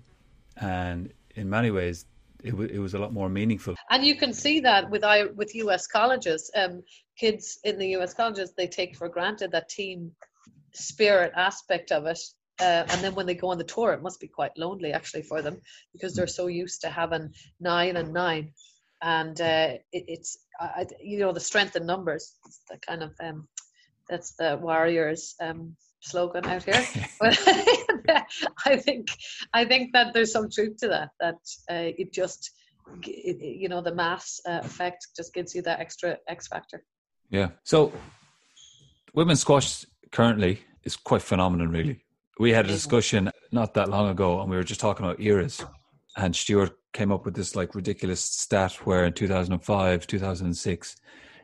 and 0.57 1.11
in 1.35 1.49
many 1.49 1.71
ways, 1.71 2.05
it, 2.43 2.51
w- 2.51 2.69
it 2.71 2.79
was 2.79 2.93
a 2.93 2.99
lot 2.99 3.13
more 3.13 3.29
meaningful. 3.29 3.75
And 3.89 4.05
you 4.05 4.15
can 4.15 4.33
see 4.33 4.59
that 4.61 4.89
with 4.89 5.03
I 5.03 5.25
with 5.25 5.53
US 5.55 5.87
colleges. 5.87 6.49
Um, 6.55 6.83
kids 7.17 7.59
in 7.63 7.77
the 7.77 7.87
US 7.97 8.13
colleges 8.13 8.53
they 8.53 8.67
take 8.67 8.95
for 8.95 9.09
granted 9.09 9.51
that 9.51 9.69
team 9.69 10.11
spirit 10.73 11.31
aspect 11.35 11.91
of 11.91 12.05
it. 12.05 12.19
Uh, 12.61 12.85
and 12.89 13.01
then 13.01 13.13
when 13.15 13.25
they 13.25 13.35
go 13.35 13.49
on 13.49 13.57
the 13.57 13.63
tour, 13.65 13.91
it 13.91 14.01
must 14.01 14.19
be 14.21 14.27
quite 14.27 14.51
lonely 14.57 14.93
actually 14.93 15.23
for 15.23 15.41
them 15.41 15.59
because 15.91 16.13
they're 16.15 16.27
so 16.27 16.47
used 16.47 16.79
to 16.81 16.89
having 16.89 17.29
nine 17.59 17.97
and 17.97 18.13
nine, 18.13 18.49
and 19.01 19.41
uh, 19.41 19.73
it, 19.91 20.05
it's 20.07 20.37
I, 20.59 20.85
you 21.01 21.19
know 21.19 21.33
the 21.33 21.39
strength 21.41 21.75
in 21.75 21.85
numbers. 21.85 22.35
It's 22.45 22.61
the 22.69 22.77
kind 22.77 23.03
of 23.03 23.11
um, 23.21 23.45
that's 24.09 24.35
the 24.35 24.57
Warriors 24.61 25.35
um, 25.41 25.75
slogan 26.01 26.45
out 26.45 26.63
here. 26.63 26.85
but 27.19 27.37
I 28.65 28.77
think 28.77 29.09
I 29.53 29.65
think 29.65 29.91
that 29.91 30.13
there's 30.13 30.31
some 30.31 30.49
truth 30.49 30.77
to 30.77 30.87
that. 30.87 31.09
That 31.19 31.35
uh, 31.69 31.91
it 31.97 32.13
just 32.13 32.51
g- 33.01 33.11
it, 33.11 33.41
it- 33.41 33.57
you 33.57 33.67
know 33.67 33.81
the 33.81 33.93
mass 33.95 34.39
uh, 34.47 34.61
effect 34.63 35.07
just 35.17 35.33
gives 35.33 35.53
you 35.53 35.61
that 35.63 35.81
extra 35.81 36.17
X 36.29 36.47
factor. 36.47 36.83
Yeah. 37.29 37.49
So, 37.63 37.91
women's 39.13 39.41
squash 39.41 39.85
currently 40.11 40.61
is 40.83 40.95
quite 40.95 41.21
phenomenal, 41.21 41.67
really. 41.67 42.03
We 42.39 42.51
had 42.51 42.65
a 42.65 42.69
discussion 42.69 43.31
not 43.51 43.73
that 43.75 43.89
long 43.89 44.09
ago, 44.09 44.41
and 44.41 44.49
we 44.49 44.57
were 44.57 44.63
just 44.63 44.81
talking 44.81 45.05
about 45.05 45.19
eras. 45.21 45.63
And 46.17 46.35
Stuart 46.35 46.71
came 46.93 47.11
up 47.11 47.25
with 47.25 47.35
this 47.35 47.55
like 47.55 47.75
ridiculous 47.75 48.21
stat 48.21 48.73
where 48.85 49.05
in 49.05 49.13
2005, 49.13 50.07
2006, 50.07 50.95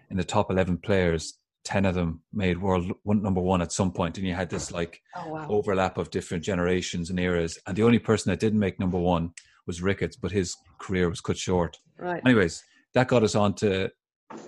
in 0.09 0.17
the 0.17 0.23
top 0.23 0.51
11 0.51 0.77
players, 0.77 1.37
10 1.63 1.85
of 1.85 1.95
them 1.95 2.21
made 2.33 2.59
world 2.61 2.91
one, 3.03 3.21
number 3.21 3.39
one 3.41 3.61
at 3.61 3.71
some 3.71 3.89
point. 3.89 3.95
point 3.97 4.17
and 4.17 4.27
you 4.27 4.33
had 4.33 4.49
this 4.49 4.71
like 4.71 4.99
Oh 5.15 5.29
wow. 5.29 5.47
overlap 5.47 5.97
of 5.99 6.09
different 6.09 6.43
generations 6.43 7.11
and 7.11 7.19
eras 7.19 7.59
and 7.67 7.75
the 7.77 7.83
only 7.83 7.99
person 7.99 8.31
that 8.31 8.39
didn't 8.39 8.57
make 8.57 8.79
number 8.79 8.97
one 8.97 9.31
was 9.67 9.79
ricketts 9.79 10.15
but 10.15 10.31
his 10.31 10.57
career 10.79 11.07
was 11.07 11.21
cut 11.21 11.37
short 11.37 11.77
Right. 11.99 12.19
anyways 12.25 12.63
that 12.95 13.07
got 13.09 13.21
us 13.21 13.35
on 13.35 13.53
to 13.57 13.91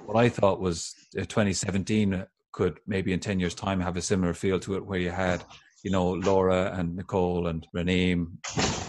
what 0.05 0.17
i 0.17 0.29
thought 0.29 0.59
was 0.59 0.95
uh, 1.17 1.21
2017 1.21 2.25
could 2.51 2.79
maybe 2.87 3.13
in 3.13 3.19
10 3.19 3.39
years 3.39 3.55
time 3.55 3.79
have 3.79 3.97
a 3.97 4.01
similar 4.01 4.33
feel 4.33 4.59
to 4.59 4.75
it 4.75 4.85
where 4.85 4.99
you 4.99 5.11
had 5.11 5.43
you 5.83 5.91
know 5.91 6.11
laura 6.11 6.71
and 6.77 6.95
nicol 6.95 7.47
and 7.47 7.67
Raneem, 7.75 8.37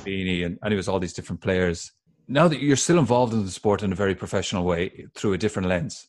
Beanie 0.05 0.45
and, 0.47 0.59
and 0.63 0.73
it 0.73 0.77
was 0.77 0.89
all 0.89 1.01
these 1.01 1.13
different 1.15 1.41
players 1.41 1.93
now 2.29 2.49
that 2.49 2.61
you're 2.61 2.77
still 2.77 2.99
involved 2.99 3.33
in 3.33 3.45
the 3.45 3.51
sport 3.51 3.83
in 3.83 3.93
a 3.93 3.97
very 3.97 4.15
professional 4.15 4.65
way 4.65 5.07
through 5.15 5.33
a 5.35 5.39
different 5.39 5.69
lens 5.69 6.09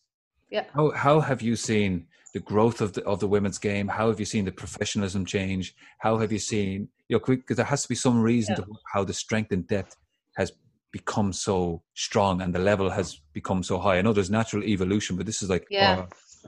Yeah. 0.49 0.65
how 0.73 0.91
how 0.91 1.19
have 1.21 1.41
you 1.41 1.55
seen 1.55 2.07
the 2.33 2.39
growth 2.41 2.81
of 2.81 2.91
the 2.93 3.01
of 3.05 3.21
the 3.21 3.29
women's 3.29 3.57
game? 3.57 3.87
How 3.87 4.09
have 4.09 4.19
you 4.19 4.25
seen 4.25 4.43
the 4.43 4.51
professionalism 4.51 5.25
change? 5.25 5.73
How 5.99 6.17
have 6.17 6.33
you 6.33 6.39
seen 6.53 6.89
you 7.07 7.15
know 7.15 7.23
because 7.25 7.55
there 7.55 7.65
has 7.73 7.83
to 7.83 7.87
be 7.87 7.95
some 7.95 8.17
reason 8.21 8.55
Yeah. 8.57 8.65
to 8.65 8.71
how 8.93 9.05
the 9.05 9.13
strength 9.13 9.51
and 9.53 9.65
depth 9.65 9.95
has 10.35 10.51
become 10.99 11.33
so 11.33 11.81
strong 11.93 12.41
and 12.41 12.55
the 12.55 12.63
level 12.71 12.89
has 12.89 13.19
become 13.33 13.61
so 13.61 13.77
high. 13.77 13.97
I 13.97 14.01
know 14.01 14.13
there's 14.13 14.37
natural 14.41 14.63
evolution, 14.63 15.17
but 15.17 15.25
this 15.25 15.41
is 15.43 15.49
like 15.49 15.67
Yeah. 15.69 15.97
uh, 15.99 16.05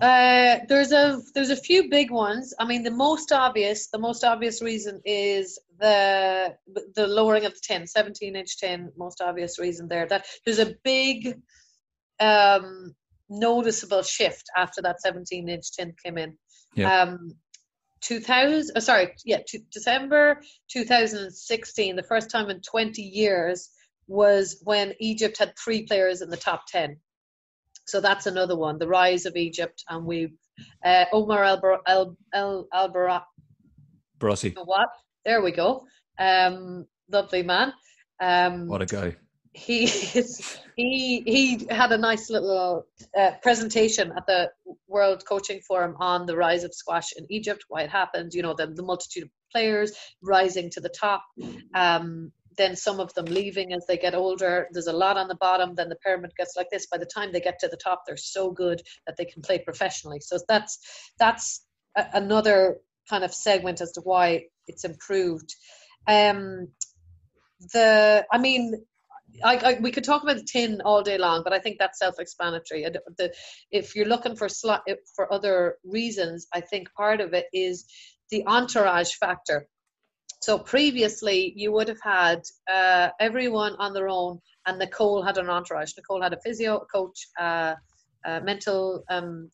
Uh, 0.09 0.59
there's 0.69 0.93
a 1.03 1.05
there's 1.33 1.53
a 1.57 1.63
few 1.69 1.81
big 1.89 2.09
ones. 2.11 2.45
I 2.61 2.63
mean, 2.69 2.83
the 2.89 2.97
most 3.07 3.29
obvious 3.45 3.79
the 3.95 4.03
most 4.09 4.23
obvious 4.33 4.57
reason 4.71 4.95
is 5.05 5.45
the 5.83 5.95
the 6.97 7.07
lowering 7.17 7.45
of 7.47 7.53
the 7.55 7.63
tin, 7.67 7.87
17 7.87 8.35
inch 8.41 8.53
tin. 8.61 8.79
Most 9.05 9.19
obvious 9.29 9.53
reason 9.65 9.83
there 9.93 10.07
that 10.13 10.23
there's 10.43 10.63
a 10.67 10.73
big 10.93 11.17
um, 12.29 12.67
noticeable 13.49 14.03
shift 14.17 14.45
after 14.63 14.79
that 14.85 15.01
17 15.01 15.49
inch 15.55 15.67
tin 15.75 15.89
came 16.03 16.17
in. 16.23 16.31
Yeah. 16.79 16.89
Um, 16.91 17.13
2000 18.01 18.71
oh, 18.75 18.79
sorry 18.91 19.07
yeah 19.31 19.41
to 19.49 19.57
december 19.77 20.39
2016 20.69 21.95
the 21.95 22.09
first 22.13 22.29
time 22.29 22.47
in 22.53 22.59
20 22.61 23.01
years 23.01 23.57
was 24.07 24.61
when 24.63 24.93
egypt 24.99 25.37
had 25.37 25.53
three 25.57 25.83
players 25.83 26.21
in 26.21 26.29
the 26.29 26.37
top 26.37 26.65
10 26.67 26.97
so 27.85 28.01
that's 28.01 28.25
another 28.25 28.55
one 28.55 28.77
the 28.77 28.87
rise 28.87 29.25
of 29.25 29.35
egypt. 29.35 29.83
And 29.89 30.05
we 30.05 30.33
uh, 30.85 31.05
omar 31.13 31.43
al 31.43 32.17
al 32.33 32.67
Borolossy. 34.19 34.55
what? 34.65 34.89
There 35.25 35.41
we 35.41 35.51
go. 35.51 35.85
Um 36.19 36.85
lovely 37.09 37.43
man. 37.43 37.73
Um 38.19 38.67
What 38.67 38.81
a 38.81 38.85
guy. 38.85 39.15
he 39.53 39.83
is, 39.85 40.57
he 40.75 41.21
he 41.25 41.65
had 41.69 41.91
a 41.91 41.97
nice 41.97 42.29
little 42.29 42.85
uh, 43.17 43.31
presentation 43.41 44.11
at 44.17 44.25
the 44.27 44.51
World 44.87 45.23
Coaching 45.25 45.61
Forum 45.61 45.95
on 45.99 46.25
the 46.25 46.35
rise 46.35 46.63
of 46.63 46.73
squash 46.73 47.13
in 47.17 47.25
Egypt, 47.29 47.65
why 47.67 47.81
it 47.81 47.89
happened, 47.89 48.33
you 48.33 48.41
know, 48.41 48.53
the, 48.53 48.67
the 48.67 48.83
multitude 48.83 49.23
of 49.23 49.29
players 49.51 49.93
rising 50.21 50.69
to 50.71 50.79
the 50.79 50.89
top, 50.89 51.23
um, 51.73 52.31
then 52.57 52.75
some 52.75 52.99
of 52.99 53.13
them 53.13 53.25
leaving 53.25 53.73
as 53.73 53.85
they 53.87 53.97
get 53.97 54.15
older. 54.15 54.67
There's 54.71 54.87
a 54.87 54.93
lot 54.93 55.17
on 55.17 55.27
the 55.27 55.35
bottom, 55.35 55.75
then 55.75 55.89
the 55.89 55.95
pyramid 55.95 56.31
gets 56.35 56.55
like 56.55 56.69
this. 56.71 56.87
By 56.87 56.97
the 56.97 57.05
time 57.05 57.31
they 57.31 57.39
get 57.39 57.59
to 57.59 57.67
the 57.67 57.77
top, 57.77 58.03
they're 58.05 58.17
so 58.17 58.51
good 58.51 58.81
that 59.05 59.17
they 59.17 59.25
can 59.25 59.41
play 59.41 59.59
professionally. 59.59 60.19
So 60.19 60.39
that's 60.47 60.79
that's 61.19 61.65
a, 61.95 62.05
another 62.13 62.79
kind 63.09 63.23
of 63.23 63.33
segment 63.33 63.81
as 63.81 63.91
to 63.93 64.01
why 64.01 64.45
it's 64.67 64.83
improved. 64.83 65.55
Um, 66.07 66.69
the 67.73 68.25
I 68.31 68.37
mean 68.37 68.73
I, 69.43 69.57
I, 69.57 69.79
we 69.79 69.91
could 69.91 70.03
talk 70.03 70.23
about 70.23 70.37
the 70.37 70.43
tin 70.43 70.81
all 70.83 71.03
day 71.03 71.17
long, 71.17 71.43
but 71.43 71.53
I 71.53 71.59
think 71.59 71.77
that's 71.79 71.99
self-explanatory. 71.99 72.85
The, 73.17 73.33
if 73.71 73.95
you're 73.95 74.07
looking 74.07 74.35
for 74.35 74.47
sli- 74.47 74.81
for 75.15 75.31
other 75.31 75.77
reasons, 75.83 76.47
I 76.53 76.61
think 76.61 76.93
part 76.93 77.21
of 77.21 77.33
it 77.33 77.45
is 77.53 77.85
the 78.31 78.45
entourage 78.47 79.13
factor. 79.13 79.67
So 80.47 80.57
previously, 80.57 81.51
you 81.57 81.73
would 81.73 81.89
have 81.89 81.99
had 82.01 82.41
uh, 82.71 83.09
everyone 83.19 83.73
on 83.79 83.93
their 83.93 84.07
own, 84.07 84.39
and 84.65 84.79
Nicol 84.79 85.21
had 85.21 85.37
an 85.37 85.49
entourage. 85.49 85.91
Nicol 85.97 86.21
had 86.21 86.31
a 86.31 86.39
physio, 86.39 86.77
a 86.77 86.85
coach, 86.85 87.27
uh, 87.37 87.75
a 88.23 88.39
mental 88.39 89.03
um, 89.09 89.51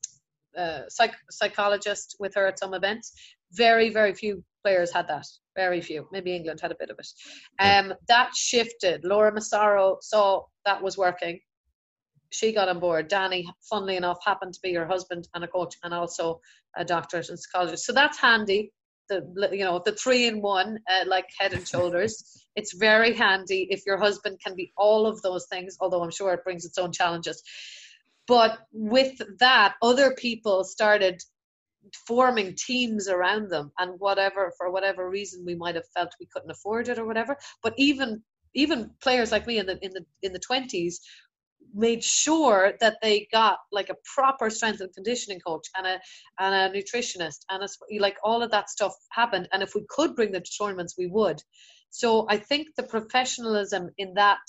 uh, 0.55 0.81
psych- 0.89 1.25
psychologist 1.31 2.17
with 2.19 2.35
her 2.35 2.45
at 2.45 2.59
some 2.59 2.75
events. 2.75 3.11
Very, 3.53 3.89
very 3.89 4.13
few 4.13 4.43
players 4.63 4.93
had 4.93 5.07
that. 5.07 5.25
Very 5.55 5.81
few. 5.81 6.07
Maybe 6.11 6.35
England 6.35 6.59
had 6.61 6.71
a 6.71 6.75
bit 6.79 6.91
of 6.91 6.99
it. 6.99 7.07
Um, 7.57 7.95
that 8.07 8.29
shifted. 8.35 9.03
Laura 9.03 9.33
Massaro 9.33 9.97
saw 9.99 10.43
that 10.63 10.83
was 10.83 10.95
working. 10.95 11.39
She 12.29 12.53
got 12.53 12.69
on 12.69 12.79
board. 12.79 13.07
Danny, 13.07 13.51
funnily 13.67 13.95
enough, 13.95 14.19
happened 14.23 14.53
to 14.53 14.59
be 14.61 14.75
her 14.75 14.85
husband 14.85 15.27
and 15.33 15.43
a 15.43 15.47
coach, 15.47 15.73
and 15.83 15.91
also 15.91 16.39
a 16.77 16.85
doctorate 16.85 17.29
and 17.29 17.39
psychologist. 17.39 17.83
So 17.83 17.93
that's 17.93 18.19
handy. 18.19 18.71
The 19.09 19.49
you 19.51 19.65
know 19.65 19.81
the 19.83 19.93
three 19.93 20.27
in 20.27 20.41
one, 20.41 20.79
uh, 20.89 21.03
like 21.07 21.25
head 21.39 21.53
and 21.53 21.67
shoulders. 21.67 22.39
It's 22.55 22.75
very 22.75 23.13
handy 23.13 23.65
if 23.71 23.81
your 23.83 23.97
husband 23.97 24.37
can 24.45 24.55
be 24.55 24.71
all 24.77 25.07
of 25.07 25.19
those 25.23 25.47
things. 25.47 25.75
Although 25.79 26.03
I'm 26.03 26.11
sure 26.11 26.31
it 26.33 26.43
brings 26.43 26.65
its 26.65 26.77
own 26.77 26.91
challenges. 26.91 27.41
But 28.27 28.59
with 28.71 29.19
that, 29.39 29.73
other 29.81 30.13
people 30.13 30.63
started 30.63 31.19
forming 32.07 32.55
teams 32.55 33.07
around 33.07 33.49
them 33.49 33.71
and 33.79 33.99
whatever 33.99 34.53
for 34.57 34.71
whatever 34.71 35.09
reason 35.09 35.43
we 35.45 35.55
might 35.55 35.75
have 35.75 35.87
felt 35.95 36.13
we 36.19 36.27
couldn't 36.31 36.51
afford 36.51 36.87
it 36.87 36.97
or 36.97 37.05
whatever 37.05 37.35
but 37.61 37.73
even 37.77 38.21
even 38.53 38.89
players 39.01 39.31
like 39.31 39.45
me 39.47 39.57
in 39.59 39.65
the 39.65 39.77
in 39.83 39.91
the 39.91 40.05
in 40.21 40.31
the 40.31 40.39
20s 40.39 40.95
made 41.74 42.03
sure 42.03 42.74
that 42.80 42.97
they 43.01 43.28
got 43.32 43.57
like 43.72 43.89
a 43.89 43.95
proper 44.16 44.49
strength 44.49 44.82
and 44.82 44.93
conditioning 44.93 45.39
coach 45.39 45.68
and 45.78 45.88
a 45.88 45.99
and 46.39 46.55
a 46.55 46.78
nutritionist 46.78 47.39
and 47.49 47.64
a, 47.64 47.99
like 47.99 48.18
all 48.24 48.41
of 48.41 48.51
that 48.51 48.70
stuff 48.70 48.93
happened 49.11 49.47
and 49.53 49.64
if 49.64 49.76
we 49.76 49.84
could 49.89 50.16
bring 50.16 50.32
the 50.32 50.41
tournaments 50.41 50.95
we 50.97 51.07
would 51.07 51.41
so 51.89 52.26
i 52.30 52.38
think 52.38 52.68
the 52.76 52.84
professionalism 52.84 53.89
in 53.97 54.14
that 54.14 54.39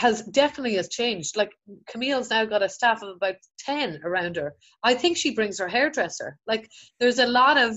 has 0.00 0.22
definitely 0.22 0.76
has 0.76 0.88
changed. 0.88 1.36
Like 1.36 1.52
Camille's 1.86 2.30
now 2.30 2.44
got 2.44 2.62
a 2.62 2.68
staff 2.68 3.02
of 3.02 3.16
about 3.16 3.34
ten 3.58 4.00
around 4.04 4.36
her. 4.36 4.54
I 4.82 4.94
think 4.94 5.16
she 5.16 5.34
brings 5.34 5.58
her 5.58 5.68
hairdresser. 5.68 6.38
Like 6.46 6.68
there's 6.98 7.18
a 7.18 7.26
lot 7.26 7.58
of 7.58 7.76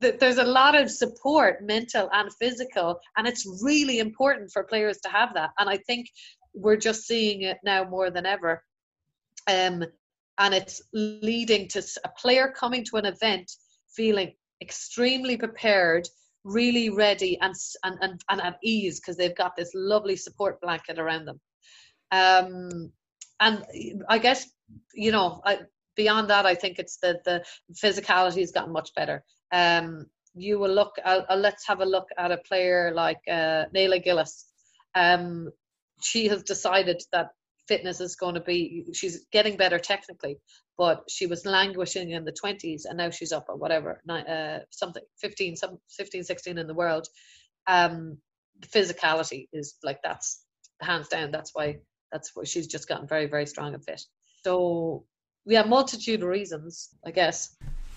there's 0.00 0.38
a 0.38 0.44
lot 0.44 0.80
of 0.80 0.90
support, 0.90 1.62
mental 1.62 2.08
and 2.12 2.28
physical, 2.40 2.98
and 3.16 3.26
it's 3.26 3.46
really 3.62 3.98
important 3.98 4.50
for 4.52 4.64
players 4.64 4.98
to 4.98 5.08
have 5.08 5.34
that. 5.34 5.50
And 5.58 5.68
I 5.68 5.76
think 5.76 6.08
we're 6.54 6.76
just 6.76 7.06
seeing 7.06 7.42
it 7.42 7.58
now 7.64 7.84
more 7.84 8.10
than 8.10 8.26
ever. 8.26 8.62
Um, 9.48 9.84
and 10.38 10.54
it's 10.54 10.82
leading 10.92 11.68
to 11.68 11.82
a 12.04 12.08
player 12.20 12.52
coming 12.56 12.84
to 12.84 12.96
an 12.96 13.06
event 13.06 13.50
feeling 13.94 14.32
extremely 14.60 15.36
prepared 15.36 16.08
really 16.44 16.90
ready 16.90 17.38
and 17.40 17.54
and 17.84 17.98
and, 18.00 18.20
and 18.28 18.40
at 18.40 18.58
ease 18.62 19.00
because 19.00 19.16
they've 19.16 19.36
got 19.36 19.54
this 19.56 19.70
lovely 19.74 20.16
support 20.16 20.60
blanket 20.60 20.98
around 20.98 21.24
them. 21.26 21.40
Um 22.10 22.92
and 23.40 23.64
i 24.08 24.18
guess 24.18 24.48
you 24.94 25.10
know 25.12 25.40
I, 25.44 25.60
beyond 25.96 26.30
that 26.30 26.46
i 26.46 26.54
think 26.54 26.78
it's 26.78 26.98
the 26.98 27.18
the 27.24 27.44
physicality 27.74 28.40
has 28.40 28.52
gotten 28.52 28.72
much 28.72 28.94
better. 28.94 29.24
Um 29.52 30.06
you 30.34 30.58
will 30.58 30.74
look 30.74 30.96
let's 31.36 31.66
have 31.66 31.80
a 31.80 31.84
look 31.84 32.08
at 32.18 32.32
a 32.32 32.38
player 32.38 32.92
like 32.94 33.20
uh 33.30 33.64
Gilis. 33.74 34.44
Um 34.94 35.50
she 36.02 36.28
has 36.28 36.42
decided 36.42 37.02
that 37.12 37.28
fitness 37.68 38.00
is 38.00 38.16
going 38.16 38.34
to 38.34 38.40
be 38.40 38.84
she's 38.92 39.24
getting 39.30 39.56
better 39.56 39.78
technically 39.78 40.36
but 40.78 41.04
she 41.08 41.26
was 41.26 41.46
languishing 41.46 42.10
in 42.10 42.24
the 42.24 42.32
20s 42.32 42.82
and 42.88 42.98
now 42.98 43.10
she's 43.10 43.32
up 43.32 43.46
at 43.48 43.58
whatever 43.58 44.00
uh, 44.08 44.58
something 44.70 45.02
15 45.20 45.56
some 45.56 45.78
15 45.96 46.24
16 46.24 46.58
in 46.58 46.66
the 46.66 46.74
world. 46.74 47.06
Um 47.66 48.18
physicality 48.60 49.48
is 49.52 49.76
like 49.82 50.00
that's 50.02 50.44
hands 50.80 51.08
down 51.08 51.30
that's 51.30 51.52
why 51.54 51.78
that's 52.10 52.30
why 52.34 52.44
she's 52.44 52.66
just 52.66 52.88
gotten 52.88 53.06
very 53.06 53.26
very 53.26 53.46
strong 53.46 53.74
and 53.74 53.84
fit. 53.84 54.02
So 54.44 55.04
yeah 55.44 55.62
multitude 55.62 56.22
of 56.22 56.28
reasons 56.28 56.88
i 57.06 57.10
guess. 57.10 57.56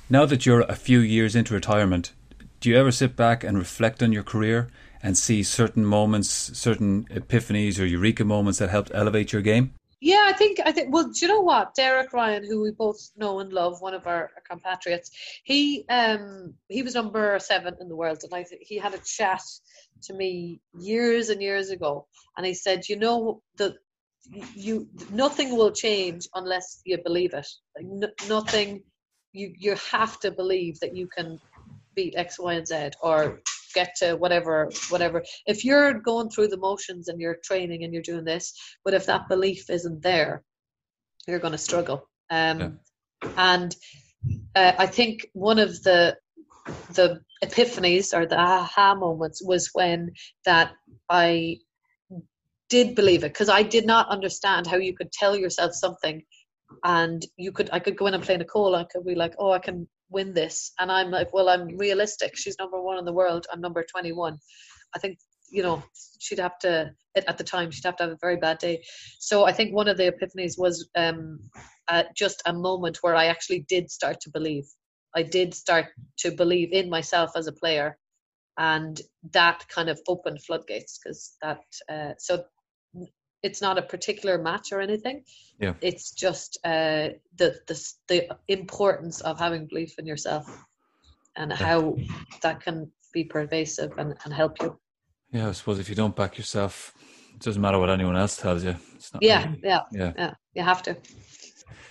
Now 0.09 0.25
that 0.25 0.45
you're 0.45 0.61
a 0.61 0.75
few 0.75 0.99
years 0.99 1.35
into 1.35 1.53
retirement, 1.53 2.13
do 2.59 2.69
you 2.69 2.77
ever 2.77 2.91
sit 2.91 3.15
back 3.15 3.43
and 3.43 3.57
reflect 3.57 4.03
on 4.03 4.11
your 4.11 4.23
career 4.23 4.69
and 5.05 5.15
see 5.15 5.43
certain 5.43 5.85
moments, 5.85 6.27
certain 6.57 7.05
epiphanies 7.11 7.79
or 7.79 7.85
eureka 7.85 8.25
moments 8.25 8.57
that 8.57 8.71
helped 8.71 8.89
elevate 8.91 9.31
your 9.31 9.43
game? 9.43 9.71
Yeah, 10.01 10.23
I 10.25 10.33
think 10.33 10.59
I 10.65 10.71
think. 10.71 10.91
Well, 10.91 11.09
do 11.09 11.19
you 11.21 11.27
know 11.27 11.41
what? 11.41 11.75
Derek 11.75 12.11
Ryan, 12.11 12.43
who 12.43 12.61
we 12.61 12.71
both 12.71 13.11
know 13.15 13.39
and 13.39 13.53
love, 13.53 13.81
one 13.81 13.93
of 13.93 14.07
our, 14.07 14.31
our 14.35 14.43
compatriots, 14.49 15.11
he 15.43 15.85
um 15.89 16.55
he 16.69 16.81
was 16.81 16.95
number 16.95 17.37
seven 17.39 17.75
in 17.79 17.87
the 17.87 17.95
world, 17.95 18.19
and 18.23 18.33
I 18.33 18.45
he 18.61 18.77
had 18.79 18.95
a 18.95 19.01
chat 19.17 19.43
to 20.03 20.13
me 20.13 20.59
years 20.79 21.29
and 21.29 21.39
years 21.41 21.69
ago, 21.69 22.07
and 22.35 22.45
he 22.45 22.55
said, 22.55 22.89
you 22.89 22.97
know, 22.97 23.41
the 23.57 23.75
you 24.55 24.87
nothing 25.11 25.55
will 25.55 25.71
change 25.71 26.27
unless 26.33 26.81
you 26.83 26.97
believe 27.03 27.33
it. 27.35 27.47
Like 27.75 27.85
n- 27.85 28.27
nothing, 28.27 28.83
you 29.33 29.53
you 29.57 29.75
have 29.91 30.19
to 30.21 30.31
believe 30.31 30.79
that 30.79 30.95
you 30.95 31.07
can 31.07 31.39
beat 31.95 32.15
X, 32.17 32.39
Y, 32.39 32.53
and 32.53 32.67
Z, 32.67 32.89
or 33.01 33.39
get 33.75 33.93
to 33.95 34.15
whatever 34.15 34.69
whatever 34.89 35.23
if 35.45 35.63
you're 35.63 35.93
going 35.93 36.29
through 36.29 36.47
the 36.47 36.57
motions 36.69 37.07
and 37.07 37.19
you're 37.21 37.37
training 37.43 37.83
and 37.83 37.93
you're 37.93 38.01
doing 38.11 38.25
this 38.25 38.53
but 38.83 38.93
if 38.93 39.05
that 39.05 39.29
belief 39.29 39.69
isn't 39.69 40.01
there 40.01 40.43
you're 41.27 41.43
going 41.45 41.51
to 41.51 41.67
struggle 41.69 42.09
um, 42.31 42.59
yeah. 42.59 43.29
and 43.37 43.75
uh, 44.55 44.73
i 44.79 44.87
think 44.87 45.27
one 45.33 45.59
of 45.59 45.71
the 45.83 46.17
the 46.93 47.19
epiphanies 47.43 48.17
or 48.17 48.25
the 48.25 48.39
aha 48.39 48.95
moments 48.95 49.43
was 49.45 49.69
when 49.73 50.11
that 50.45 50.71
i 51.09 51.57
did 52.69 52.95
believe 52.95 53.23
it 53.23 53.33
because 53.33 53.49
i 53.49 53.61
did 53.61 53.85
not 53.85 54.09
understand 54.09 54.65
how 54.65 54.77
you 54.77 54.95
could 54.95 55.11
tell 55.11 55.35
yourself 55.35 55.73
something 55.73 56.23
and 56.83 57.25
you 57.37 57.51
could 57.51 57.69
i 57.71 57.79
could 57.79 57.97
go 57.97 58.07
in 58.07 58.15
and 58.15 58.23
play 58.23 58.37
nicol 58.37 58.75
i 58.75 58.83
could 58.85 59.05
be 59.05 59.15
like 59.15 59.35
oh 59.37 59.51
i 59.51 59.59
can 59.59 59.87
win 60.09 60.33
this. 60.33 60.71
And 60.79 60.91
I'm 60.91 61.11
like, 61.11 61.33
well, 61.33 61.49
I'm 61.49 61.77
realistic. 61.77 62.35
She's 62.35 62.59
number 62.59 62.81
one 62.81 62.97
in 62.97 63.05
the 63.05 63.13
world. 63.13 63.47
I'm 63.51 63.61
number 63.61 63.83
21. 63.83 64.37
I 64.95 64.99
think, 64.99 65.19
you 65.49 65.63
know, 65.63 65.83
she'd 66.19 66.39
have 66.39 66.57
to, 66.59 66.91
at 67.15 67.37
the 67.37 67.43
time, 67.43 67.71
she'd 67.71 67.85
have 67.85 67.97
to 67.97 68.03
have 68.03 68.11
a 68.13 68.17
very 68.21 68.37
bad 68.37 68.57
day. 68.59 68.83
So 69.19 69.45
I 69.45 69.51
think 69.51 69.73
one 69.73 69.87
of 69.87 69.97
the 69.97 70.11
epiphanies 70.11 70.57
was 70.57 70.89
um, 70.95 71.39
uh, 71.87 72.03
just 72.15 72.41
a 72.45 72.53
moment 72.53 72.99
where 73.01 73.15
I 73.15 73.25
actually 73.25 73.65
did 73.67 73.91
start 73.91 74.21
to 74.21 74.29
believe. 74.29 74.65
I 75.15 75.23
did 75.23 75.53
start 75.53 75.87
to 76.19 76.31
believe 76.31 76.73
in 76.73 76.89
myself 76.89 77.31
as 77.35 77.47
a 77.47 77.53
player. 77.53 77.97
And 78.57 79.01
that 79.33 79.67
kind 79.67 79.89
of 79.89 79.99
opened 80.07 80.41
floodgates 80.43 80.97
because 80.97 81.35
that, 81.41 81.59
uh, 81.89 82.13
so 82.17 82.45
it's 83.45 83.61
not 83.61 83.77
a 83.77 83.81
particular 83.81 84.39
match 84.39 84.71
or 84.71 84.81
anything. 84.81 85.23
Yeah. 85.59 85.75
It's 85.81 86.11
just 86.11 86.57
uh, 86.63 87.09
the, 87.37 87.49
the 87.67 87.93
the 88.07 88.37
importance 88.47 89.21
of 89.21 89.39
having 89.39 89.67
belief 89.67 89.99
in 89.99 90.07
yourself 90.07 90.45
and 91.35 91.51
yeah. 91.51 91.57
how 91.57 91.95
that 92.41 92.59
can 92.61 92.91
be 93.13 93.23
pervasive 93.23 93.91
and, 93.99 94.15
and 94.23 94.33
help 94.33 94.53
you. 94.61 94.79
Yeah, 95.31 95.49
I 95.49 95.51
suppose 95.51 95.79
if 95.79 95.89
you 95.89 95.95
don't 95.95 96.15
back 96.15 96.37
yourself, 96.37 96.93
it 97.35 97.41
doesn't 97.41 97.61
matter 97.61 97.77
what 97.77 97.89
anyone 97.89 98.17
else 98.17 98.35
tells 98.35 98.63
you. 98.63 98.75
yeah, 99.21 99.45
really, 99.45 99.59
yeah, 99.63 99.81
yeah, 99.91 100.13
yeah. 100.17 100.33
You 100.55 100.63
have 100.63 100.81
to. 100.83 100.97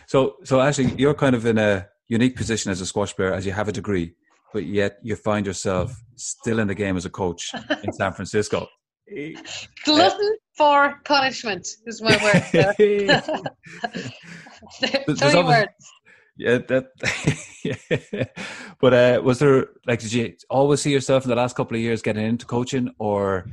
So, 0.07 0.37
so 0.45 0.61
actually, 0.61 0.95
you're 0.99 1.15
kind 1.15 1.37
of 1.37 1.47
in 1.47 1.59
a 1.59 1.87
unique 2.09 2.37
position 2.37 2.73
as 2.73 2.81
a 2.81 2.87
squash 2.87 3.15
player, 3.15 3.33
as 3.33 3.47
you 3.47 3.53
have 3.53 3.69
a 3.69 3.73
degree, 3.73 4.15
but 4.53 4.65
yet 4.65 4.99
you 5.03 5.15
find 5.15 5.47
yourself 5.47 5.95
still 6.17 6.59
in 6.59 6.67
the 6.67 6.75
game 6.75 6.97
as 6.97 7.05
a 7.05 7.11
coach 7.11 7.53
in 7.85 7.93
San 7.93 8.13
Francisco. 8.13 8.67
Glutton 9.85 10.37
for 10.57 11.01
punishment 11.05 11.67
is 11.87 12.01
my 12.01 12.17
word. 12.23 12.43
Three 15.19 15.43
words. 15.43 15.73
Yeah, 16.37 16.59
that. 16.59 16.91
yeah. 17.65 18.25
But 18.81 18.95
uh, 18.95 19.23
was 19.23 19.39
there 19.39 19.69
like 19.87 20.01
did 20.01 20.13
you 20.13 20.35
always 20.51 20.81
see 20.81 20.93
yourself 20.93 21.25
in 21.25 21.31
the 21.31 21.37
last 21.37 21.55
couple 21.55 21.77
of 21.77 21.81
years 21.81 22.03
getting 22.03 22.25
into 22.25 22.47
coaching, 22.47 22.93
or 22.99 23.47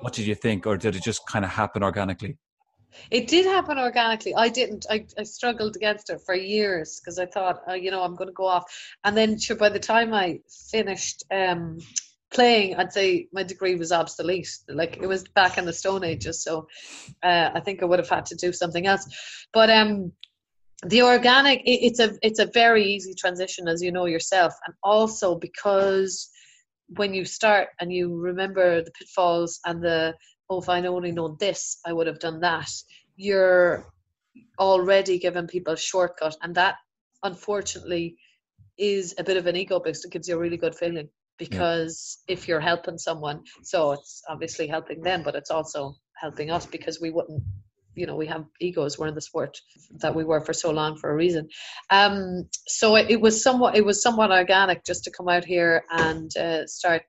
what 0.00 0.12
did 0.12 0.26
you 0.26 0.34
think, 0.34 0.66
or 0.66 0.76
did 0.76 0.96
it 0.96 1.02
just 1.02 1.26
kind 1.26 1.44
of 1.44 1.50
happen 1.50 1.82
organically? 1.82 2.36
It 3.10 3.28
did 3.28 3.46
happen 3.46 3.78
organically. 3.78 4.34
I 4.34 4.48
didn't. 4.48 4.84
I, 4.90 5.06
I 5.18 5.22
struggled 5.22 5.76
against 5.76 6.10
it 6.10 6.20
for 6.26 6.34
years 6.34 7.00
because 7.00 7.18
I 7.18 7.26
thought, 7.26 7.62
uh, 7.68 7.74
you 7.74 7.90
know, 7.90 8.02
I'm 8.02 8.16
going 8.16 8.28
to 8.28 8.34
go 8.34 8.46
off. 8.46 8.64
And 9.04 9.16
then, 9.16 9.38
sure, 9.38 9.56
by 9.56 9.68
the 9.68 9.78
time 9.78 10.12
I 10.12 10.40
finished 10.70 11.24
um, 11.30 11.78
playing, 12.30 12.76
I'd 12.76 12.92
say 12.92 13.28
my 13.32 13.42
degree 13.42 13.74
was 13.74 13.92
obsolete. 13.92 14.48
Like 14.68 14.98
it 15.00 15.06
was 15.06 15.24
back 15.28 15.58
in 15.58 15.64
the 15.64 15.72
Stone 15.72 16.04
Ages, 16.04 16.42
so 16.42 16.68
uh, 17.22 17.50
I 17.54 17.60
think 17.60 17.82
I 17.82 17.86
would 17.86 17.98
have 17.98 18.08
had 18.08 18.26
to 18.26 18.36
do 18.36 18.52
something 18.52 18.86
else. 18.86 19.06
But 19.52 19.70
um, 19.70 20.12
the 20.86 21.02
organic, 21.02 21.60
it, 21.60 21.84
it's 21.86 22.00
a 22.00 22.16
it's 22.22 22.38
a 22.38 22.46
very 22.46 22.84
easy 22.84 23.14
transition, 23.14 23.68
as 23.68 23.82
you 23.82 23.92
know 23.92 24.06
yourself, 24.06 24.54
and 24.66 24.74
also 24.82 25.34
because 25.34 26.30
when 26.96 27.14
you 27.14 27.24
start 27.24 27.68
and 27.80 27.92
you 27.92 28.16
remember 28.16 28.82
the 28.82 28.90
pitfalls 28.92 29.60
and 29.66 29.82
the 29.82 30.14
oh, 30.48 30.60
if 30.60 30.68
I'd 30.68 30.86
only 30.86 31.12
known 31.12 31.36
this, 31.38 31.78
I 31.86 31.92
would 31.92 32.06
have 32.06 32.18
done 32.18 32.40
that. 32.40 32.70
You're 33.16 33.86
already 34.58 35.18
giving 35.18 35.46
people 35.46 35.74
a 35.74 35.76
shortcut, 35.76 36.36
and 36.42 36.54
that 36.54 36.76
unfortunately 37.22 38.16
is 38.78 39.14
a 39.18 39.24
bit 39.24 39.36
of 39.36 39.46
an 39.46 39.56
ego 39.56 39.78
boost. 39.78 40.04
It 40.04 40.12
gives 40.12 40.28
you 40.28 40.36
a 40.36 40.38
really 40.38 40.56
good 40.56 40.74
feeling 40.74 41.08
because 41.40 42.18
yeah. 42.28 42.34
if 42.34 42.46
you're 42.46 42.60
helping 42.60 42.98
someone 42.98 43.42
so 43.62 43.92
it's 43.92 44.22
obviously 44.28 44.68
helping 44.68 45.00
them 45.00 45.22
but 45.24 45.34
it's 45.34 45.50
also 45.50 45.96
helping 46.14 46.50
us 46.50 46.66
because 46.66 47.00
we 47.00 47.10
wouldn't 47.10 47.42
you 47.94 48.06
know 48.06 48.14
we 48.14 48.26
have 48.26 48.44
egos 48.60 48.98
we're 48.98 49.08
in 49.08 49.14
the 49.14 49.20
sport 49.20 49.58
that 50.02 50.14
we 50.14 50.22
were 50.22 50.42
for 50.42 50.52
so 50.52 50.70
long 50.70 50.96
for 50.96 51.10
a 51.10 51.14
reason 51.14 51.48
um 51.88 52.46
so 52.66 52.94
it, 52.94 53.10
it 53.10 53.20
was 53.20 53.42
somewhat 53.42 53.74
it 53.74 53.84
was 53.84 54.02
somewhat 54.02 54.30
organic 54.30 54.84
just 54.84 55.04
to 55.04 55.10
come 55.10 55.28
out 55.28 55.44
here 55.44 55.82
and 55.90 56.36
uh, 56.36 56.66
start 56.66 57.06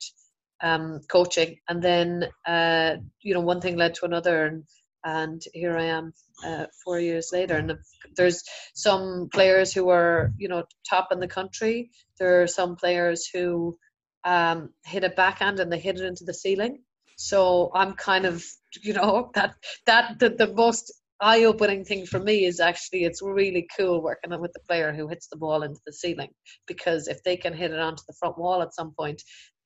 um 0.64 1.02
coaching 1.10 1.58
and 1.68 1.84
then 1.84 2.26
uh 2.48 2.96
you 3.22 3.34
know 3.34 3.42
one 3.42 3.62
thing 3.62 3.76
led 3.76 3.94
to 3.94 4.06
another 4.06 4.46
and 4.46 4.64
and 5.04 5.42
here 5.54 5.76
I 5.78 5.86
am 5.86 6.14
uh, 6.46 6.66
four 6.84 7.00
years 7.00 7.32
later. 7.34 7.56
And 7.56 7.78
there's 8.16 8.44
some 8.76 9.30
players 9.34 9.74
who 9.74 9.90
are, 9.90 10.32
you 10.38 10.48
know, 10.48 10.64
top 10.88 11.08
in 11.12 11.20
the 11.20 11.28
country. 11.28 11.90
There 12.20 12.44
are 12.44 12.48
some 12.48 12.76
players 12.76 13.28
who 13.34 13.78
um, 14.24 14.70
hit 14.86 15.04
a 15.04 15.10
backhand 15.10 15.60
and 15.60 15.72
they 15.72 15.80
hit 15.80 16.00
it 16.00 16.06
into 16.06 16.24
the 16.24 16.34
ceiling. 16.34 16.80
So 17.18 17.72
I'm 17.76 17.94
kind 17.94 18.26
of, 18.26 18.44
you 18.82 18.94
know, 18.94 19.32
that 19.36 19.56
that 19.86 20.20
the, 20.20 20.30
the 20.30 20.54
most 20.54 20.92
eye-opening 21.22 21.86
thing 21.86 22.06
for 22.06 22.20
me 22.20 22.46
is 22.46 22.60
actually 22.60 23.04
it's 23.04 23.22
really 23.22 23.68
cool 23.78 24.02
working 24.02 24.40
with 24.40 24.52
the 24.54 24.60
player 24.68 24.92
who 24.92 25.08
hits 25.08 25.28
the 25.28 25.38
ball 25.38 25.62
into 25.62 25.80
the 25.86 25.94
ceiling 25.94 26.30
because 26.66 27.08
if 27.08 27.22
they 27.24 27.38
can 27.38 27.54
hit 27.54 27.70
it 27.70 27.80
onto 27.80 28.02
the 28.08 28.16
front 28.20 28.40
wall 28.40 28.62
at 28.62 28.74
some 28.74 28.92
point, 28.98 29.22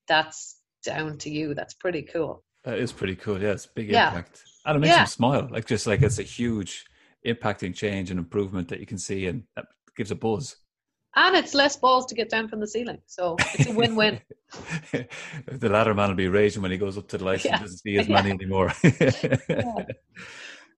that's 0.08 0.60
down 0.84 1.18
to 1.20 1.30
you. 1.30 1.53
That's 1.53 1.74
pretty 1.74 2.03
cool. 2.03 2.43
That 2.64 2.80
is 2.80 2.91
pretty 2.91 3.16
cool. 3.16 3.41
Yeah, 3.41 3.51
it's 3.51 3.66
big 3.66 3.89
yeah. 3.89 4.10
impact, 4.10 4.43
and 4.66 4.78
it 4.78 4.80
makes 4.80 4.91
yeah. 4.91 4.97
them 4.99 5.08
smile. 5.08 5.47
Like 5.51 5.66
just 5.66 5.88
like 5.88 6.01
it's 6.01 6.20
a 6.20 6.24
huge 6.24 6.86
impacting 7.26 7.76
change 7.76 8.12
and 8.12 8.20
improvement 8.20 8.68
that 8.70 8.80
you 8.80 8.86
can 8.86 8.97
see, 8.97 9.28
and 9.28 9.43
that 9.56 9.66
gives 9.95 10.12
a 10.12 10.16
buzz 10.16 10.58
and 11.16 11.36
it's 11.36 11.53
less 11.53 11.76
balls 11.76 12.05
to 12.07 12.16
get 12.16 12.30
down 12.30 12.47
from 12.47 12.59
the 12.59 12.68
ceiling. 12.68 12.99
So 13.05 13.36
it's 13.53 13.70
a 13.70 13.74
win-win. 13.74 14.20
the 15.47 15.70
ladder 15.70 15.93
man 15.93 16.09
will 16.09 16.16
be 16.16 16.28
raging 16.28 16.61
when 16.61 16.72
he 16.72 16.78
goes 16.78 16.97
up 16.97 17.07
to 17.09 17.18
the 17.18 17.24
lights 17.26 17.45
yeah. 17.45 17.53
and 17.53 17.61
doesn't 17.61 17.78
see 17.78 17.97
as 17.97 18.09
many 18.09 18.30
yeah. 18.30 18.36
anymore. 18.36 18.74
yeah. 18.84 19.86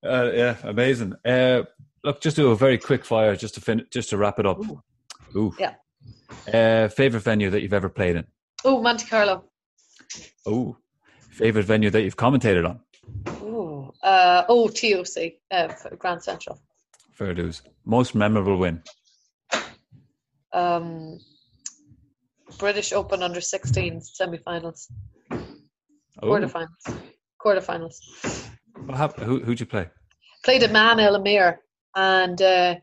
Uh, 0.04 0.32
yeah. 0.34 0.56
amazing. 0.64 1.14
Uh, 1.26 1.64
look, 2.04 2.22
just 2.22 2.36
do 2.36 2.52
a 2.52 2.56
very 2.56 2.78
quick 2.78 3.04
fire, 3.04 3.36
just 3.36 3.56
to 3.56 3.62
fin- 3.62 3.88
just 3.92 4.10
to 4.12 4.18
wrap 4.18 4.40
it 4.40 4.46
up. 4.46 4.60
Ooh. 4.60 4.82
Ooh. 5.36 5.56
Yeah. 5.60 5.74
Uh, 6.54 6.88
favorite 6.90 7.22
venue 7.22 7.50
that 7.50 7.62
you've 7.62 7.74
ever 7.74 7.90
played 7.90 8.16
in? 8.16 8.26
Oh, 8.64 8.82
Monte 8.82 9.08
Carlo. 9.08 9.44
Oh, 10.46 10.78
favorite 11.32 11.66
venue 11.66 11.90
that 11.90 12.02
you've 12.04 12.16
commentated 12.16 12.68
on? 12.68 12.80
Oh, 13.42 13.94
uh, 14.04 14.44
oh, 14.48 14.68
TOC, 14.68 15.34
uh, 15.52 15.74
Grand 15.98 16.22
Central. 16.24 16.60
Fair 17.12 17.34
dues. 17.34 17.62
Most 17.86 18.16
memorable 18.16 18.58
win? 18.58 18.84
Um, 20.54 21.20
British 22.58 22.93
Open 22.93 23.24
under 23.24 23.41
16 23.41 24.02
semi-finals, 24.02 24.88
oh. 25.32 25.38
quarterfinals, 26.22 26.68
quarterfinals. 27.43 27.95
What 28.86 28.98
happened? 28.98 29.26
Who 29.26 29.39
who'd 29.39 29.60
you 29.60 29.66
play? 29.66 29.89
Played 30.43 30.64
a 30.64 30.70
man 30.70 31.00
El 31.00 31.16
Amir, 31.16 31.60
and 31.95 32.41
uh, 32.41 32.76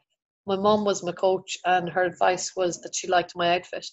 my 0.47 0.57
mum 0.57 0.85
was 0.85 1.03
my 1.03 1.13
coach, 1.13 1.57
and 1.65 1.89
her 1.89 2.03
advice 2.03 2.53
was 2.57 2.81
that 2.83 2.95
she 2.95 3.09
liked 3.09 3.33
my 3.35 3.57
outfit. 3.57 3.87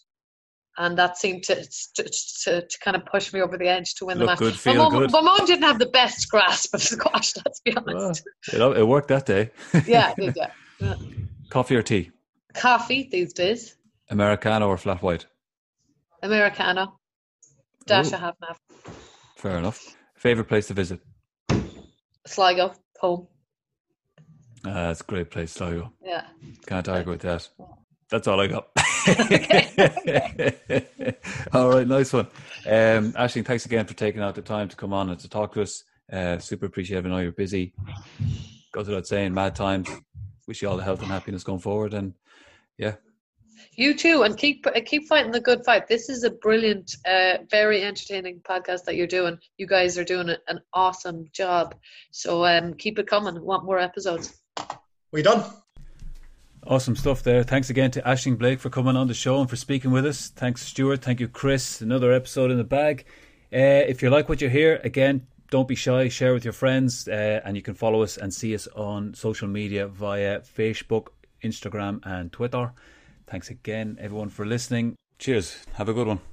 And 0.78 0.98
that 0.98 1.18
seemed 1.18 1.44
to, 1.44 1.56
to, 1.56 2.04
to, 2.04 2.62
to 2.62 2.80
kind 2.82 2.96
of 2.96 3.06
push 3.06 3.34
me 3.34 3.42
over 3.42 3.58
the 3.58 3.68
edge 3.68 3.94
to 3.96 4.06
win 4.06 4.18
Look 4.18 4.26
the 4.26 4.32
match. 4.32 4.40
Good, 4.40 4.56
feel 4.56 4.76
my, 4.76 4.80
mom, 4.84 5.00
good. 5.00 5.12
my 5.12 5.22
mom 5.22 5.46
didn't 5.46 5.64
have 5.64 5.80
the 5.80 5.88
best 5.88 6.30
grasp 6.30 6.74
of 6.74 6.82
squash, 6.82 7.34
let's 7.46 7.60
be 7.60 7.76
honest. 7.76 8.24
Well, 8.54 8.72
it, 8.72 8.80
it 8.80 8.88
worked 8.88 9.10
that 9.10 9.26
day. 9.26 9.52
yeah, 9.86 10.14
it 10.18 10.22
did, 10.22 10.34
yeah. 10.38 10.52
yeah. 10.80 10.96
Coffee 11.50 11.76
or 11.76 11.84
tea? 11.84 12.12
Coffee 12.54 13.08
these 13.12 13.34
days. 13.34 13.76
Americano 14.10 14.68
or 14.68 14.78
flat 14.78 15.02
white? 15.02 15.26
Americano. 16.22 17.00
Dash 17.86 18.12
Ooh. 18.12 18.16
a 18.16 18.18
half 18.18 18.36
and 18.42 18.50
half. 18.50 18.60
Fair 19.38 19.58
enough. 19.58 19.80
Favorite 20.16 20.48
place 20.48 20.68
to 20.68 20.74
visit? 20.74 21.00
Sligo, 22.28 22.74
home. 23.00 23.28
Uh, 24.64 24.88
that's 24.88 25.02
a 25.02 25.06
great 25.06 25.32
place, 25.32 25.54
Sligo. 25.54 25.92
Yeah. 26.04 26.26
Can't 26.68 26.88
argue 26.88 27.14
with 27.14 27.22
that. 27.22 27.50
That's 28.12 28.28
all 28.28 28.40
I 28.40 28.48
got. 28.48 28.68
all 31.54 31.70
right, 31.70 31.88
nice 31.88 32.14
one. 32.14 32.28
Um, 32.68 33.14
Aisling, 33.14 33.46
thanks 33.46 33.66
again 33.66 33.86
for 33.86 33.96
taking 33.96 34.22
out 34.22 34.36
the 34.36 34.44
time 34.44 34.70
to 34.70 34.76
come 34.76 34.94
on 34.94 35.10
and 35.10 35.20
to 35.20 35.30
talk 35.30 35.54
to 35.54 35.64
us. 35.64 35.84
Uh, 36.12 36.38
super 36.38 36.68
appreciate 36.68 37.00
it. 37.00 37.06
I 37.06 37.10
know 37.10 37.18
you're 37.20 37.32
busy. 37.32 37.74
Goes 38.72 38.88
without 38.88 39.08
saying, 39.08 39.34
mad 39.34 39.56
times. 39.56 39.90
Wish 40.48 40.62
you 40.62 40.70
all 40.70 40.78
the 40.78 40.84
health 40.84 41.02
and 41.02 41.12
happiness 41.12 41.44
going 41.44 41.60
forward. 41.60 41.94
And 41.94 42.14
yeah, 42.78 42.96
you 43.76 43.94
too, 43.96 44.24
and 44.24 44.38
keep 44.38 44.66
keep 44.86 45.08
fighting 45.08 45.32
the 45.32 45.40
good 45.40 45.64
fight. 45.66 45.88
This 45.88 46.10
is 46.10 46.24
a 46.24 46.30
brilliant, 46.30 46.96
uh, 47.06 47.38
very 47.50 47.84
entertaining 47.84 48.42
podcast 48.42 48.84
that 48.86 48.96
you're 48.96 49.08
doing. 49.08 49.38
You 49.58 49.68
guys 49.68 49.98
are 49.98 50.04
doing 50.04 50.30
an 50.48 50.60
awesome 50.74 51.26
job. 51.32 51.76
So 52.12 52.46
um, 52.46 52.74
keep 52.74 53.00
it 53.00 53.08
coming. 53.08 53.42
Want 53.42 53.66
more 53.66 53.80
episodes? 53.80 54.42
We 55.12 55.22
done. 55.22 55.44
Awesome 56.68 56.96
stuff 56.96 57.24
there. 57.24 57.44
Thanks 57.44 57.70
again 57.70 57.90
to 57.92 58.02
Aisling 58.02 58.38
Blake 58.38 58.60
for 58.60 58.70
coming 58.70 58.96
on 58.96 59.08
the 59.08 59.16
show 59.16 59.40
and 59.42 59.50
for 59.50 59.56
speaking 59.56 59.92
with 59.92 60.06
us. 60.06 60.30
Thanks, 60.30 60.62
Stuart. 60.62 61.02
Thank 61.02 61.20
you, 61.20 61.28
Chris. 61.28 61.82
Another 61.82 62.12
episode 62.12 62.52
in 62.52 62.58
the 62.58 62.64
bag. 62.64 63.06
Uh, 63.54 63.84
if 63.88 64.02
you 64.02 64.10
like 64.10 64.30
what 64.30 64.42
you 64.42 64.50
hear, 64.50 64.80
again, 64.84 65.28
don't 65.52 65.68
be 65.68 65.76
shy. 65.76 66.08
Share 66.08 66.34
with 66.34 66.44
your 66.44 66.54
friends, 66.54 67.08
uh, 67.08 67.42
and 67.46 67.56
you 67.56 67.62
can 67.62 67.76
follow 67.76 68.02
us 68.02 68.18
and 68.18 68.34
see 68.34 68.56
us 68.56 68.68
on 68.76 69.14
social 69.14 69.48
media 69.48 69.88
via 69.88 70.40
Facebook, 70.40 71.10
Instagram, 71.44 72.00
and 72.04 72.32
Twitter. 72.32 72.72
Thanks 73.28 73.50
again, 73.52 73.98
everyone, 74.02 74.30
for 74.30 74.46
listening. 74.46 74.96
Cheers. 75.20 75.64
Have 75.74 75.90
a 75.90 75.94
good 75.94 76.08
one. 76.08 76.31